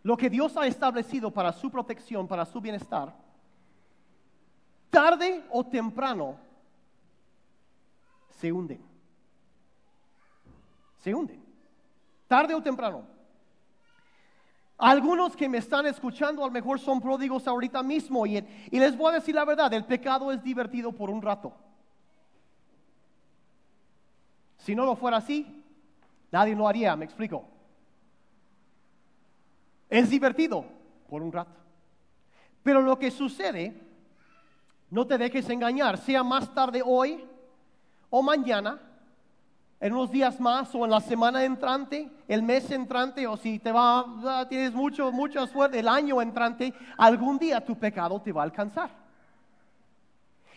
lo 0.04 0.16
que 0.16 0.30
Dios 0.30 0.56
ha 0.58 0.68
establecido 0.68 1.32
para 1.32 1.52
su 1.52 1.72
protección, 1.72 2.28
para 2.28 2.46
su 2.46 2.62
bienestar, 2.62 3.16
tarde 4.90 5.44
o 5.50 5.66
temprano 5.66 6.47
se 8.38 8.52
hunden. 8.52 8.80
Se 11.00 11.14
hunden. 11.14 11.44
Tarde 12.28 12.54
o 12.54 12.62
temprano. 12.62 13.06
Algunos 14.78 15.36
que 15.36 15.50
me 15.50 15.58
están 15.58 15.88
escuchando 15.88 16.44
a 16.44 16.48
lo 16.48 16.52
mejor 16.52 16.80
son 16.80 17.02
pródigos 17.02 17.48
ahorita 17.48 17.82
mismo 17.82 18.28
y, 18.28 18.38
y 18.38 18.80
les 18.80 18.96
voy 18.96 19.12
a 19.12 19.16
decir 19.16 19.34
la 19.34 19.44
verdad, 19.44 19.74
el 19.74 19.86
pecado 19.86 20.32
es 20.32 20.44
divertido 20.44 20.92
por 20.92 21.10
un 21.10 21.22
rato. 21.22 21.52
Si 24.60 24.76
no 24.76 24.86
lo 24.86 24.96
fuera 24.96 25.18
así, 25.18 25.64
nadie 26.32 26.56
lo 26.56 26.68
haría, 26.68 26.96
me 26.96 27.06
explico. 27.06 27.46
Es 29.90 30.10
divertido 30.12 30.64
por 31.10 31.24
un 31.24 31.32
rato. 31.32 31.58
Pero 32.62 32.82
lo 32.82 33.00
que 33.00 33.10
sucede, 33.10 33.82
no 34.92 35.08
te 35.08 35.18
dejes 35.18 35.50
engañar, 35.50 35.98
sea 35.98 36.24
más 36.24 36.54
tarde 36.54 36.84
hoy 36.86 37.26
o 38.10 38.22
mañana, 38.22 38.80
en 39.80 39.94
unos 39.94 40.10
días 40.10 40.40
más 40.40 40.74
o 40.74 40.86
en 40.86 40.92
la 40.92 41.02
semana 41.02 41.44
entrante, 41.44 42.10
el 42.28 42.42
mes 42.42 42.72
entrante 42.72 43.28
o 43.28 43.38
si 43.38 43.60
te 43.60 43.72
va, 43.72 44.06
ah, 44.26 44.46
tienes 44.50 44.74
mucho, 44.74 45.12
mucha 45.12 45.46
suerte, 45.46 45.80
el 45.80 45.88
año 45.88 46.22
entrante, 46.22 46.74
algún 46.98 47.38
día 47.38 47.64
tu 47.64 47.78
pecado 47.78 48.20
te 48.22 48.32
va 48.32 48.42
a 48.42 48.46
alcanzar. 48.46 48.90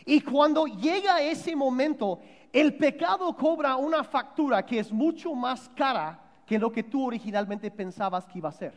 Y 0.06 0.22
cuando 0.22 0.66
llega 0.66 1.20
ese 1.20 1.54
momento, 1.54 2.20
el 2.52 2.76
pecado 2.76 3.36
cobra 3.36 3.76
una 3.76 4.02
factura 4.02 4.64
que 4.64 4.78
es 4.78 4.90
mucho 4.90 5.34
más 5.34 5.68
cara 5.76 6.18
que 6.46 6.58
lo 6.58 6.72
que 6.72 6.82
tú 6.82 7.06
originalmente 7.06 7.70
pensabas 7.70 8.26
que 8.26 8.38
iba 8.38 8.48
a 8.48 8.52
ser. 8.52 8.72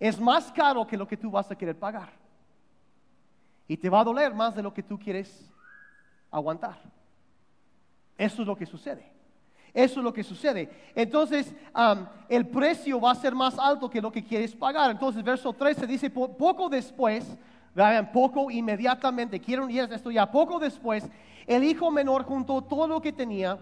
Es 0.00 0.18
más 0.18 0.50
caro 0.50 0.86
que 0.86 0.96
lo 0.96 1.06
que 1.06 1.16
tú 1.16 1.30
vas 1.30 1.50
a 1.50 1.56
querer 1.56 1.78
pagar. 1.78 2.08
Y 3.68 3.76
te 3.76 3.90
va 3.90 4.00
a 4.00 4.04
doler 4.04 4.34
más 4.34 4.54
de 4.54 4.62
lo 4.62 4.72
que 4.72 4.82
tú 4.82 4.98
quieres 4.98 5.52
aguantar. 6.30 6.95
Eso 8.16 8.42
es 8.42 8.48
lo 8.48 8.56
que 8.56 8.66
sucede. 8.66 9.12
Eso 9.74 10.00
es 10.00 10.04
lo 10.04 10.12
que 10.12 10.24
sucede. 10.24 10.70
Entonces, 10.94 11.54
el 12.28 12.46
precio 12.46 12.98
va 12.98 13.10
a 13.10 13.14
ser 13.14 13.34
más 13.34 13.58
alto 13.58 13.90
que 13.90 14.00
lo 14.00 14.10
que 14.10 14.24
quieres 14.24 14.54
pagar. 14.54 14.90
Entonces, 14.90 15.22
verso 15.22 15.52
13 15.52 15.86
dice, 15.86 16.08
poco 16.08 16.70
después, 16.70 17.36
vean, 17.74 18.10
poco 18.10 18.50
inmediatamente, 18.50 19.38
quiero 19.38 19.68
ir 19.68 19.86
esto 19.92 20.10
ya, 20.10 20.30
poco 20.30 20.58
después, 20.58 21.06
el 21.46 21.62
hijo 21.62 21.90
menor 21.90 22.24
juntó 22.24 22.62
todo 22.62 22.88
lo 22.88 23.02
que 23.02 23.12
tenía 23.12 23.58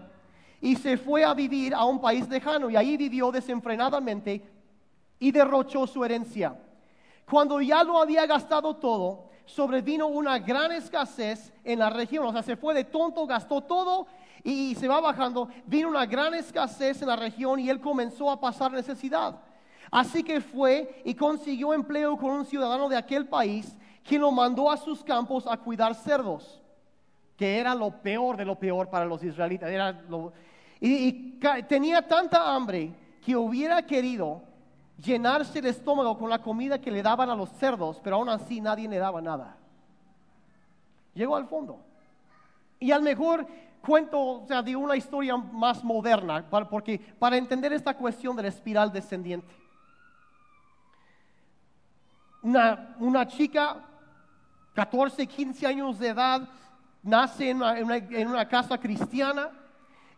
y 0.61 0.77
se 0.77 0.95
fue 0.95 1.25
a 1.25 1.33
vivir 1.33 1.75
a 1.75 1.83
un 1.83 1.99
país 1.99 2.29
lejano 2.29 2.69
y 2.69 2.77
ahí 2.77 2.95
vivió 2.95 3.29
desenfrenadamente 3.29 4.41
y 5.19 5.31
derrochó 5.31 5.85
su 5.85 6.03
herencia. 6.05 6.57
Cuando 7.29 7.59
ya 7.59 7.83
lo 7.83 8.01
había 8.01 8.25
gastado 8.25 8.77
todo, 8.77 9.29
sobrevino 9.45 10.07
una 10.07 10.39
gran 10.39 10.71
escasez 10.71 11.53
en 11.63 11.79
la 11.79 11.89
región. 11.89 12.25
O 12.25 12.31
sea, 12.31 12.41
se 12.41 12.55
fue 12.55 12.73
de 12.73 12.85
tonto, 12.85 13.27
gastó 13.27 13.61
todo 13.61 14.07
y 14.45 14.75
se 14.75 14.87
va 14.87 15.01
bajando. 15.01 15.49
Vino 15.65 15.89
una 15.89 16.05
gran 16.05 16.35
escasez 16.35 17.01
en 17.01 17.07
la 17.07 17.15
región 17.15 17.59
y 17.59 17.67
él 17.67 17.81
comenzó 17.81 18.29
a 18.29 18.39
pasar 18.39 18.71
necesidad. 18.71 19.41
Así 19.89 20.23
que 20.23 20.39
fue 20.39 21.01
y 21.03 21.15
consiguió 21.15 21.73
empleo 21.73 22.15
con 22.15 22.31
un 22.31 22.45
ciudadano 22.45 22.87
de 22.87 22.95
aquel 22.95 23.27
país, 23.27 23.75
quien 24.03 24.21
lo 24.21 24.31
mandó 24.31 24.69
a 24.69 24.77
sus 24.77 25.03
campos 25.03 25.47
a 25.47 25.57
cuidar 25.57 25.95
cerdos, 25.95 26.61
que 27.35 27.57
era 27.57 27.73
lo 27.73 27.89
peor 27.89 28.37
de 28.37 28.45
lo 28.45 28.57
peor 28.57 28.87
para 28.87 29.05
los 29.05 29.23
israelitas. 29.23 29.71
y 30.79 31.39
tenía 31.67 32.07
tanta 32.07 32.53
hambre 32.53 32.93
que 33.25 33.35
hubiera 33.35 33.81
querido 33.83 34.43
llenarse 35.03 35.57
el 35.57 35.65
estómago 35.65 36.17
con 36.19 36.29
la 36.29 36.39
comida 36.39 36.79
que 36.79 36.91
le 36.91 37.01
daban 37.01 37.31
a 37.31 37.35
los 37.35 37.49
cerdos, 37.49 37.99
pero 38.03 38.17
aún 38.17 38.29
así 38.29 38.61
nadie 38.61 38.87
le 38.87 38.97
daba 38.97 39.21
nada. 39.21 39.57
Llegó 41.15 41.35
al 41.35 41.47
fondo. 41.47 41.79
Y 42.79 42.91
al 42.91 43.01
mejor 43.01 43.47
cuento, 43.85 44.19
o 44.19 44.47
sea, 44.47 44.61
de 44.61 44.75
una 44.75 44.95
historia 44.95 45.37
más 45.37 45.83
moderna, 45.83 46.45
porque 46.69 46.99
para 47.19 47.37
entender 47.37 47.71
esta 47.73 47.95
cuestión 47.95 48.35
de 48.35 48.43
la 48.43 48.49
espiral 48.49 48.91
descendiente. 48.91 49.55
Una, 52.41 52.95
una 52.99 53.27
chica, 53.27 53.77
14, 54.73 55.25
15 55.25 55.67
años 55.67 55.99
de 55.99 56.09
edad, 56.09 56.47
nace 57.01 57.51
en 57.51 58.27
una, 58.27 58.47
casa 58.47 58.77
cristiana 58.77 59.49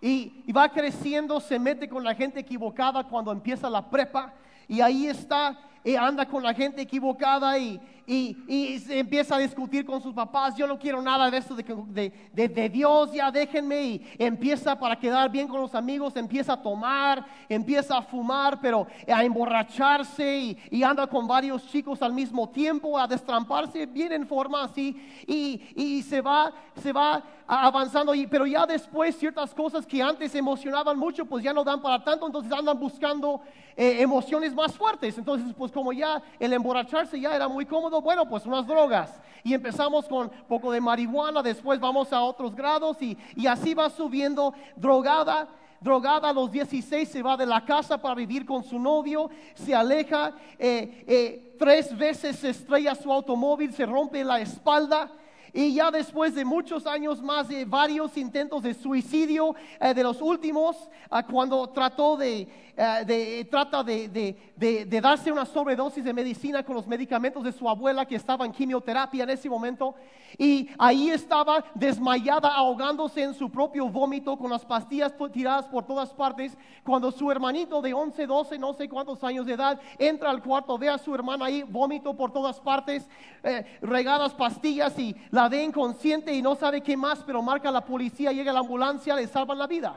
y, 0.01 0.43
y 0.45 0.51
va 0.51 0.69
creciendo, 0.69 1.39
se 1.39 1.60
mete 1.60 1.88
con 1.88 2.03
la 2.03 2.15
gente 2.15 2.39
equivocada 2.39 3.03
cuando 3.03 3.32
empieza 3.32 3.69
la 3.69 3.89
prepa 3.89 4.34
y 4.67 4.82
ahí 4.82 5.08
está, 5.08 5.58
y 5.84 5.95
anda 5.95 6.25
con 6.25 6.43
la 6.43 6.53
gente 6.53 6.82
equivocada 6.82 7.58
y, 7.58 7.80
y, 8.10 8.80
se 8.80 9.00
empieza 9.00 9.36
a 9.36 9.39
discutir 9.39 9.86
con 9.86 10.02
sus 10.02 10.13
papás, 10.13 10.56
yo 10.56 10.65
no 10.65 10.80
quiero 10.80 11.02
nada 11.02 11.30
de 11.30 11.38
esto 11.38 11.54
de, 11.56 12.13
de, 12.32 12.70
Dios, 12.70 13.12
ya 13.12 13.30
déjenme, 13.30 13.82
y 13.82 14.08
empieza 14.17 14.80
para 14.80 14.98
quedar 14.98 15.30
bien 15.30 15.50
con 15.50 15.60
los 15.60 15.76
amigos, 15.76 16.15
empieza 16.15 16.54
a 16.54 16.62
tomar, 16.62 17.26
empieza 17.50 17.98
a 17.98 18.02
fumar, 18.02 18.62
pero 18.62 18.88
a 19.13 19.26
emborracharse 19.26 20.58
y, 20.72 20.84
anda 20.84 21.06
con 21.06 21.28
varios 21.28 21.67
chicos 21.67 22.02
al 22.02 22.13
mismo 22.13 22.48
tiempo, 22.48 22.98
a 22.98 23.08
destramparse 23.08 23.86
bien 23.86 24.13
en 24.13 24.26
forma 24.26 24.63
así, 24.63 24.96
y, 25.28 26.02
se 26.04 26.22
va, 26.22 26.54
se 26.82 26.93
va 26.93 27.22
avanzando, 27.46 28.13
pero 28.30 28.46
ya 28.46 28.65
después 28.65 29.17
ciertas 29.17 29.54
cosas 29.54 29.86
que 29.86 30.02
antes 30.02 30.34
emocionaban 30.34 30.98
mucho, 30.98 31.26
pues 31.26 31.43
ya 31.43 31.52
no 31.52 31.65
dan 31.65 31.82
para 31.82 32.02
tanto, 32.02 32.26
entonces 32.26 32.54
andan 32.54 32.80
buscando 32.80 33.41
eh, 33.79 34.01
emociones 34.01 34.55
más 34.55 34.75
fuertes, 34.75 35.15
entonces 35.19 35.53
pues 35.55 35.71
como 35.71 35.93
ya 35.93 36.19
el 36.39 36.51
emborracharse 36.51 37.19
ya 37.19 37.35
era 37.35 37.47
muy 37.47 37.63
cómodo, 37.63 38.01
bueno, 38.01 38.27
pues 38.27 38.43
unas 38.47 38.65
drogas. 38.65 39.13
Y 39.43 39.53
empezamos 39.53 40.07
con 40.07 40.31
poco 40.47 40.71
de 40.71 40.81
marihuana, 40.81 41.43
después 41.43 41.79
vamos 41.79 42.11
a 42.11 42.23
otros 42.23 42.55
grados 42.55 42.97
y, 42.99 43.15
así 43.47 43.75
va 43.75 43.89
subiendo 43.91 44.53
drogada 44.75 45.47
drogada 45.79 46.29
a 46.29 46.33
los 46.33 46.51
16 46.51 47.07
se 47.07 47.21
va 47.21 47.37
de 47.37 47.45
la 47.45 47.63
casa 47.63 48.01
para 48.01 48.15
vivir 48.15 48.47
con 48.47 48.63
su 48.63 48.79
novio, 48.79 49.29
se 49.53 49.75
aleja, 49.75 50.33
eh, 50.57 51.05
eh, 51.07 51.55
tres 51.59 51.95
veces 51.95 52.37
se 52.37 52.49
estrella 52.49 52.95
su 52.95 53.13
automóvil, 53.13 53.71
se 53.71 53.85
rompe 53.85 54.23
la 54.23 54.39
espalda. 54.39 55.11
Y 55.53 55.73
ya 55.73 55.91
después 55.91 56.36
de 56.36 56.45
muchos 56.45 56.86
años 56.86 57.21
más 57.21 57.47
de 57.47 57.65
varios 57.65 58.17
intentos 58.17 58.62
de 58.63 58.73
suicidio, 58.73 59.55
eh, 59.79 59.93
de 59.93 60.03
los 60.03 60.21
últimos, 60.21 60.89
cuando 61.29 61.69
trató 61.69 62.17
de, 62.17 62.47
eh, 62.79 63.47
trata 63.49 63.83
de, 63.83 64.07
de, 64.07 64.86
de, 64.86 65.01
darse 65.01 65.31
una 65.31 65.45
sobredosis 65.45 66.03
de 66.03 66.13
medicina 66.13 66.62
con 66.63 66.75
los 66.75 66.86
medicamentos 66.86 67.43
de 67.43 67.51
su 67.51 67.67
abuela 67.67 68.05
que 68.05 68.15
estaba 68.15 68.45
en 68.45 68.51
quimioterapia 68.51 69.23
en 69.23 69.31
ese 69.31 69.49
momento. 69.49 69.95
Y 70.38 70.69
ahí 70.77 71.10
estaba 71.10 71.63
desmayada, 71.73 72.49
ahogándose 72.49 73.23
en 73.23 73.33
su 73.33 73.49
propio 73.49 73.89
vómito 73.89 74.38
con 74.38 74.51
las 74.51 74.63
pastillas 74.63 75.13
tiradas 75.31 75.65
por 75.67 75.86
todas 75.86 76.13
partes. 76.13 76.55
Cuando 76.83 77.12
su 77.12 77.31
hermanito 77.31 77.81
de 77.81 77.93
11, 77.93 78.27
12, 78.27 78.60
no 78.60 78.73
sé 78.73 78.88
cuántos 78.88 79.23
años 79.23 79.45
de 79.45 79.53
edad, 79.53 79.79
entra 79.97 80.29
al 80.29 80.43
cuarto, 80.43 80.77
ve 80.77 80.89
a 80.89 80.97
su 80.97 81.15
hermana 81.15 81.45
ahí, 81.45 81.63
vómito 81.63 82.15
por 82.15 82.31
todas 82.31 82.60
partes, 82.60 83.10
eh, 83.43 83.65
regadas 83.81 84.33
pastillas 84.33 84.97
y 84.99 85.15
la 85.38 85.50
ve 85.50 85.63
inconsciente 85.63 86.34
y 86.34 86.41
no 86.41 86.56
sabe 86.56 86.82
qué 86.82 86.97
más, 86.97 87.19
pero 87.23 87.43
marca 87.43 87.69
la 87.69 87.86
policía, 87.86 88.32
llega 88.32 88.52
la 88.52 88.62
ambulancia, 88.62 89.15
le 89.15 89.28
salvan 89.28 89.60
la 89.60 89.67
vida. 89.67 89.95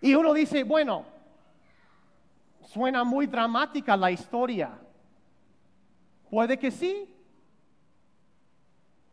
Y 0.00 0.12
uno 0.16 0.34
dice, 0.34 0.64
bueno, 0.64 1.04
suena 2.66 3.04
muy 3.04 3.26
dramática 3.28 3.96
la 3.96 4.10
historia. 4.10 4.76
Puede 6.28 6.58
que 6.58 6.72
sí, 6.72 7.08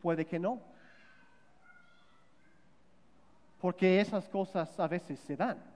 puede 0.01 0.25
que 0.25 0.39
no. 0.39 0.59
Porque 3.59 4.01
esas 4.01 4.27
cosas 4.27 4.79
a 4.79 4.87
veces 4.87 5.19
se 5.19 5.37
dan. 5.37 5.70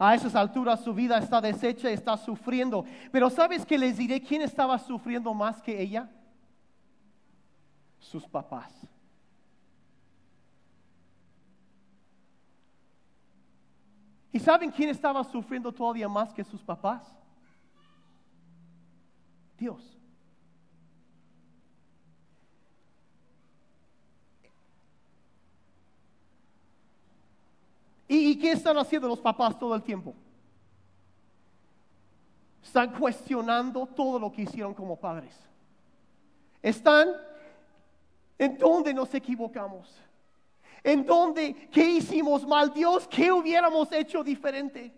A 0.00 0.16
esas 0.16 0.34
alturas 0.34 0.80
su 0.80 0.92
vida 0.92 1.18
está 1.18 1.40
deshecha, 1.40 1.88
está 1.90 2.16
sufriendo. 2.16 2.84
Pero 3.12 3.30
¿sabes 3.30 3.64
que 3.64 3.78
les 3.78 3.96
diré 3.96 4.20
quién 4.20 4.42
estaba 4.42 4.76
sufriendo 4.78 5.32
más 5.32 5.62
que 5.62 5.80
ella? 5.80 6.08
sus 8.00 8.26
papás. 8.26 8.72
¿Y 14.32 14.38
saben 14.38 14.70
quién 14.70 14.88
estaba 14.88 15.22
sufriendo 15.24 15.72
todavía 15.72 16.08
más 16.08 16.32
que 16.32 16.44
sus 16.44 16.62
papás? 16.62 17.06
Dios. 19.58 19.99
¿Y, 28.12 28.34
qué 28.40 28.50
están 28.50 28.76
haciendo 28.76 29.06
los 29.06 29.20
papás 29.20 29.56
todo 29.56 29.72
el 29.72 29.84
tiempo? 29.84 30.12
Están 32.60 32.92
cuestionando 32.98 33.86
todo 33.86 34.18
lo 34.18 34.32
que 34.32 34.42
hicieron 34.42 34.74
como 34.74 34.96
padres. 34.96 35.32
Están 36.60 37.12
en 38.36 38.58
donde 38.58 38.92
nos 38.92 39.14
equivocamos. 39.14 39.94
En 40.82 41.06
donde, 41.06 41.68
¿qué 41.70 41.88
hicimos 41.88 42.44
mal? 42.44 42.74
Dios, 42.74 43.06
¿qué 43.06 43.30
hubiéramos 43.30 43.92
hecho 43.92 44.24
diferente? 44.24 44.92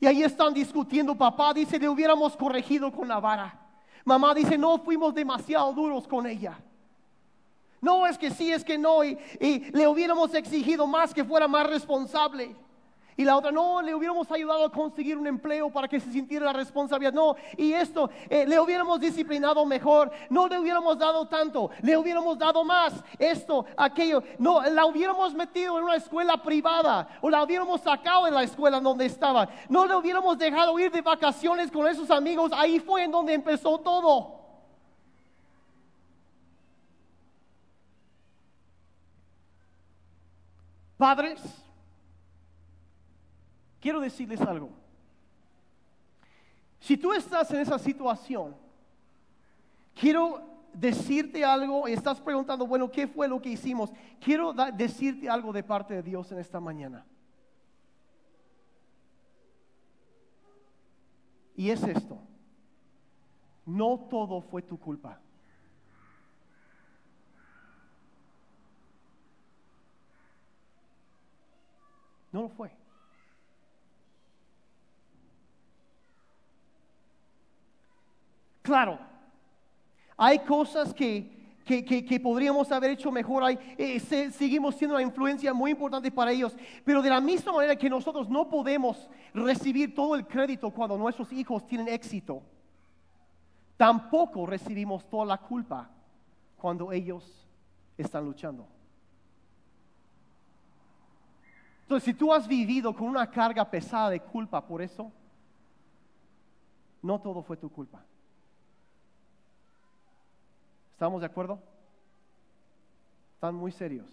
Y 0.00 0.06
ahí 0.06 0.24
están 0.24 0.52
discutiendo. 0.52 1.14
Papá 1.14 1.54
dice, 1.54 1.78
le 1.78 1.88
hubiéramos 1.88 2.36
corregido 2.36 2.90
con 2.90 3.06
la 3.06 3.20
vara. 3.20 3.60
Mamá 4.04 4.34
dice, 4.34 4.58
no 4.58 4.76
fuimos 4.78 5.14
demasiado 5.14 5.72
duros 5.72 6.08
con 6.08 6.26
ella. 6.26 6.58
No, 7.82 8.06
es 8.06 8.16
que 8.16 8.30
sí, 8.30 8.52
es 8.52 8.64
que 8.64 8.78
no. 8.78 9.02
Y, 9.04 9.18
le 9.72 9.88
hubiéramos 9.88 10.32
exigido 10.34 10.86
más 10.86 11.12
que 11.12 11.24
fuera 11.24 11.48
más 11.48 11.66
responsable. 11.66 12.54
Y 13.16 13.24
la 13.24 13.36
otra, 13.36 13.50
no, 13.50 13.82
le 13.82 13.94
hubiéramos 13.94 14.30
ayudado 14.30 14.64
a 14.64 14.72
conseguir 14.72 15.18
un 15.18 15.26
empleo 15.26 15.68
para 15.68 15.88
que 15.88 16.00
se 16.00 16.10
sintiera 16.12 16.46
la 16.46 16.52
responsabilidad. 16.52 17.12
No, 17.12 17.34
y 17.56 17.72
esto, 17.72 18.08
eh, 18.30 18.46
le 18.46 18.58
hubiéramos 18.58 19.00
disciplinado 19.00 19.66
mejor. 19.66 20.12
No 20.30 20.46
le 20.46 20.60
hubiéramos 20.60 20.96
dado 20.96 21.26
tanto, 21.26 21.70
le 21.82 21.96
hubiéramos 21.96 22.38
dado 22.38 22.62
más. 22.62 22.94
Esto, 23.18 23.66
aquello. 23.76 24.22
No, 24.38 24.62
la 24.62 24.86
hubiéramos 24.86 25.34
metido 25.34 25.76
en 25.76 25.84
una 25.84 25.96
escuela 25.96 26.40
privada 26.40 27.08
o 27.20 27.28
la 27.28 27.42
hubiéramos 27.42 27.80
sacado 27.80 28.28
en 28.28 28.34
la 28.34 28.44
escuela 28.44 28.80
donde 28.80 29.06
estaba. 29.06 29.48
No 29.68 29.86
le 29.86 29.96
hubiéramos 29.96 30.38
dejado 30.38 30.78
ir 30.78 30.92
de 30.92 31.02
vacaciones 31.02 31.70
con 31.70 31.88
esos 31.88 32.10
amigos. 32.12 32.52
Ahí 32.54 32.78
fue 32.78 33.02
en 33.02 33.10
donde 33.10 33.34
empezó 33.34 33.78
todo. 33.78 34.41
Padres 41.02 41.42
quiero 43.80 43.98
decirles 43.98 44.40
algo. 44.40 44.70
Si 46.78 46.96
tú 46.96 47.12
estás 47.12 47.50
en 47.50 47.58
esa 47.58 47.76
situación, 47.76 48.54
quiero 49.96 50.40
decirte 50.72 51.44
algo 51.44 51.88
y 51.88 51.92
estás 51.92 52.20
preguntando, 52.20 52.68
bueno, 52.68 52.88
¿qué 52.88 53.08
fue 53.08 53.26
lo 53.26 53.42
que 53.42 53.48
hicimos? 53.48 53.90
Quiero 54.20 54.52
decirte 54.52 55.28
algo 55.28 55.52
de 55.52 55.64
parte 55.64 55.94
de 55.94 56.02
Dios 56.04 56.30
en 56.30 56.38
esta 56.38 56.60
mañana. 56.60 57.04
Y 61.56 61.70
es 61.70 61.82
esto, 61.82 62.16
no 63.66 64.06
todo 64.08 64.40
fue 64.40 64.62
tu 64.62 64.78
culpa. 64.78 65.18
No 72.32 72.42
lo 72.42 72.48
fue. 72.48 72.70
Claro, 78.62 78.98
hay 80.16 80.38
cosas 80.38 80.94
que, 80.94 82.20
podríamos 82.22 82.70
haber 82.70 82.92
hecho 82.92 83.10
mejor, 83.10 83.42
hay, 83.42 83.58
eh, 83.76 84.00
seguimos 84.30 84.76
siendo 84.76 84.94
una 84.94 85.02
influencia 85.02 85.52
muy 85.52 85.72
importante 85.72 86.10
para 86.10 86.30
ellos, 86.30 86.56
pero 86.84 87.02
de 87.02 87.10
la 87.10 87.20
misma 87.20 87.52
manera 87.52 87.76
que 87.76 87.90
nosotros 87.90 88.28
no 88.30 88.48
podemos 88.48 89.10
recibir 89.34 89.94
todo 89.94 90.14
el 90.14 90.26
crédito 90.26 90.70
cuando 90.70 90.96
nuestros 90.96 91.32
hijos 91.32 91.66
tienen 91.66 91.88
éxito, 91.88 92.42
tampoco 93.76 94.46
recibimos 94.46 95.04
toda 95.10 95.26
la 95.26 95.38
culpa 95.38 95.90
cuando 96.56 96.92
ellos 96.92 97.48
están 97.98 98.24
luchando. 98.24 98.71
Entonces, 101.92 102.14
si 102.14 102.18
tú 102.18 102.32
has 102.32 102.48
vivido 102.48 102.94
con 102.94 103.06
una 103.06 103.30
carga 103.30 103.70
pesada 103.70 104.08
de 104.08 104.20
culpa 104.20 104.64
por 104.64 104.80
eso, 104.80 105.12
no 107.02 107.20
todo 107.20 107.42
fue 107.42 107.58
tu 107.58 107.70
culpa. 107.70 108.02
¿Estamos 110.92 111.20
de 111.20 111.26
acuerdo? 111.26 111.60
Están 113.34 113.56
muy 113.56 113.72
serios. 113.72 114.08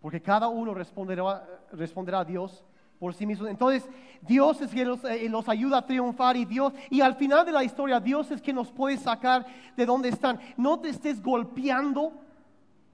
Porque 0.00 0.22
cada 0.22 0.46
uno 0.46 0.72
responderá, 0.72 1.44
responderá 1.72 2.20
a 2.20 2.24
Dios 2.24 2.64
por 3.00 3.12
sí 3.12 3.26
mismo. 3.26 3.48
Entonces, 3.48 3.90
Dios 4.22 4.60
es 4.60 4.70
quien 4.70 4.86
los, 4.86 5.02
eh, 5.02 5.28
los, 5.28 5.48
ayuda 5.48 5.78
a 5.78 5.86
triunfar 5.86 6.36
y 6.36 6.44
Dios, 6.44 6.72
y 6.90 7.00
al 7.00 7.16
final 7.16 7.44
de 7.44 7.50
la 7.50 7.64
historia, 7.64 7.98
Dios 7.98 8.30
es 8.30 8.40
quien 8.40 8.54
nos 8.54 8.70
puede 8.70 8.98
sacar 8.98 9.44
de 9.76 9.84
donde 9.84 10.10
están. 10.10 10.38
No 10.56 10.78
te 10.78 10.90
estés 10.90 11.20
golpeando 11.20 12.12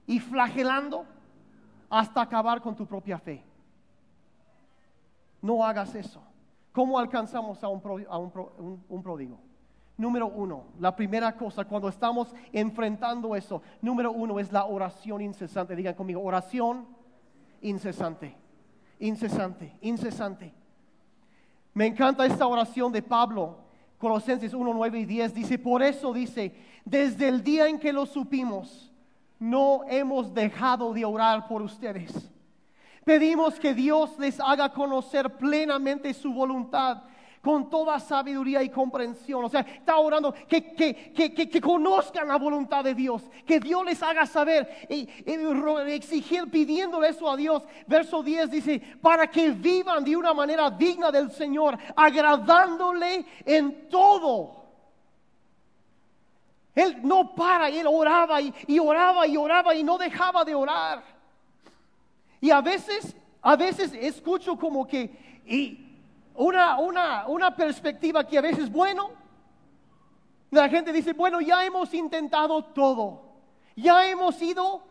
y 0.07 0.21
flagelando 0.21 1.05
hasta 1.88 2.20
acabar 2.20 2.61
con 2.61 2.75
tu 2.75 2.87
propia 2.87 3.18
fe. 3.18 3.42
No 5.42 5.64
hagas 5.64 5.94
eso. 5.94 6.23
¿Cómo 6.73 6.99
alcanzamos 6.99 7.62
a 7.62 7.68
un, 7.68 8.07
a 8.09 8.18
un, 8.18 8.85
un 8.88 9.03
pródigo? 9.03 9.38
Número 9.97 10.27
uno, 10.27 10.64
la 10.81 10.97
primera 10.97 11.37
cosa 11.37 11.64
cuando 11.64 11.88
estamos 11.88 12.35
enfrentando 12.53 13.37
eso, 13.37 13.62
número 13.81 14.11
uno 14.11 14.40
es 14.40 14.51
la 14.51 14.64
oración 14.64 15.20
incesante. 15.20 15.77
Digan 15.77 15.94
conmigo, 15.94 16.20
oración 16.20 16.87
incesante, 17.61 18.35
incesante, 18.99 19.73
incesante. 19.83 20.53
Me 21.75 21.87
encanta 21.87 22.27
esta 22.27 22.47
oración 22.47 22.90
de 22.90 23.03
Pablo, 23.03 23.59
Colosenses 23.99 24.53
1, 24.53 24.75
9 24.75 24.99
y 25.01 25.05
10. 25.05 25.35
Dice, 25.35 25.59
por 25.59 25.83
eso 25.83 26.12
dice, 26.12 26.55
desde 26.85 27.29
el 27.29 27.42
día 27.42 27.68
en 27.68 27.79
que 27.79 27.92
lo 27.92 28.05
supimos, 28.07 28.92
no 29.45 29.83
hemos 29.89 30.33
dejado 30.33 30.93
de 30.95 31.05
orar 31.05 31.47
por 31.47 31.61
ustedes. 31.61 32.31
Pedimos 33.05 33.61
que 33.61 33.75
Dios 33.75 34.19
les 34.19 34.41
haga 34.41 34.73
conocer 34.73 35.37
plenamente 35.37 36.15
su 36.15 36.33
voluntad 36.33 37.03
con 37.43 37.69
toda 37.69 38.01
sabiduría 38.01 38.63
y 38.63 38.71
comprensión. 38.71 39.45
O 39.45 39.51
sea, 39.51 39.61
está 39.61 39.99
orando 39.99 40.33
que, 40.49 40.75
que, 40.75 41.61
conozcan 41.61 42.29
la 42.29 42.37
voluntad 42.37 42.83
de 42.83 42.95
Dios, 42.95 43.23
que 43.45 43.61
Dios 43.61 43.85
les 43.85 44.03
haga 44.03 44.25
saber 44.25 44.87
y, 44.89 45.07
exigir, 45.89 46.51
pidiéndole 46.51 47.11
eso 47.11 47.31
a 47.31 47.37
Dios. 47.37 47.63
Verso 47.87 48.23
10 48.23 48.51
dice, 48.51 48.81
para 49.03 49.27
que 49.27 49.51
vivan 49.51 50.03
de 50.03 50.17
una 50.17 50.33
manera 50.33 50.71
digna 50.71 51.13
del 51.13 51.31
Señor, 51.31 51.79
agradándole 51.95 53.27
en 53.45 53.91
todo. 53.91 54.63
Él 56.75 57.01
no 57.03 57.35
para, 57.35 57.69
él 57.69 57.87
oraba 57.87 58.41
y, 58.41 58.53
y 58.67 58.79
oraba 58.79 59.27
y 59.27 59.37
oraba 59.37 59.75
y 59.75 59.85
no 59.85 59.97
dejaba 59.97 60.45
de 60.45 60.55
orar. 60.55 61.03
Y 62.41 62.51
a 62.51 62.61
veces, 62.61 63.17
a 63.41 63.57
veces 63.57 63.93
escucho 63.95 64.57
como 64.57 64.87
que, 64.87 65.43
y, 65.47 65.85
una, 66.35 66.79
una, 66.79 67.27
una 67.29 67.55
perspectiva 67.55 68.27
que 68.27 68.39
a 68.39 68.41
veces, 68.41 68.71
bueno, 68.71 69.11
la 70.51 70.69
gente 70.69 70.93
dice, 70.93 71.13
bueno, 71.13 71.41
ya 71.41 71.65
hemos 71.65 71.95
intentado 71.95 72.63
todo, 72.65 73.23
ya 73.77 74.09
hemos 74.09 74.41
ido 74.43 74.83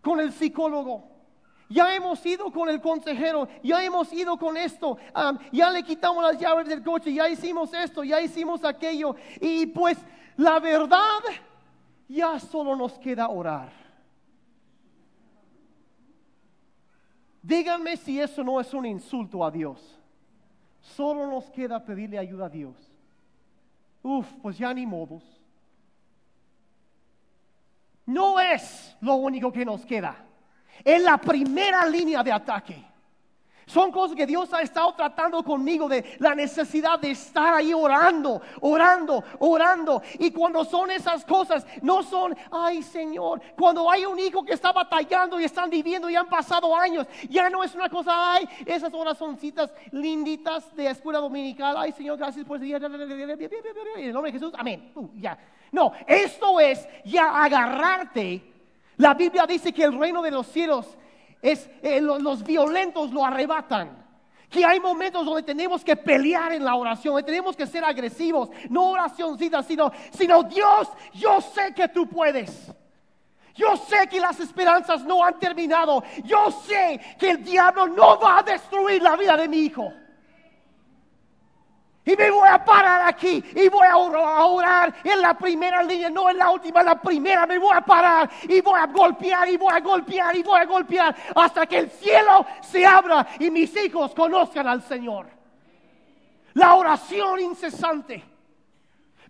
con 0.00 0.20
el 0.20 0.32
psicólogo, 0.32 1.04
ya 1.70 1.94
hemos 1.94 2.24
ido 2.26 2.50
con 2.52 2.68
el 2.68 2.80
consejero, 2.80 3.48
ya 3.62 3.82
hemos 3.82 4.12
ido 4.12 4.36
con 4.36 4.56
esto, 4.56 4.98
ya 5.52 5.70
le 5.70 5.84
quitamos 5.84 6.22
las 6.22 6.38
llaves 6.38 6.68
del 6.68 6.82
coche, 6.82 7.14
ya 7.14 7.28
hicimos 7.28 7.72
esto, 7.72 8.02
ya 8.02 8.20
hicimos 8.20 8.64
aquello, 8.64 9.14
y 9.40 9.66
pues 9.66 9.96
la 10.36 10.58
verdad, 10.58 11.20
ya 12.08 12.40
solo 12.40 12.74
nos 12.74 12.98
queda 12.98 13.28
orar. 13.28 13.70
Díganme 17.42 17.96
si 17.96 18.20
eso 18.20 18.42
no 18.42 18.60
es 18.60 18.74
un 18.74 18.84
insulto 18.84 19.44
a 19.44 19.50
Dios. 19.50 19.98
Solo 20.80 21.26
nos 21.26 21.50
queda 21.50 21.84
pedirle 21.84 22.18
ayuda 22.18 22.46
a 22.46 22.48
Dios. 22.48 22.74
Uf, 24.02 24.26
pues 24.42 24.58
ya 24.58 24.74
ni 24.74 24.86
modos. 24.86 25.22
No 28.06 28.40
es 28.40 28.96
lo 29.00 29.14
único 29.14 29.52
que 29.52 29.64
nos 29.64 29.86
queda. 29.86 30.26
Es 30.84 31.02
la 31.02 31.18
primera 31.18 31.86
línea 31.86 32.22
de 32.22 32.32
ataque. 32.32 32.90
Son 33.70 33.92
cosas 33.92 34.16
que 34.16 34.26
Dios 34.26 34.52
ha 34.52 34.62
estado 34.62 34.92
tratando 34.94 35.44
conmigo 35.44 35.88
de 35.88 36.16
la 36.18 36.34
necesidad 36.34 36.98
de 36.98 37.12
estar 37.12 37.54
ahí 37.54 37.72
orando, 37.72 38.42
orando, 38.60 39.22
orando. 39.38 40.02
Y 40.18 40.32
cuando 40.32 40.64
son 40.64 40.90
esas 40.90 41.24
cosas, 41.24 41.64
no 41.80 42.02
son, 42.02 42.36
ay 42.50 42.82
Señor, 42.82 43.40
cuando 43.56 43.88
hay 43.88 44.06
un 44.06 44.18
hijo 44.18 44.42
que 44.42 44.54
está 44.54 44.72
batallando 44.72 45.38
y 45.38 45.44
están 45.44 45.70
viviendo 45.70 46.10
y 46.10 46.16
han 46.16 46.28
pasado 46.28 46.76
años, 46.76 47.06
ya 47.28 47.48
no 47.48 47.62
es 47.62 47.72
una 47.76 47.88
cosa, 47.88 48.32
ay, 48.32 48.48
esas 48.66 48.92
orazoncitas 48.92 49.72
linditas 49.92 50.74
de 50.74 50.88
escuela 50.88 51.20
dominical, 51.20 51.76
ay 51.78 51.92
Señor, 51.92 52.18
gracias 52.18 52.44
por 52.44 52.58
día, 52.58 52.78
en 52.78 52.84
el 52.84 54.12
nombre 54.12 54.32
de 54.32 54.38
Jesús, 54.38 54.52
amén. 54.58 54.90
Uh, 54.96 55.10
ya. 55.14 55.38
No, 55.70 55.92
esto 56.08 56.58
es 56.58 56.88
ya 57.04 57.40
agarrarte. 57.40 58.49
La 59.00 59.14
Biblia 59.14 59.46
dice 59.46 59.72
que 59.72 59.82
el 59.82 59.98
reino 59.98 60.20
de 60.20 60.30
los 60.30 60.46
cielos 60.46 60.86
es 61.40 61.70
eh, 61.82 62.02
los, 62.02 62.44
violentos 62.44 63.10
lo 63.10 63.24
arrebatan. 63.24 64.06
Que 64.50 64.62
hay 64.62 64.78
momentos 64.78 65.24
donde 65.24 65.42
tenemos 65.42 65.82
que 65.82 65.96
pelear 65.96 66.52
en 66.52 66.62
la 66.62 66.74
oración, 66.74 67.14
donde 67.14 67.26
tenemos 67.26 67.56
que 67.56 67.66
ser 67.66 67.82
agresivos, 67.82 68.50
no 68.68 68.90
oracioncitas, 68.90 69.64
sino, 69.64 69.90
sino 70.10 70.42
Dios, 70.42 70.88
yo 71.14 71.40
sé 71.40 71.72
que 71.74 71.88
tú 71.88 72.06
puedes. 72.08 72.70
Yo 73.54 73.74
sé 73.78 74.06
que 74.06 74.20
las 74.20 74.38
esperanzas 74.38 75.02
no 75.04 75.24
han 75.24 75.38
terminado. 75.38 76.04
Yo 76.24 76.50
sé 76.50 77.00
que 77.18 77.30
el 77.30 77.42
diablo 77.42 77.86
no 77.88 78.18
va 78.20 78.40
a 78.40 78.42
destruir 78.42 79.00
la 79.00 79.16
vida 79.16 79.34
de 79.34 79.48
mi 79.48 79.60
hijo. 79.60 79.90
Y 82.10 82.16
me 82.16 82.28
voy 82.28 82.48
a 82.50 82.64
parar 82.64 83.02
aquí 83.06 83.44
y 83.54 83.68
voy 83.68 83.86
a 83.86 83.96
orar 83.96 84.92
en 85.04 85.20
la 85.20 85.34
primera 85.34 85.80
línea, 85.80 86.10
no 86.10 86.28
en 86.28 86.38
la 86.38 86.50
última, 86.50 86.80
en 86.80 86.86
la 86.86 87.00
primera. 87.00 87.46
Me 87.46 87.56
voy 87.56 87.70
a 87.72 87.82
parar 87.82 88.28
y 88.48 88.60
voy 88.60 88.80
a 88.80 88.86
golpear 88.86 89.48
y 89.48 89.56
voy 89.56 89.72
a 89.72 89.78
golpear 89.78 90.34
y 90.34 90.42
voy 90.42 90.58
a 90.58 90.64
golpear 90.64 91.14
hasta 91.36 91.66
que 91.66 91.78
el 91.78 91.90
cielo 91.90 92.44
se 92.62 92.84
abra 92.84 93.28
y 93.38 93.48
mis 93.48 93.76
hijos 93.76 94.12
conozcan 94.12 94.66
al 94.66 94.82
Señor. 94.82 95.28
La 96.54 96.74
oración 96.74 97.38
incesante. 97.38 98.24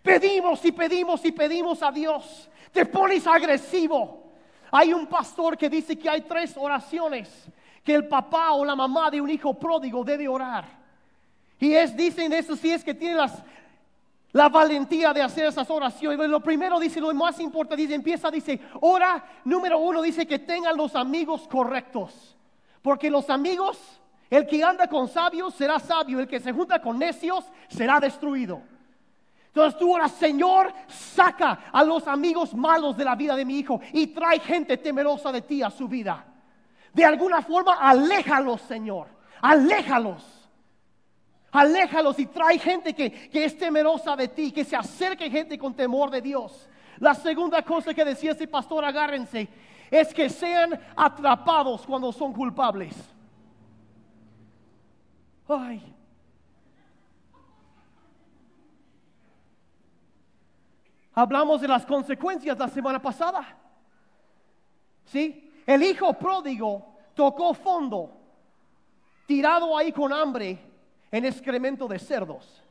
Pedimos 0.03 0.65
y 0.65 0.73
pedimos 0.73 1.23
y 1.27 1.33
pedimos 1.33 1.83
a 1.83 1.91
Dios. 1.91 2.49
Te 2.73 2.87
pones 2.87 3.27
agresivo. 3.27 4.33
Hay 4.71 4.95
un 4.95 5.07
pastor 5.07 5.59
que 5.59 5.69
dice 5.69 5.99
que 5.99 6.09
hay 6.09 6.23
tres 6.23 6.55
oraciones 6.57 7.47
que 7.85 7.95
el 7.95 8.09
papá 8.09 8.53
o 8.53 8.65
la 8.65 8.75
mamá 8.75 9.11
de 9.11 9.21
un 9.21 9.29
hijo 9.29 9.53
pródigo 9.53 10.03
debe 10.03 10.27
orar. 10.27 10.80
Y 11.61 11.75
es, 11.75 11.95
dicen 11.95 12.33
eso 12.33 12.57
sí 12.57 12.73
es 12.73 12.83
que 12.83 12.95
tiene 12.95 13.19
la 14.33 14.49
valentía 14.49 15.13
de 15.13 15.21
hacer 15.21 15.45
esas 15.45 15.69
oraciones. 15.71 16.29
Lo 16.29 16.41
primero 16.41 16.81
dice, 16.81 17.01
lo 17.01 17.13
más 17.15 17.39
importante, 17.39 17.83
dice, 17.83 17.95
empieza, 17.95 18.31
dice, 18.31 18.59
ora, 18.81 19.23
número 19.45 19.79
uno, 19.79 20.01
dice 20.01 20.27
que 20.27 20.39
tengan 20.39 20.77
los 20.77 20.97
amigos 20.97 21.47
correctos. 21.47 22.35
Porque 22.81 23.11
los 23.11 23.29
amigos, 23.29 23.79
el 24.31 24.47
que 24.47 24.65
anda 24.65 24.87
con 24.89 25.07
sabios 25.07 25.55
será 25.55 25.79
sabio, 25.79 26.19
el 26.19 26.27
que 26.27 26.41
se 26.41 26.53
junta 26.53 26.81
con 26.81 26.99
necios 26.99 27.45
será 27.69 28.01
destruido. 28.01 28.63
Entonces 29.49 29.79
tú 29.79 29.93
oras, 29.93 30.13
Señor, 30.13 30.73
saca 30.87 31.65
a 31.73 31.85
los 31.85 32.07
amigos 32.07 32.55
malos 32.55 32.97
de 32.97 33.05
la 33.05 33.17
vida 33.17 33.37
de 33.37 33.45
mi 33.45 33.59
hijo 33.59 33.81
y 33.93 34.07
trae 34.07 34.39
gente 34.39 34.77
temerosa 34.79 35.31
de 35.33 35.43
ti 35.43 35.63
a 35.63 35.71
su 35.71 35.89
vida. 35.89 36.25
De 36.95 37.05
alguna 37.05 37.43
forma, 37.43 37.75
aléjalos, 37.75 38.63
Señor, 38.63 39.09
aléjalos. 39.43 40.40
Aléjalos 41.53 42.19
y 42.19 42.27
trae 42.27 42.59
gente 42.59 42.95
que, 42.95 43.29
es 43.33 43.59
temerosa 43.59 44.15
de 44.15 44.29
ti, 44.29 44.53
que 44.53 44.65
se 44.65 44.77
acerque 44.77 45.29
gente 45.29 45.59
con 45.59 45.75
temor 45.75 46.11
de 46.11 46.23
Dios. 46.23 46.69
La 46.99 47.15
segunda 47.15 47.63
cosa 47.63 47.93
que 47.93 48.05
decía 48.05 48.33
ese 48.33 48.47
pastor, 48.47 48.85
agárrense, 48.85 49.49
es 49.91 50.15
que 50.15 50.29
sean 50.29 50.79
atrapados 50.95 51.85
cuando 51.85 52.13
son 52.13 52.33
culpables. 52.33 52.95
Ay. 55.49 55.97
Hablamos 61.13 61.61
de 61.61 61.67
las 61.67 61.85
consecuencias 61.85 62.57
la 62.57 62.69
semana 62.69 63.03
pasada. 63.03 63.57
¿Sí? 65.07 65.53
El 65.67 65.83
hijo 65.83 66.13
pródigo 66.13 66.95
tocó 67.15 67.53
fondo, 67.55 68.17
tirado 69.27 69.77
ahí 69.77 69.91
con 69.91 70.13
hambre 70.13 70.70
en 71.11 71.25
excremento 71.25 71.89
de 71.89 71.99
cerdos. 71.99 72.63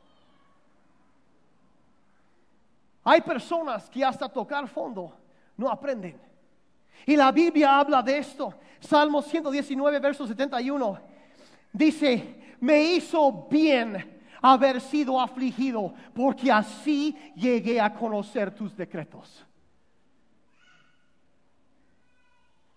Hay 3.04 3.20
personas 3.20 3.88
que 3.88 4.04
hasta 4.04 4.28
tocar 4.28 4.68
fondo 4.68 5.16
no 5.56 5.70
aprenden. 5.70 6.20
Y 7.06 7.16
la 7.16 7.32
Biblia 7.32 7.78
habla 7.78 8.02
de 8.02 8.18
esto. 8.18 8.54
Salmo 8.78 9.22
119, 9.22 9.98
verso 9.98 10.26
71. 10.26 10.98
Dice, 11.72 12.56
me 12.60 12.82
hizo 12.82 13.46
bien 13.50 14.20
haber 14.42 14.80
sido 14.80 15.20
afligido, 15.20 15.94
porque 16.14 16.50
así 16.50 17.16
llegué 17.34 17.80
a 17.80 17.92
conocer 17.92 18.54
tus 18.54 18.76
decretos. 18.76 19.44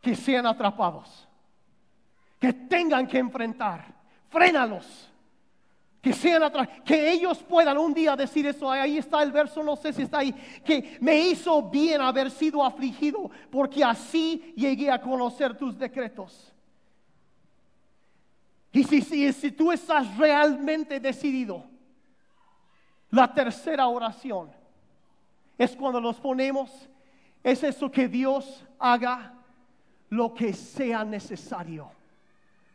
Que 0.01 0.15
sean 0.15 0.45
atrapados, 0.45 1.27
que 2.39 2.51
tengan 2.51 3.07
que 3.07 3.17
enfrentar, 3.17 3.85
frénalos 4.29 5.12
que 6.03 6.11
sean 6.11 6.51
que 6.83 7.13
ellos 7.13 7.41
puedan 7.43 7.77
un 7.77 7.93
día 7.93 8.13
decir 8.17 8.45
eso, 8.45 8.69
ahí 8.69 8.97
está 8.97 9.23
el 9.23 9.31
verso, 9.31 9.63
no 9.63 9.77
sé 9.77 9.93
si 9.93 10.01
está 10.01 10.17
ahí, 10.17 10.33
que 10.65 10.97
me 10.99 11.17
hizo 11.17 11.63
bien 11.69 12.01
haber 12.01 12.29
sido 12.29 12.61
afligido, 12.61 13.31
porque 13.49 13.81
así 13.85 14.53
llegué 14.53 14.91
a 14.91 14.99
conocer 14.99 15.57
tus 15.57 15.79
decretos. 15.79 16.53
Y 18.73 18.83
si, 18.83 19.01
si, 19.01 19.31
si 19.31 19.53
tú 19.53 19.71
estás 19.71 20.17
realmente 20.17 20.99
decidido, 20.99 21.63
la 23.09 23.33
tercera 23.33 23.87
oración 23.87 24.51
es 25.57 25.73
cuando 25.73 26.01
nos 26.01 26.19
ponemos, 26.19 26.69
es 27.41 27.63
eso 27.63 27.89
que 27.89 28.09
Dios 28.09 28.65
haga 28.77 29.35
lo 30.09 30.33
que 30.33 30.51
sea 30.51 31.05
necesario 31.05 31.89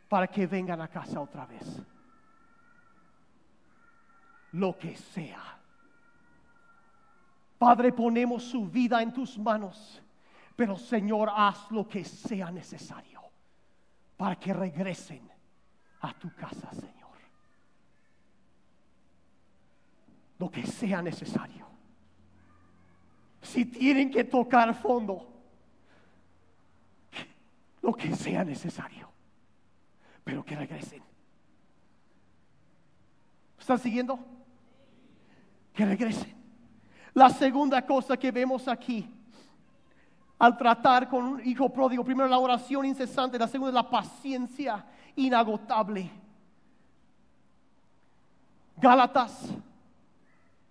para 0.07 0.25
que 0.25 0.47
vengan 0.47 0.81
a 0.81 0.87
casa 0.87 1.21
otra 1.21 1.45
vez 1.45 1.79
lo 4.53 4.77
que 4.77 4.95
sea. 4.95 5.57
Padre, 7.57 7.91
ponemos 7.91 8.43
su 8.43 8.65
vida 8.65 9.01
en 9.01 9.13
tus 9.13 9.37
manos, 9.37 10.01
pero 10.55 10.77
Señor, 10.77 11.29
haz 11.33 11.69
lo 11.71 11.87
que 11.87 12.03
sea 12.05 12.51
necesario 12.51 13.21
para 14.15 14.37
que 14.37 14.53
regresen 14.53 15.29
a 16.01 16.13
tu 16.13 16.33
casa, 16.33 16.71
Señor. 16.71 17.09
Lo 20.37 20.49
que 20.49 20.65
sea 20.65 21.01
necesario. 21.01 21.67
Si 23.41 23.65
tienen 23.65 24.09
que 24.09 24.23
tocar 24.23 24.73
fondo, 24.73 25.27
lo 27.81 27.93
que 27.93 28.15
sea 28.15 28.43
necesario, 28.43 29.09
pero 30.23 30.43
que 30.43 30.55
regresen. 30.55 31.01
¿Están 33.57 33.79
siguiendo? 33.79 34.38
Que 35.79 35.85
regresen. 35.85 36.35
La 37.13 37.29
segunda 37.29 37.85
cosa 37.85 38.17
que 38.17 38.33
vemos 38.33 38.67
aquí, 38.67 39.09
al 40.37 40.57
tratar 40.57 41.07
con 41.07 41.23
un 41.23 41.47
hijo 41.47 41.71
pródigo, 41.71 42.03
primero 42.03 42.27
la 42.27 42.37
oración 42.37 42.83
incesante, 42.83 43.39
la 43.39 43.47
segunda 43.47 43.71
la 43.71 43.89
paciencia 43.89 44.85
inagotable. 45.15 46.11
Gálatas 48.75 49.53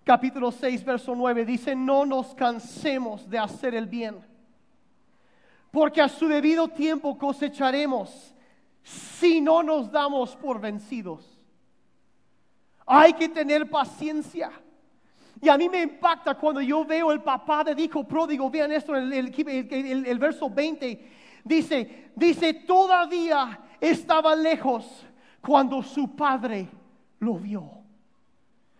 capítulo 0.04 0.52
6, 0.52 0.84
verso 0.84 1.14
9 1.14 1.46
dice, 1.46 1.74
no 1.74 2.04
nos 2.04 2.34
cansemos 2.34 3.30
de 3.30 3.38
hacer 3.38 3.74
el 3.74 3.86
bien, 3.86 4.18
porque 5.70 6.02
a 6.02 6.08
su 6.10 6.28
debido 6.28 6.68
tiempo 6.68 7.16
cosecharemos 7.16 8.34
si 8.82 9.40
no 9.40 9.62
nos 9.62 9.90
damos 9.90 10.36
por 10.36 10.60
vencidos. 10.60 11.40
Hay 12.84 13.14
que 13.14 13.30
tener 13.30 13.70
paciencia. 13.70 14.50
Y 15.40 15.48
a 15.48 15.56
mí 15.56 15.68
me 15.68 15.82
impacta 15.82 16.34
cuando 16.34 16.60
yo 16.60 16.84
veo 16.84 17.12
el 17.12 17.22
papá 17.22 17.62
de 17.62 17.80
hijo 17.80 18.04
pródigo. 18.04 18.50
Vean 18.50 18.72
esto 18.72 18.96
en 18.96 19.12
el, 19.12 20.18
verso 20.18 20.50
20. 20.50 21.10
Dice, 21.44 22.10
dice, 22.14 22.54
todavía 22.54 23.60
estaba 23.80 24.34
lejos 24.34 25.06
cuando 25.40 25.82
su 25.82 26.16
padre 26.16 26.68
lo 27.20 27.34
vio. 27.34 27.70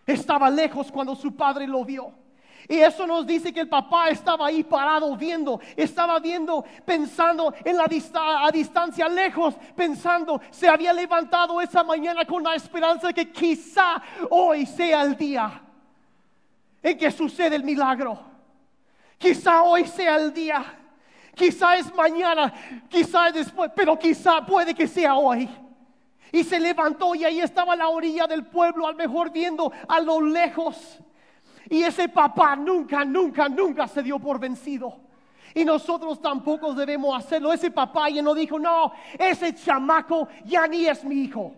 Estaba 0.05 0.49
lejos 0.49 0.91
cuando 0.91 1.15
su 1.15 1.35
padre 1.35 1.65
lo 1.65 1.85
vio. 1.85 2.11
Y 2.67 2.77
eso 2.79 3.07
nos 3.07 3.25
dice 3.25 3.53
que 3.53 3.61
el 3.61 3.69
papá 3.69 4.09
estaba 4.09 4.47
ahí 4.47 4.63
parado 4.63 5.15
viendo, 5.15 5.59
estaba 5.77 6.19
viendo, 6.19 6.63
pensando 6.85 7.53
en 7.63 7.77
la 7.77 7.85
a 7.85 8.51
distancia 8.51 9.07
lejos, 9.07 9.55
pensando, 9.75 10.41
se 10.51 10.67
había 10.67 10.91
levantado 10.93 11.61
esa 11.61 11.83
mañana 11.83 12.25
con 12.25 12.43
la 12.43 12.53
esperanza 12.53 13.07
de 13.07 13.13
que 13.13 13.31
quizá 13.31 14.01
hoy 14.29 14.65
sea 14.65 15.01
el 15.03 15.15
día 15.15 15.63
en 16.81 16.97
que 16.97 17.11
sucede 17.11 17.55
el 17.55 17.63
milagro. 17.63 18.19
Quizá 19.17 19.63
hoy 19.63 19.85
sea 19.85 20.15
el 20.15 20.33
día, 20.33 20.63
quizá 21.35 21.75
es 21.77 21.93
mañana, 21.93 22.53
quizá 22.87 23.27
es 23.27 23.33
después, 23.33 23.71
pero 23.75 23.97
quizá 23.99 24.45
puede 24.45 24.73
que 24.73 24.87
sea 24.87 25.15
hoy. 25.15 25.49
Y 26.31 26.43
se 26.43 26.59
levantó 26.59 27.15
y 27.15 27.25
ahí 27.25 27.39
estaba 27.39 27.75
la 27.75 27.89
orilla 27.89 28.27
del 28.27 28.45
pueblo, 28.45 28.87
al 28.87 28.95
mejor 28.95 29.31
viendo 29.31 29.71
a 29.87 29.99
lo 29.99 30.21
lejos. 30.21 30.99
Y 31.69 31.83
ese 31.83 32.07
papá 32.07 32.55
nunca, 32.55 33.03
nunca, 33.03 33.49
nunca 33.49 33.87
se 33.87 34.03
dio 34.03 34.19
por 34.19 34.39
vencido. 34.39 35.01
Y 35.53 35.65
nosotros 35.65 36.21
tampoco 36.21 36.73
debemos 36.73 37.17
hacerlo. 37.17 37.51
Ese 37.51 37.71
papá 37.71 38.09
ya 38.09 38.21
no 38.21 38.33
dijo, 38.35 38.59
no, 38.59 38.91
ese 39.17 39.53
chamaco 39.55 40.27
ya 40.45 40.67
ni 40.67 40.85
es 40.85 41.03
mi 41.03 41.23
hijo. 41.23 41.55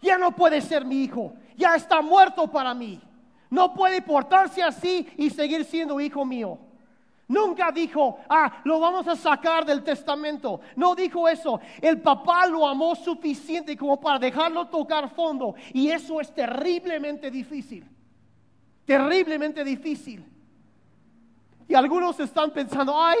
Ya 0.00 0.16
no 0.16 0.32
puede 0.32 0.60
ser 0.60 0.84
mi 0.84 1.04
hijo. 1.04 1.34
Ya 1.56 1.74
está 1.74 2.00
muerto 2.00 2.50
para 2.50 2.72
mí. 2.74 3.00
No 3.50 3.72
puede 3.72 4.02
portarse 4.02 4.62
así 4.62 5.08
y 5.16 5.30
seguir 5.30 5.64
siendo 5.64 6.00
hijo 6.00 6.24
mío. 6.24 6.58
Nunca 7.28 7.70
dijo, 7.70 8.18
ah, 8.28 8.60
lo 8.64 8.80
vamos 8.80 9.06
a 9.06 9.14
sacar 9.14 9.64
del 9.66 9.84
testamento. 9.84 10.60
No 10.76 10.94
dijo 10.94 11.28
eso. 11.28 11.60
El 11.80 12.00
papá 12.00 12.46
lo 12.46 12.66
amó 12.66 12.94
suficiente 12.94 13.76
como 13.76 14.00
para 14.00 14.18
dejarlo 14.18 14.66
tocar 14.68 15.10
fondo. 15.10 15.54
Y 15.74 15.90
eso 15.90 16.22
es 16.22 16.34
terriblemente 16.34 17.30
difícil. 17.30 17.86
Terriblemente 18.86 19.62
difícil. 19.62 20.24
Y 21.68 21.74
algunos 21.74 22.18
están 22.18 22.50
pensando, 22.50 22.98
ay, 22.98 23.18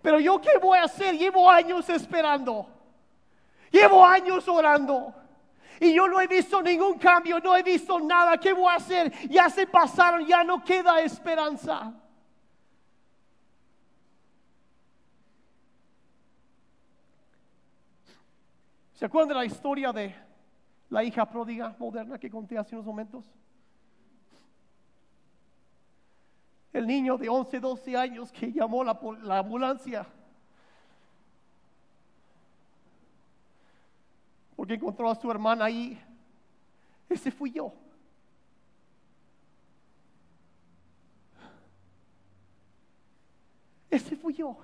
Pero 0.00 0.20
yo 0.20 0.40
qué 0.40 0.56
voy 0.62 0.78
a 0.78 0.84
hacer? 0.84 1.18
Llevo 1.18 1.50
años 1.50 1.88
esperando. 1.90 2.66
Llevo 3.72 4.04
años 4.04 4.46
orando. 4.48 5.12
Y 5.80 5.94
yo 5.94 6.06
no 6.06 6.20
he 6.20 6.26
visto 6.26 6.60
ningún 6.60 6.98
cambio, 6.98 7.40
no 7.40 7.56
he 7.56 7.62
visto 7.62 7.98
nada. 7.98 8.36
¿Qué 8.36 8.52
voy 8.52 8.70
a 8.70 8.76
hacer? 8.76 9.10
Ya 9.30 9.48
se 9.48 9.66
pasaron, 9.66 10.26
ya 10.26 10.44
no 10.44 10.62
queda 10.62 11.00
esperanza. 11.00 11.94
¿Se 18.92 19.06
acuerdan 19.06 19.28
de 19.30 19.34
la 19.36 19.44
historia 19.46 19.90
de 19.90 20.14
la 20.90 21.02
hija 21.02 21.24
pródiga 21.24 21.74
moderna 21.78 22.18
que 22.18 22.28
conté 22.28 22.58
hace 22.58 22.74
unos 22.74 22.84
momentos? 22.84 23.24
El 26.74 26.86
niño 26.86 27.16
de 27.16 27.30
11, 27.30 27.58
12 27.58 27.96
años 27.96 28.30
que 28.30 28.52
llamó 28.52 28.84
la, 28.84 29.00
la 29.22 29.38
ambulancia 29.38 30.06
porque 34.60 34.74
encontró 34.74 35.10
a 35.10 35.14
su 35.14 35.30
hermana 35.30 35.64
ahí. 35.64 35.98
Ese 37.08 37.30
fui 37.30 37.50
yo. 37.50 37.72
Ese 43.88 44.14
fui 44.16 44.34
yo. 44.34 44.58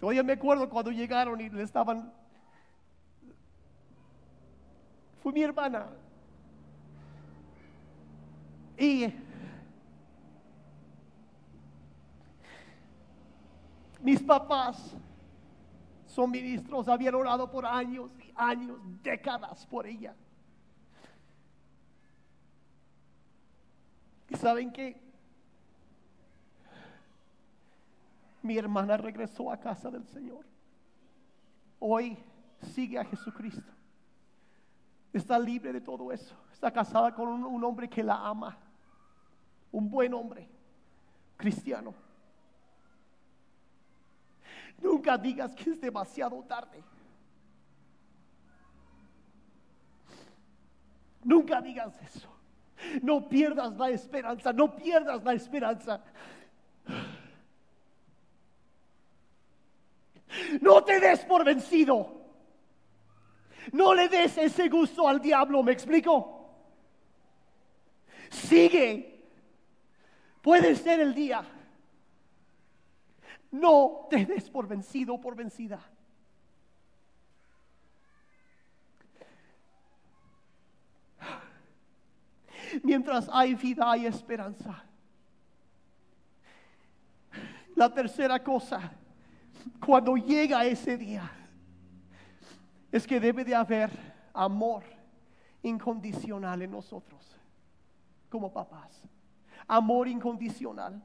Todavía 0.00 0.22
me 0.22 0.32
acuerdo 0.32 0.70
cuando 0.70 0.90
llegaron 0.90 1.38
y 1.38 1.50
le 1.50 1.64
estaban... 1.64 2.14
Fue 5.22 5.34
mi 5.34 5.42
hermana. 5.42 5.86
Y 8.78 9.12
mis 14.00 14.22
papás 14.22 14.96
son 16.18 16.32
ministros, 16.32 16.88
habían 16.88 17.14
orado 17.14 17.48
por 17.48 17.64
años 17.64 18.10
y 18.18 18.32
años, 18.34 18.76
décadas 19.04 19.64
por 19.66 19.86
ella. 19.86 20.16
¿Y 24.28 24.34
saben 24.34 24.72
qué? 24.72 25.00
Mi 28.42 28.58
hermana 28.58 28.96
regresó 28.96 29.52
a 29.52 29.60
casa 29.60 29.92
del 29.92 30.04
Señor. 30.08 30.44
Hoy 31.78 32.18
sigue 32.74 32.98
a 32.98 33.04
Jesucristo. 33.04 33.72
Está 35.12 35.38
libre 35.38 35.72
de 35.72 35.80
todo 35.80 36.10
eso. 36.10 36.34
Está 36.52 36.72
casada 36.72 37.14
con 37.14 37.28
un, 37.28 37.44
un 37.44 37.62
hombre 37.62 37.88
que 37.88 38.02
la 38.02 38.26
ama. 38.26 38.58
Un 39.70 39.88
buen 39.88 40.12
hombre, 40.14 40.48
cristiano. 41.36 41.94
Nunca 44.80 45.18
digas 45.18 45.54
que 45.54 45.70
es 45.70 45.80
demasiado 45.80 46.42
tarde. 46.44 46.82
Nunca 51.24 51.60
digas 51.60 52.00
eso. 52.02 52.28
No 53.02 53.28
pierdas 53.28 53.76
la 53.76 53.90
esperanza, 53.90 54.52
no 54.52 54.74
pierdas 54.76 55.22
la 55.24 55.32
esperanza. 55.32 56.00
No 60.60 60.84
te 60.84 61.00
des 61.00 61.24
por 61.24 61.44
vencido. 61.44 62.18
No 63.72 63.94
le 63.94 64.08
des 64.08 64.38
ese 64.38 64.68
gusto 64.68 65.08
al 65.08 65.20
diablo, 65.20 65.62
¿me 65.62 65.72
explico? 65.72 66.54
Sigue. 68.30 69.26
Puede 70.40 70.76
ser 70.76 71.00
el 71.00 71.14
día. 71.14 71.44
No 73.50 74.06
te 74.10 74.26
des 74.26 74.50
por 74.50 74.66
vencido 74.66 75.14
o 75.14 75.20
por 75.20 75.34
vencida. 75.34 75.80
Mientras 82.82 83.28
hay 83.32 83.54
vida, 83.54 83.90
hay 83.90 84.06
esperanza. 84.06 84.84
La 87.74 87.92
tercera 87.92 88.42
cosa, 88.42 88.92
cuando 89.84 90.16
llega 90.16 90.64
ese 90.66 90.98
día, 90.98 91.30
es 92.90 93.06
que 93.06 93.20
debe 93.20 93.44
de 93.44 93.54
haber 93.54 93.90
amor 94.34 94.82
incondicional 95.62 96.62
en 96.62 96.70
nosotros, 96.70 97.36
como 98.28 98.52
papás. 98.52 99.02
Amor 99.66 100.08
incondicional 100.08 101.02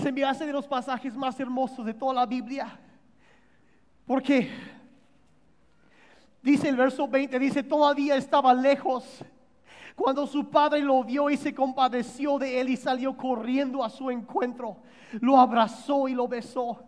se 0.00 0.12
me 0.12 0.24
hace 0.24 0.46
de 0.46 0.52
los 0.52 0.66
pasajes 0.66 1.14
más 1.16 1.38
hermosos 1.40 1.84
de 1.84 1.94
toda 1.94 2.14
la 2.14 2.26
Biblia. 2.26 2.78
Porque 4.06 4.48
dice 6.40 6.68
el 6.68 6.76
verso 6.76 7.08
20, 7.08 7.38
dice, 7.38 7.62
todavía 7.62 8.16
estaba 8.16 8.54
lejos 8.54 9.24
cuando 9.94 10.26
su 10.26 10.48
padre 10.48 10.80
lo 10.80 11.02
vio 11.02 11.28
y 11.28 11.36
se 11.36 11.52
compadeció 11.52 12.38
de 12.38 12.60
él 12.60 12.68
y 12.68 12.76
salió 12.76 13.16
corriendo 13.16 13.82
a 13.82 13.90
su 13.90 14.10
encuentro. 14.10 14.76
Lo 15.20 15.38
abrazó 15.38 16.06
y 16.06 16.14
lo 16.14 16.28
besó. 16.28 16.84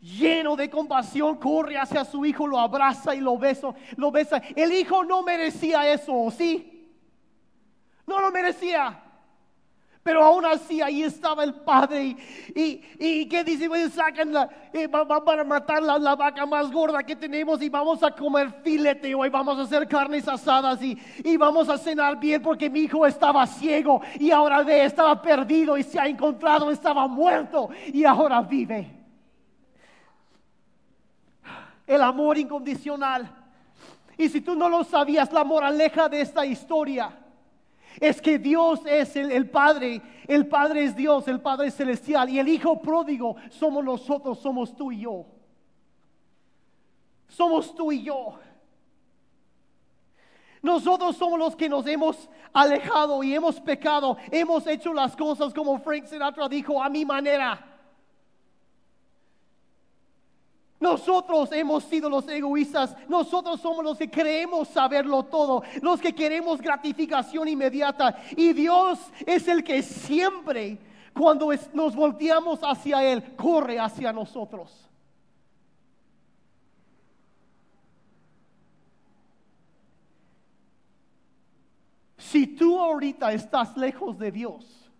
Lleno 0.00 0.54
de 0.54 0.70
compasión, 0.70 1.38
corre 1.38 1.76
hacia 1.76 2.04
su 2.04 2.24
hijo, 2.24 2.46
lo 2.46 2.60
abraza 2.60 3.14
y 3.14 3.20
lo 3.20 3.36
besa, 3.36 3.74
lo 3.96 4.12
besa. 4.12 4.40
El 4.54 4.72
hijo 4.72 5.02
no 5.02 5.22
merecía 5.24 5.90
eso, 5.92 6.30
¿sí? 6.30 6.94
No 8.06 8.20
lo 8.20 8.30
merecía. 8.30 9.02
Pero 10.06 10.22
aún 10.22 10.46
así 10.46 10.80
ahí 10.80 11.02
estaba 11.02 11.42
el 11.42 11.52
padre. 11.52 12.16
Y, 12.54 12.80
y, 12.96 13.28
¿qué 13.28 13.42
dice? 13.42 13.66
Pues 13.68 13.92
sacan 13.92 14.32
la, 14.32 14.48
eh, 14.72 14.86
van 14.86 15.40
a 15.40 15.42
matar 15.42 15.82
la, 15.82 16.14
vaca 16.14 16.46
más 16.46 16.70
gorda 16.70 17.02
que 17.02 17.16
tenemos 17.16 17.60
y 17.60 17.68
vamos 17.68 18.04
a 18.04 18.12
comer 18.12 18.52
filete 18.62 19.12
hoy. 19.16 19.28
Vamos 19.30 19.58
a 19.58 19.62
hacer 19.62 19.88
carnes 19.88 20.28
asadas 20.28 20.80
y, 20.80 20.96
y 21.24 21.36
vamos 21.36 21.68
a 21.68 21.76
cenar 21.76 22.20
bien 22.20 22.40
porque 22.40 22.70
mi 22.70 22.82
hijo 22.82 23.04
estaba 23.04 23.44
ciego 23.48 24.00
y 24.20 24.30
ahora 24.30 24.62
ve, 24.62 24.84
estaba 24.84 25.20
perdido 25.20 25.76
y 25.76 25.82
se 25.82 25.98
ha 25.98 26.06
encontrado, 26.06 26.70
estaba 26.70 27.08
muerto 27.08 27.70
y 27.92 28.04
ahora 28.04 28.42
vive. 28.42 28.88
El 31.84 32.00
amor 32.00 32.38
incondicional. 32.38 33.28
Y 34.16 34.28
si 34.28 34.40
tú 34.40 34.54
no 34.54 34.68
lo 34.68 34.84
sabías, 34.84 35.32
la 35.32 35.42
moraleja 35.42 36.08
de 36.08 36.20
esta 36.20 36.46
historia 36.46 37.25
es 38.00 38.20
que 38.20 38.38
Dios 38.38 38.80
es 38.86 39.16
el, 39.16 39.48
Padre, 39.50 40.02
el 40.26 40.46
Padre 40.46 40.84
es 40.84 40.96
Dios, 40.96 41.26
el 41.28 41.40
Padre 41.40 41.70
celestial 41.70 42.28
y 42.28 42.38
el 42.38 42.48
Hijo 42.48 42.80
pródigo 42.80 43.36
somos 43.50 43.84
nosotros, 43.84 44.38
somos 44.38 44.74
tú 44.76 44.92
y 44.92 45.00
yo. 45.00 45.26
Somos 47.28 47.74
tú 47.74 47.92
y 47.92 48.02
yo. 48.02 48.38
Nosotros 50.62 51.16
somos 51.16 51.38
los 51.38 51.54
que 51.54 51.68
nos 51.68 51.86
hemos 51.86 52.28
alejado 52.52 53.22
y 53.22 53.34
hemos 53.34 53.60
pecado, 53.60 54.16
hemos 54.30 54.66
hecho 54.66 54.92
las 54.92 55.14
cosas 55.14 55.54
como 55.54 55.78
Frank 55.78 56.06
Sinatra 56.06 56.48
dijo, 56.48 56.82
a 56.82 56.88
mi 56.88 57.04
manera. 57.04 57.75
Nosotros 60.78 61.50
hemos 61.52 61.84
sido 61.84 62.10
los 62.10 62.28
egoístas, 62.28 62.94
nosotros 63.08 63.60
somos 63.60 63.82
los 63.82 63.96
que 63.96 64.10
creemos 64.10 64.68
saberlo 64.68 65.22
todo, 65.22 65.62
los 65.80 66.00
que 66.00 66.14
queremos 66.14 66.60
gratificación 66.60 67.48
inmediata. 67.48 68.18
Y 68.36 68.52
Dios 68.52 68.98
es 69.24 69.48
el 69.48 69.64
que 69.64 69.82
siempre, 69.82 70.78
cuando 71.14 71.50
nos 71.72 71.96
volteamos 71.96 72.60
hacia 72.62 73.02
Él, 73.02 73.36
corre 73.36 73.78
hacia 73.78 74.12
nosotros. 74.12 74.82
Si 82.18 82.46
tú 82.48 82.78
ahorita 82.78 83.32
estás 83.32 83.74
lejos 83.78 84.18
de 84.18 84.30
Dios, 84.30 84.90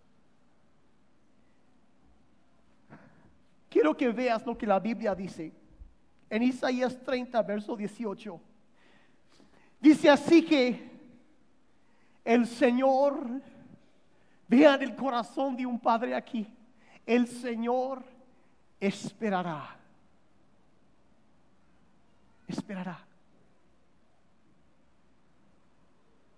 quiero 3.68 3.94
que 3.94 4.08
veas 4.08 4.46
lo 4.46 4.56
que 4.56 4.66
la 4.66 4.78
Biblia 4.80 5.14
dice 5.14 5.65
en 6.30 6.42
Isaías 6.42 6.98
30, 7.02 7.42
verso 7.42 7.76
18. 7.76 8.40
Dice 9.80 10.10
así 10.10 10.44
que 10.44 10.90
el 12.24 12.46
Señor, 12.46 13.40
vean 14.48 14.82
el 14.82 14.96
corazón 14.96 15.56
de 15.56 15.64
un 15.66 15.78
padre 15.78 16.14
aquí, 16.14 16.46
el 17.04 17.28
Señor 17.28 18.02
esperará. 18.80 19.76
Esperará. 22.48 22.98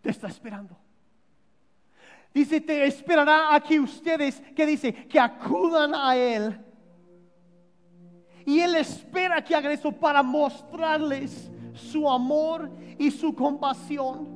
Te 0.02 0.10
está 0.10 0.28
esperando. 0.28 0.76
Dice, 2.32 2.60
te 2.60 2.86
esperará 2.86 3.54
a 3.54 3.60
que 3.60 3.80
ustedes, 3.80 4.40
que 4.54 4.66
dice, 4.66 4.92
que 4.92 5.18
acudan 5.18 5.94
a 5.94 6.14
Él 6.14 6.67
y 8.48 8.60
Él 8.60 8.76
espera 8.76 9.44
que 9.44 9.54
hagan 9.54 9.72
eso 9.72 9.92
para 9.92 10.22
mostrarles 10.22 11.50
su 11.74 12.08
amor 12.08 12.70
y 12.98 13.10
su 13.10 13.34
compasión. 13.34 14.26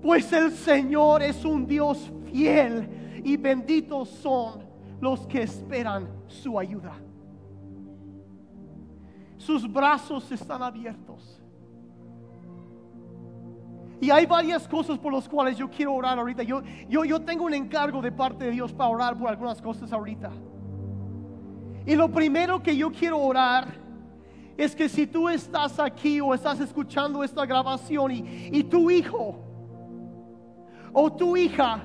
Pues 0.00 0.32
el 0.32 0.52
Señor 0.52 1.20
es 1.20 1.44
un 1.44 1.66
Dios 1.66 2.12
fiel 2.30 3.20
y 3.24 3.36
benditos 3.36 4.08
son 4.08 4.62
los 5.00 5.26
que 5.26 5.42
esperan 5.42 6.08
su 6.28 6.56
ayuda. 6.56 6.92
Sus 9.36 9.70
brazos 9.70 10.30
están 10.30 10.62
abiertos. 10.62 11.42
Y 14.00 14.10
hay 14.12 14.26
varias 14.26 14.68
cosas 14.68 14.96
por 14.96 15.12
las 15.12 15.28
cuales 15.28 15.58
yo 15.58 15.68
quiero 15.68 15.92
orar 15.94 16.20
ahorita. 16.20 16.44
Yo, 16.44 16.62
yo, 16.88 17.04
yo 17.04 17.20
tengo 17.20 17.46
un 17.46 17.54
encargo 17.54 18.00
de 18.00 18.12
parte 18.12 18.44
de 18.44 18.52
Dios 18.52 18.72
para 18.72 18.90
orar 18.90 19.18
por 19.18 19.28
algunas 19.28 19.60
cosas 19.60 19.92
ahorita. 19.92 20.30
Y 21.86 21.96
lo 21.96 22.10
primero 22.10 22.62
que 22.62 22.76
yo 22.76 22.92
quiero 22.92 23.18
orar 23.18 23.68
es 24.56 24.76
que 24.76 24.88
si 24.88 25.06
tú 25.06 25.28
estás 25.28 25.78
aquí 25.78 26.20
o 26.20 26.34
estás 26.34 26.60
escuchando 26.60 27.24
esta 27.24 27.44
grabación 27.46 28.12
y, 28.12 28.50
y 28.52 28.64
tu 28.64 28.90
hijo 28.90 29.36
o 30.92 31.12
tu 31.12 31.36
hija, 31.36 31.82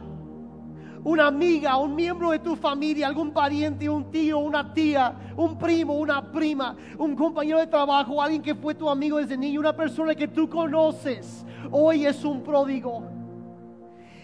una 1.03 1.27
amiga, 1.27 1.77
un 1.77 1.95
miembro 1.95 2.31
de 2.31 2.39
tu 2.39 2.55
familia, 2.55 3.07
algún 3.07 3.31
pariente, 3.31 3.89
un 3.89 4.11
tío, 4.11 4.39
una 4.39 4.73
tía, 4.73 5.15
un 5.37 5.57
primo, 5.57 5.93
una 5.93 6.31
prima, 6.31 6.75
un 6.97 7.15
compañero 7.15 7.59
de 7.59 7.67
trabajo, 7.67 8.21
alguien 8.21 8.41
que 8.41 8.53
fue 8.53 8.75
tu 8.75 8.89
amigo 8.89 9.17
desde 9.17 9.37
niño, 9.37 9.61
una 9.61 9.75
persona 9.75 10.13
que 10.13 10.27
tú 10.27 10.49
conoces, 10.49 11.45
hoy 11.71 12.05
es 12.05 12.23
un 12.25 12.43
pródigo. 12.43 13.03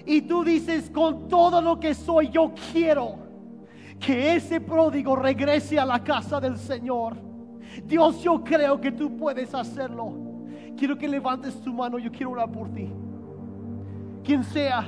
Y 0.06 0.24
tú 0.24 0.44
dices, 0.44 0.90
con 0.90 1.30
todo 1.30 1.62
lo 1.62 1.80
que 1.80 1.94
soy, 1.94 2.30
yo 2.30 2.52
quiero 2.74 3.23
que 4.00 4.36
ese 4.36 4.60
pródigo 4.60 5.16
regrese 5.16 5.80
a 5.80 5.86
la 5.86 6.04
casa 6.04 6.40
del 6.40 6.58
Señor. 6.58 7.18
Dios, 7.86 8.22
yo 8.22 8.44
creo 8.44 8.80
que 8.80 8.92
tú 8.92 9.16
puedes 9.18 9.54
hacerlo. 9.54 10.14
Quiero 10.78 10.98
que 10.98 11.08
levantes 11.08 11.60
tu 11.62 11.74
mano, 11.74 12.00
yo 12.00 12.12
quiero 12.12 12.32
orar 12.32 12.52
por 12.52 12.70
ti. 12.70 12.92
Quien 14.24 14.44
sea, 14.44 14.86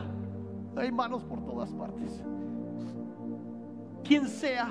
hay 0.75 0.91
manos 0.91 1.23
por 1.23 1.43
todas 1.43 1.71
partes. 1.71 2.23
Quien 4.03 4.27
sea. 4.27 4.69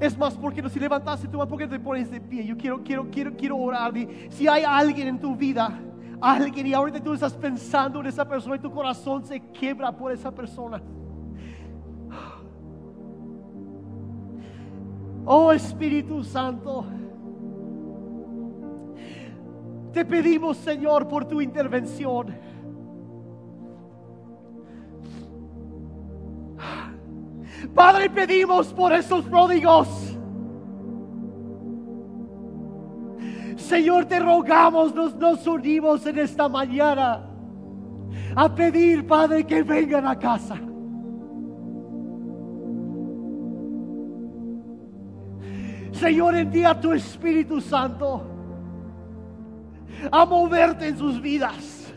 Es 0.00 0.16
más, 0.16 0.34
porque 0.34 0.62
no 0.62 0.68
si 0.68 0.78
levantaste 0.78 1.26
tu 1.26 1.38
mano, 1.38 1.48
porque 1.48 1.66
te 1.66 1.80
pones 1.80 2.10
de 2.10 2.20
pie? 2.20 2.46
Yo 2.46 2.56
quiero, 2.56 2.82
quiero, 2.82 3.08
quiero, 3.10 3.36
quiero 3.36 3.56
orar. 3.56 3.92
Si 4.30 4.46
hay 4.46 4.62
alguien 4.62 5.08
en 5.08 5.18
tu 5.18 5.34
vida 5.34 5.80
alguien 6.20 6.66
y 6.66 6.74
ahorita 6.74 7.00
tú 7.00 7.14
estás 7.14 7.34
pensando 7.34 8.00
en 8.00 8.06
esa 8.06 8.26
persona 8.26 8.56
y 8.56 8.58
tu 8.58 8.70
corazón 8.70 9.24
se 9.24 9.40
quiebra 9.40 9.92
por 9.92 10.12
esa 10.12 10.30
persona. 10.30 10.82
Oh 15.30 15.52
Espíritu 15.52 16.24
Santo, 16.24 16.86
te 19.92 20.02
pedimos 20.02 20.56
Señor 20.56 21.06
por 21.06 21.26
tu 21.26 21.42
intervención. 21.42 22.34
Padre, 27.74 28.08
pedimos 28.08 28.68
por 28.68 28.90
esos 28.94 29.26
pródigos. 29.26 30.16
Señor, 33.56 34.06
te 34.06 34.18
rogamos, 34.20 34.94
nos, 34.94 35.14
nos 35.14 35.46
unimos 35.46 36.06
en 36.06 36.20
esta 36.20 36.48
mañana 36.48 37.22
a 38.34 38.54
pedir, 38.54 39.06
Padre, 39.06 39.44
que 39.44 39.62
vengan 39.62 40.06
a 40.06 40.18
casa. 40.18 40.58
Señor, 45.98 46.36
envía 46.36 46.78
tu 46.78 46.92
Espíritu 46.92 47.60
Santo 47.60 48.22
a 50.10 50.24
moverte 50.24 50.88
en 50.88 50.96
sus 50.96 51.20
vidas. 51.20 51.92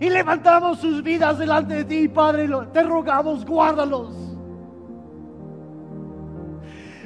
Y 0.00 0.10
levantamos 0.10 0.78
sus 0.78 1.02
vidas 1.02 1.38
delante 1.38 1.74
de 1.74 1.84
ti, 1.84 2.08
Padre. 2.08 2.48
Te 2.72 2.82
rogamos, 2.82 3.44
guárdalos. 3.44 4.14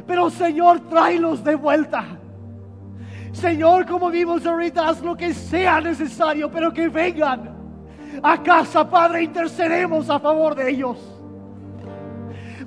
Pero 0.06 0.30
Señor, 0.30 0.80
tráelos 0.88 1.44
de 1.44 1.54
vuelta. 1.54 2.04
Señor, 3.32 3.86
como 3.86 4.10
vimos 4.10 4.44
ahorita, 4.44 4.88
haz 4.88 5.02
lo 5.02 5.16
que 5.16 5.32
sea 5.32 5.80
necesario, 5.80 6.50
pero 6.50 6.72
que 6.72 6.88
vengan 6.88 7.56
a 8.22 8.42
casa, 8.42 8.88
Padre, 8.88 9.22
intercedemos 9.22 10.10
a 10.10 10.18
favor 10.18 10.54
de 10.56 10.70
ellos. 10.70 10.98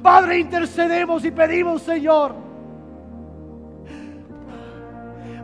Padre, 0.01 0.39
intercedemos 0.39 1.25
y 1.25 1.31
pedimos, 1.31 1.81
Señor, 1.81 2.33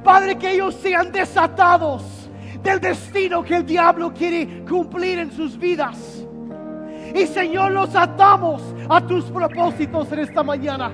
Padre, 0.04 0.38
que 0.38 0.52
ellos 0.52 0.76
sean 0.76 1.12
desatados 1.12 2.30
del 2.64 2.80
destino 2.80 3.43
que 3.43 3.58
el 3.58 3.66
diablo 3.66 4.14
quiere 4.14 4.66
cumplir 4.66 5.20
en 5.20 5.32
sus 5.32 5.58
vidas. 5.58 6.26
Y 7.16 7.26
Señor, 7.26 7.72
los 7.72 7.95
atamos 7.95 8.62
a 8.89 9.02
tus 9.02 9.26
propósitos 9.26 10.12
en 10.12 10.20
esta 10.20 10.43
mañana. 10.43 10.91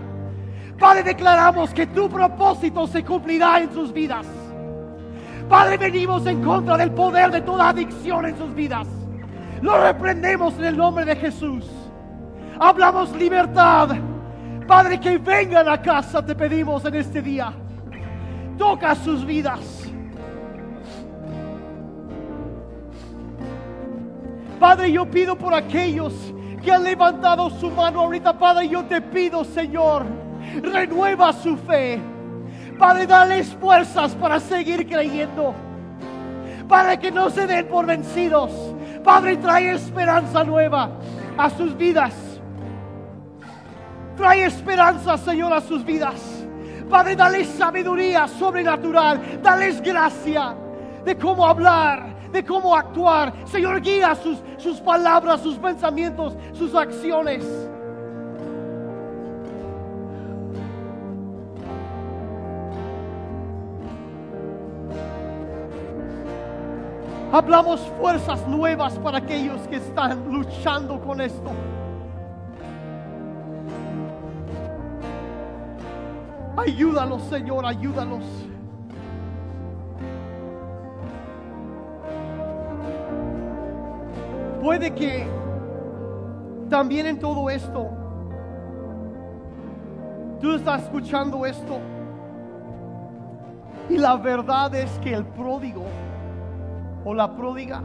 Padre, 0.80 1.04
declaramos 1.04 1.74
que 1.74 1.88
tu 1.88 2.10
propósito 2.10 2.88
se 2.88 3.04
cumplirá 3.04 3.60
en 3.60 3.74
sus 3.74 3.92
vidas. 3.94 4.26
Padre, 5.50 5.78
venimos 5.78 6.26
en 6.26 6.44
contra 6.44 6.78
del 6.78 6.92
poder 6.92 7.32
de 7.32 7.42
toda 7.42 7.70
adicción 7.70 8.26
en 8.26 8.38
sus 8.38 8.54
vidas. 8.54 8.88
Lo 9.62 9.82
reprendemos 9.82 10.58
en 10.58 10.66
el 10.66 10.78
nombre 10.78 11.06
de 11.06 11.16
Jesús. 11.16 11.66
Hablamos 12.60 13.16
libertad. 13.16 13.90
Padre, 14.68 15.00
que 15.00 15.18
vengan 15.18 15.70
a 15.70 15.82
casa, 15.82 16.26
te 16.26 16.36
pedimos 16.36 16.84
en 16.86 16.96
este 16.96 17.22
día. 17.22 17.54
Toca 18.58 18.96
sus 18.96 19.26
vidas. 19.26 19.60
Padre, 24.60 24.92
yo 24.92 25.06
pido 25.10 25.38
por 25.38 25.54
aquellos 25.54 26.14
que 26.64 26.72
han 26.72 26.84
levantado 26.84 27.50
su 27.50 27.70
mano 27.70 28.02
ahorita, 28.02 28.38
Padre, 28.38 28.70
yo 28.70 28.84
te 28.86 29.02
pido, 29.02 29.44
Señor 29.44 30.06
renueva 30.62 31.34
su 31.34 31.58
fe. 31.58 32.00
Padre, 32.78 33.08
dales 33.08 33.48
fuerzas 33.60 34.14
para 34.16 34.40
seguir 34.40 34.88
creyendo. 34.88 35.54
Para 36.68 36.98
que 36.98 37.12
no 37.12 37.30
se 37.30 37.48
den 37.48 37.68
por 37.68 37.86
vencidos. 37.86 38.52
Padre, 39.04 39.38
trae 39.38 39.72
esperanza 39.72 40.44
nueva 40.44 40.90
a 41.38 41.50
sus 41.50 41.76
vidas. 41.78 42.14
Trae 44.18 44.46
esperanza, 44.46 45.18
Señor, 45.18 45.54
a 45.54 45.62
sus 45.62 45.84
vidas. 45.84 46.35
Padre, 46.90 47.16
dales 47.16 47.48
sabiduría 47.48 48.28
sobrenatural. 48.28 49.42
Dales 49.42 49.82
gracia 49.82 50.56
de 51.04 51.18
cómo 51.18 51.46
hablar, 51.46 52.16
de 52.32 52.44
cómo 52.44 52.76
actuar. 52.76 53.34
Señor, 53.46 53.82
guía 53.82 54.16
sus, 54.16 54.40
sus 54.58 54.80
palabras, 54.82 55.42
sus 55.42 55.58
pensamientos, 55.58 56.36
sus 56.54 56.74
acciones. 56.76 57.46
Hablamos 67.32 67.82
fuerzas 68.00 68.48
nuevas 68.48 68.98
para 69.00 69.18
aquellos 69.18 69.68
que 69.68 69.76
están 69.76 70.32
luchando 70.32 71.02
con 71.02 71.20
esto. 71.20 71.52
Ayúdalos, 76.66 77.22
Señor, 77.24 77.64
ayúdalos. 77.64 78.24
Puede 84.64 84.92
que 84.96 85.28
también 86.68 87.06
en 87.06 87.20
todo 87.20 87.52
esto, 87.52 87.88
tú 90.42 90.56
estás 90.56 90.82
escuchando 90.84 91.46
esto 91.46 91.78
y 93.88 94.00
la 94.00 94.18
verdad 94.18 94.74
es 94.74 94.90
que 95.00 95.14
el 95.14 95.24
pródigo 95.24 95.84
o 97.04 97.14
la 97.14 97.36
pródiga 97.36 97.84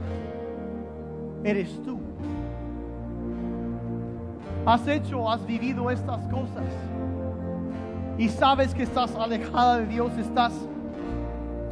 eres 1.44 1.82
tú. 1.82 2.00
Has 4.64 4.88
hecho, 4.88 5.30
has 5.30 5.44
vivido 5.44 5.90
estas 5.90 6.26
cosas 6.28 6.64
y 8.20 8.28
sabes 8.28 8.74
que 8.74 8.82
estás 8.82 9.14
alejada 9.16 9.78
de 9.78 9.86
Dios, 9.86 10.12
estás 10.18 10.52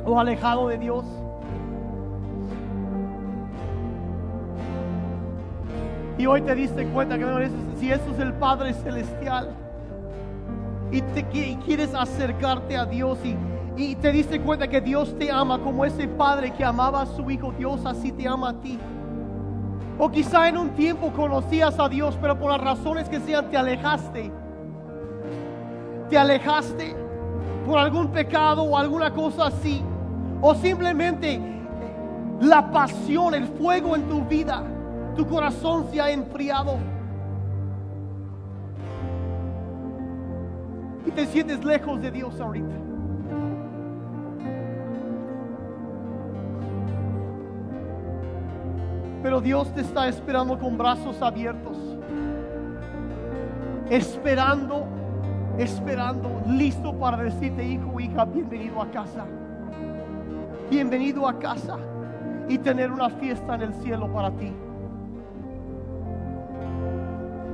o 0.06 0.18
alejado 0.18 0.68
de 0.68 0.78
Dios. 0.78 1.04
Y 6.16 6.24
hoy 6.24 6.40
te 6.40 6.54
diste 6.54 6.86
cuenta 6.86 7.18
que 7.18 7.50
si 7.78 7.92
eso 7.92 8.10
es 8.14 8.18
el 8.18 8.32
Padre 8.32 8.72
Celestial 8.72 9.50
y, 10.90 11.02
te, 11.02 11.22
quieres 11.66 11.94
acercarte 11.94 12.78
a 12.78 12.86
Dios 12.86 13.18
y 13.24 13.36
y 13.76 13.94
te 13.94 14.10
diste 14.10 14.40
cuenta 14.40 14.66
que 14.66 14.80
Dios 14.80 15.14
te 15.18 15.30
ama 15.30 15.60
como 15.60 15.84
ese 15.84 16.08
padre 16.08 16.50
que 16.50 16.64
amaba 16.64 17.02
a 17.02 17.06
su 17.06 17.30
hijo, 17.30 17.52
Dios 17.56 17.86
así 17.86 18.10
te 18.10 18.26
ama 18.26 18.48
a 18.48 18.54
ti. 18.54 18.76
O 19.98 20.10
quizá 20.10 20.48
en 20.48 20.58
un 20.58 20.70
tiempo 20.70 21.12
conocías 21.12 21.78
a 21.78 21.88
Dios, 21.88 22.18
pero 22.20 22.36
por 22.36 22.50
las 22.50 22.60
razones 22.60 23.08
que 23.08 23.20
sean 23.20 23.48
te 23.50 23.56
alejaste 23.56 24.32
te 26.08 26.16
alejaste 26.16 26.94
por 27.66 27.78
algún 27.78 28.08
pecado 28.08 28.62
o 28.62 28.76
alguna 28.76 29.12
cosa 29.12 29.46
así, 29.46 29.82
o 30.40 30.54
simplemente 30.54 31.40
la 32.40 32.70
pasión, 32.70 33.34
el 33.34 33.46
fuego 33.46 33.94
en 33.94 34.08
tu 34.08 34.24
vida, 34.24 34.62
tu 35.16 35.26
corazón 35.26 35.86
se 35.90 36.00
ha 36.00 36.10
enfriado. 36.10 36.76
Y 41.04 41.10
te 41.10 41.26
sientes 41.26 41.64
lejos 41.64 42.00
de 42.00 42.10
Dios 42.10 42.40
ahorita. 42.40 42.74
Pero 49.22 49.40
Dios 49.40 49.72
te 49.74 49.80
está 49.80 50.08
esperando 50.08 50.58
con 50.58 50.78
brazos 50.78 51.20
abiertos, 51.20 51.76
esperando 53.90 54.86
esperando, 55.58 56.30
listo 56.46 56.92
para 56.94 57.16
decirte, 57.18 57.66
hijo, 57.66 57.98
hija, 57.98 58.24
bienvenido 58.24 58.80
a 58.80 58.90
casa. 58.90 59.26
Bienvenido 60.70 61.26
a 61.26 61.38
casa 61.38 61.76
y 62.48 62.58
tener 62.58 62.92
una 62.92 63.10
fiesta 63.10 63.56
en 63.56 63.62
el 63.62 63.74
cielo 63.74 64.10
para 64.12 64.30
ti. 64.30 64.52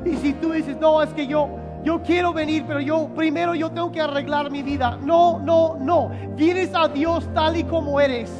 Y 0.05 0.16
si 0.16 0.34
tú 0.34 0.52
dices, 0.52 0.76
no, 0.78 1.02
es 1.02 1.12
que 1.14 1.26
yo, 1.26 1.48
yo 1.82 2.02
quiero 2.02 2.32
venir, 2.32 2.64
pero 2.66 2.80
yo 2.80 3.09
primero 3.14 3.55
yo 3.55 3.70
tengo 3.70 3.90
que 3.90 4.02
arreglar 4.02 4.50
mi 4.50 4.62
vida. 4.62 4.98
No, 5.02 5.38
no, 5.38 5.76
no. 5.80 6.11
Vienes 6.36 6.74
a 6.74 6.88
Dios 6.88 7.26
tal 7.32 7.57
y 7.57 7.64
como 7.64 7.98
eres. 8.00 8.30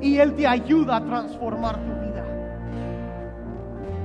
Y 0.00 0.16
Él 0.16 0.34
te 0.34 0.46
ayuda 0.46 0.96
a 0.96 1.04
transformar 1.04 1.76
tu 1.76 1.92
vida. 2.00 2.24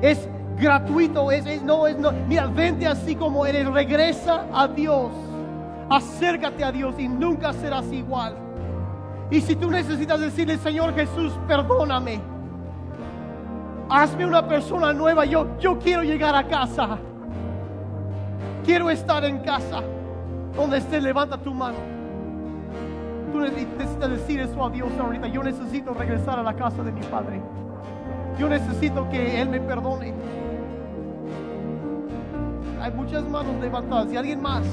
Es 0.01 0.29
gratuito, 0.57 1.31
es, 1.31 1.61
no, 1.63 1.87
es. 1.87 1.97
Mira, 2.27 2.47
vente 2.47 2.87
así 2.87 3.15
como 3.15 3.45
eres, 3.45 3.67
regresa 3.67 4.45
a 4.53 4.67
Dios. 4.67 5.11
Acércate 5.89 6.63
a 6.63 6.71
Dios 6.71 6.95
y 6.97 7.07
nunca 7.07 7.53
serás 7.53 7.91
igual. 7.91 8.35
Y 9.29 9.41
si 9.41 9.55
tú 9.55 9.69
necesitas 9.69 10.19
decirle, 10.19 10.57
Señor 10.57 10.93
Jesús, 10.93 11.33
perdóname 11.47 12.37
hazme 13.89 14.25
una 14.25 14.47
persona 14.47 14.93
nueva. 14.93 15.25
Yo, 15.25 15.57
yo 15.59 15.77
quiero 15.79 16.03
llegar 16.03 16.35
a 16.35 16.47
casa. 16.47 16.97
Quiero 18.65 18.89
estar 18.89 19.23
en 19.25 19.39
casa. 19.39 19.81
Donde 20.55 20.77
esté, 20.77 20.99
levanta 20.99 21.37
tu 21.37 21.53
mano. 21.53 21.77
Tú 23.31 23.39
necesitas 23.39 24.09
decir 24.09 24.39
eso 24.39 24.65
a 24.65 24.69
Dios 24.69 24.89
ahorita. 24.99 25.27
Yo 25.27 25.43
necesito 25.43 25.93
regresar 25.93 26.39
a 26.39 26.43
la 26.43 26.53
casa 26.53 26.83
de 26.83 26.91
mi 26.91 27.01
padre. 27.01 27.41
Yo 28.39 28.49
necesito 28.49 29.07
que 29.09 29.41
Él 29.41 29.49
me 29.49 29.59
perdone. 29.59 30.13
Hay 32.81 32.91
muchas 32.91 33.23
manos 33.29 33.55
levantadas. 33.59 34.11
¿Y 34.11 34.17
alguien 34.17 34.41
más? 34.41 34.65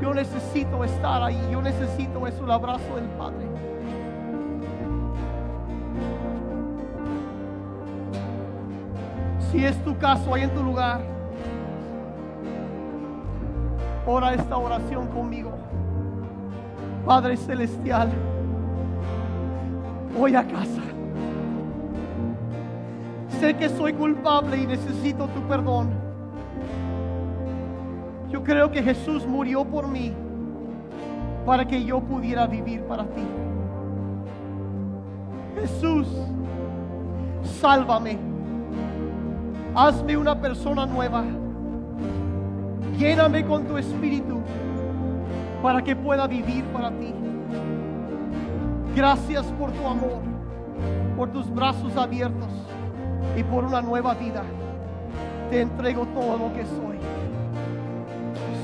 Yo 0.00 0.12
necesito 0.12 0.82
estar 0.84 1.22
ahí. 1.22 1.40
Yo 1.50 1.62
necesito 1.62 2.26
eso, 2.26 2.44
el 2.44 2.50
abrazo 2.50 2.96
del 2.96 3.06
Padre. 3.10 3.46
Si 9.50 9.64
es 9.64 9.76
tu 9.84 9.96
caso, 9.98 10.34
ahí 10.34 10.42
en 10.42 10.54
tu 10.54 10.62
lugar, 10.62 11.02
ora 14.06 14.32
esta 14.32 14.56
oración 14.56 15.08
conmigo. 15.08 15.52
Padre 17.04 17.36
Celestial, 17.36 18.10
voy 20.16 20.34
a 20.34 20.46
casa. 20.46 20.80
Sé 23.40 23.54
que 23.54 23.68
soy 23.68 23.92
culpable 23.92 24.56
y 24.56 24.66
necesito 24.66 25.26
tu 25.28 25.40
perdón. 25.42 26.11
Yo 28.30 28.42
creo 28.42 28.70
que 28.70 28.82
Jesús 28.82 29.26
murió 29.26 29.64
por 29.64 29.88
mí 29.88 30.12
para 31.44 31.66
que 31.66 31.84
yo 31.84 32.00
pudiera 32.00 32.46
vivir 32.46 32.82
para 32.82 33.04
ti. 33.04 33.22
Jesús, 35.60 36.08
sálvame 37.60 38.32
Hazme 39.74 40.18
una 40.18 40.38
persona 40.38 40.84
nueva. 40.84 41.24
Lléname 42.98 43.42
con 43.46 43.64
tu 43.64 43.78
espíritu 43.78 44.42
para 45.62 45.82
que 45.82 45.96
pueda 45.96 46.26
vivir 46.26 46.62
para 46.66 46.90
ti. 46.90 47.14
Gracias 48.94 49.46
por 49.58 49.72
tu 49.72 49.86
amor, 49.86 50.20
por 51.16 51.30
tus 51.30 51.48
brazos 51.48 51.96
abiertos 51.96 52.50
y 53.34 53.42
por 53.44 53.64
una 53.64 53.80
nueva 53.80 54.12
vida. 54.12 54.42
Te 55.52 55.60
entrego 55.60 56.06
todo 56.06 56.38
lo 56.38 56.54
que 56.54 56.64
soy. 56.64 56.96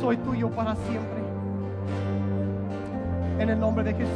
Soy 0.01 0.16
tuyo 0.16 0.49
para 0.49 0.74
siempre. 0.74 1.18
En 3.39 3.51
el 3.51 3.61
nombre 3.61 3.84
de 3.84 3.93
Jesús. 3.93 4.09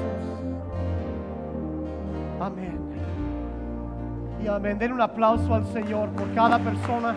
Amén. 2.41 2.81
Y 4.43 4.49
amén. 4.49 4.79
Den 4.79 4.95
un 4.95 5.03
aplauso 5.03 5.55
al 5.55 5.67
Señor 5.67 6.09
por 6.13 6.33
cada 6.33 6.59
persona, 6.59 7.15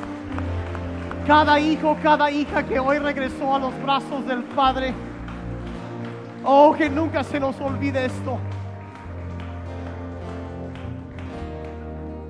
cada 1.26 1.58
hijo, 1.58 1.96
cada 2.04 2.30
hija 2.30 2.62
que 2.64 2.78
hoy 2.78 3.00
regresó 3.00 3.56
a 3.56 3.60
los 3.60 3.82
brazos 3.82 4.28
del 4.28 4.44
Padre. 4.44 4.94
Oh, 6.44 6.76
que 6.78 6.90
nunca 6.90 7.24
se 7.24 7.40
nos 7.40 7.58
olvide 7.62 8.08
esto. 8.08 8.38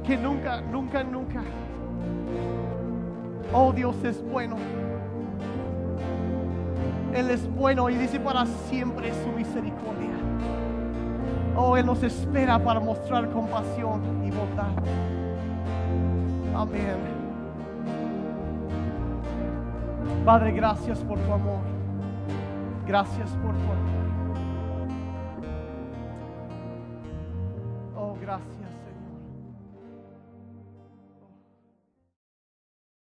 Que 0.06 0.16
nunca, 0.16 0.62
nunca, 0.62 1.04
nunca. 1.04 1.42
Oh, 3.54 3.72
Dios 3.72 3.96
es 4.04 4.22
bueno. 4.24 4.58
Él 7.14 7.30
es 7.30 7.50
bueno 7.56 7.90
y 7.90 7.96
dice 7.96 8.20
para 8.20 8.46
siempre 8.46 9.14
su 9.24 9.30
misericordia. 9.30 10.12
Oh, 11.56 11.78
Él 11.78 11.86
nos 11.86 12.04
espera 12.04 12.60
para 12.60 12.80
mostrar 12.82 13.30
compasión 13.30 14.02
y 14.26 14.32
bondad. 14.32 14.72
Amén. 16.54 17.16
Padre, 20.26 20.52
gracias 20.52 21.00
por 21.00 21.20
tu 21.20 21.32
amor. 21.32 21.62
Gracias 22.86 23.30
por 23.42 23.54
tu 23.54 23.64
amor. 23.64 23.96
Oh, 27.96 28.18
gracias. 28.20 28.65